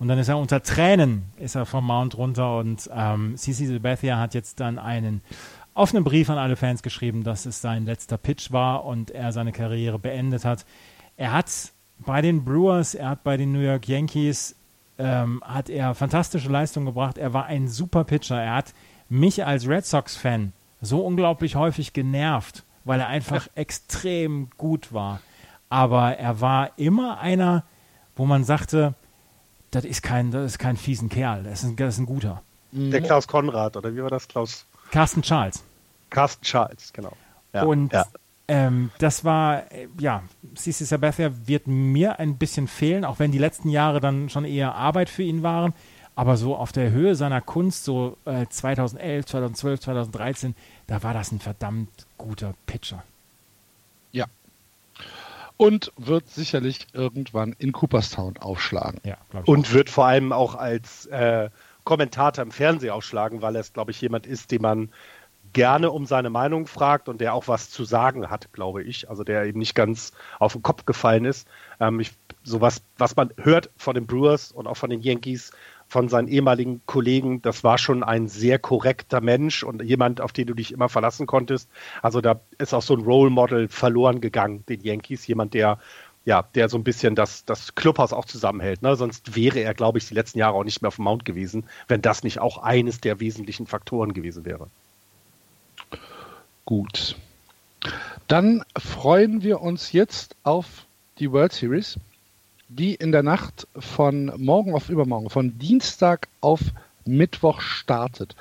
[0.00, 4.18] Und dann ist er unter Tränen ist er vom Mount runter und ähm, CC Sabathia
[4.18, 5.20] hat jetzt dann einen
[5.74, 9.52] offenen Brief an alle Fans geschrieben, dass es sein letzter Pitch war und er seine
[9.52, 10.64] Karriere beendet hat.
[11.16, 14.56] Er hat bei den Brewers, er hat bei den New York Yankees,
[14.98, 17.16] ähm, hat er fantastische Leistungen gebracht.
[17.16, 18.42] Er war ein super Pitcher.
[18.42, 18.74] Er hat
[19.10, 25.20] mich als Red Sox-Fan so unglaublich häufig genervt, weil er einfach extrem gut war.
[25.68, 27.64] Aber er war immer einer,
[28.16, 28.94] wo man sagte,
[29.70, 32.42] das ist kein, das ist kein fiesen Kerl, das ist ein, das ist ein guter.
[32.72, 34.64] Der Klaus Konrad, oder wie war das, Klaus?
[34.90, 35.62] Carsten Charles.
[36.08, 37.12] Carsten Charles, genau.
[37.52, 38.06] Ja, und ja.
[38.50, 40.24] Ähm, das war, äh, ja,
[40.56, 44.74] CC Sabathia wird mir ein bisschen fehlen, auch wenn die letzten Jahre dann schon eher
[44.74, 45.72] Arbeit für ihn waren.
[46.14, 50.54] Aber so auf der Höhe seiner Kunst, so äh, 2011, 2012, 2013,
[50.86, 53.02] da war das ein verdammt guter Pitcher.
[54.12, 54.26] Ja.
[55.56, 59.00] Und wird sicherlich irgendwann in Cooperstown aufschlagen.
[59.04, 59.72] Ja, Und auch.
[59.72, 61.50] wird vor allem auch als äh,
[61.84, 64.90] Kommentator im Fernsehen aufschlagen, weil er, glaube ich, jemand ist, den man
[65.52, 69.10] gerne um seine Meinung fragt und der auch was zu sagen hat, glaube ich.
[69.10, 71.48] Also der eben nicht ganz auf den Kopf gefallen ist.
[71.80, 72.12] Ähm, ich,
[72.44, 75.50] sowas, was man hört von den Brewers und auch von den Yankees,
[75.90, 80.46] von seinen ehemaligen Kollegen, das war schon ein sehr korrekter Mensch und jemand, auf den
[80.46, 81.68] du dich immer verlassen konntest.
[82.00, 85.26] Also da ist auch so ein Role Model verloren gegangen, den Yankees.
[85.26, 85.80] Jemand, der
[86.24, 88.82] ja, der so ein bisschen das, das Clubhaus auch zusammenhält.
[88.82, 88.94] Ne?
[88.94, 91.64] Sonst wäre er, glaube ich, die letzten Jahre auch nicht mehr auf dem Mount gewesen,
[91.88, 94.68] wenn das nicht auch eines der wesentlichen Faktoren gewesen wäre.
[96.64, 97.16] Gut.
[98.28, 100.86] Dann freuen wir uns jetzt auf
[101.18, 101.98] die World Series
[102.70, 106.60] die in der Nacht von morgen auf übermorgen, von Dienstag auf
[107.04, 108.36] Mittwoch startet.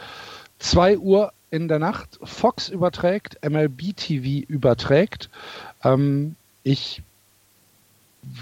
[0.60, 5.30] 2 Uhr in der Nacht, Fox überträgt, MLB TV überträgt.
[5.84, 7.02] Ähm, ich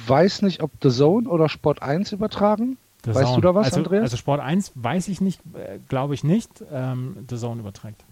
[0.07, 2.77] weiß nicht, ob The Zone oder Sport 1 übertragen.
[3.05, 3.35] The weißt Zone.
[3.35, 4.01] du da was, also, Andreas?
[4.03, 6.49] Also Sport 1 weiß ich nicht, äh, glaube ich nicht.
[6.71, 8.03] Ähm, The Zone überträgt.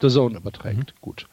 [0.00, 0.94] The Zone überträgt.
[0.94, 1.00] Mhm.
[1.00, 1.28] Gut.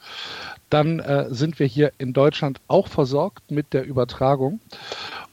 [0.69, 4.59] Dann äh, sind wir hier in Deutschland auch versorgt mit der Übertragung.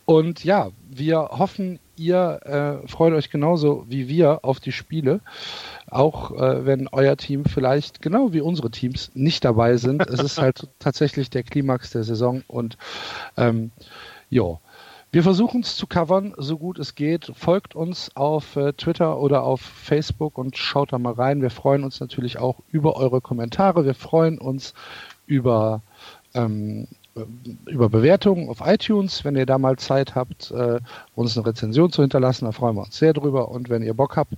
[0.07, 2.41] Und ja, wir hoffen, ihr
[2.85, 5.21] äh, freut euch genauso wie wir auf die Spiele.
[5.91, 10.07] Auch äh, wenn euer Team vielleicht genau wie unsere Teams nicht dabei sind.
[10.09, 12.77] es ist halt tatsächlich der Klimax der Saison und
[13.37, 13.71] ähm,
[14.31, 14.59] ja.
[15.11, 17.31] Wir versuchen es zu covern, so gut es geht.
[17.37, 21.41] Folgt uns auf äh, Twitter oder auf Facebook und schaut da mal rein.
[21.41, 23.85] Wir freuen uns natürlich auch über eure Kommentare.
[23.85, 24.75] Wir freuen uns
[25.27, 25.83] über
[26.35, 26.89] ähm,
[27.66, 30.81] über Bewertungen auf iTunes, wenn ihr da mal Zeit habt, äh,
[31.15, 33.49] uns eine Rezension zu hinterlassen, da freuen wir uns sehr drüber.
[33.49, 34.35] Und wenn ihr Bock habt,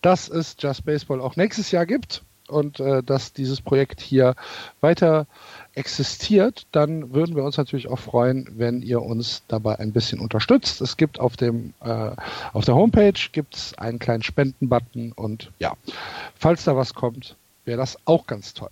[0.00, 4.34] dass es Just Baseball auch nächstes Jahr gibt und äh, dass dieses Projekt hier
[4.80, 5.26] weiter
[5.74, 10.80] existiert, dann würden wir uns natürlich auch freuen, wenn ihr uns dabei ein bisschen unterstützt.
[10.80, 12.12] Es gibt auf dem äh,
[12.52, 15.74] auf der Homepage gibt's einen kleinen Spendenbutton und ja,
[16.36, 18.70] falls da was kommt, wäre das auch ganz toll.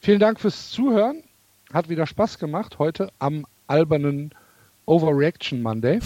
[0.00, 1.23] Vielen Dank fürs Zuhören
[1.74, 4.30] hat wieder Spaß gemacht heute am albernen
[4.86, 5.98] Overreaction Monday.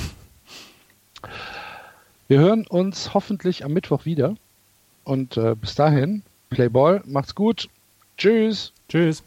[2.27, 4.35] Wir hören uns hoffentlich am Mittwoch wieder.
[5.05, 7.69] Und äh, bis dahin, Playball, macht's gut.
[8.17, 8.73] Tschüss.
[8.89, 9.23] Tschüss.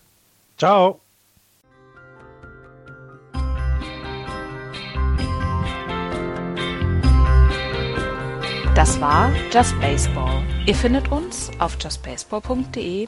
[0.58, 1.00] Ciao.
[8.76, 10.44] Das war Just Baseball.
[10.66, 13.08] Ihr findet uns auf justbaseball.de,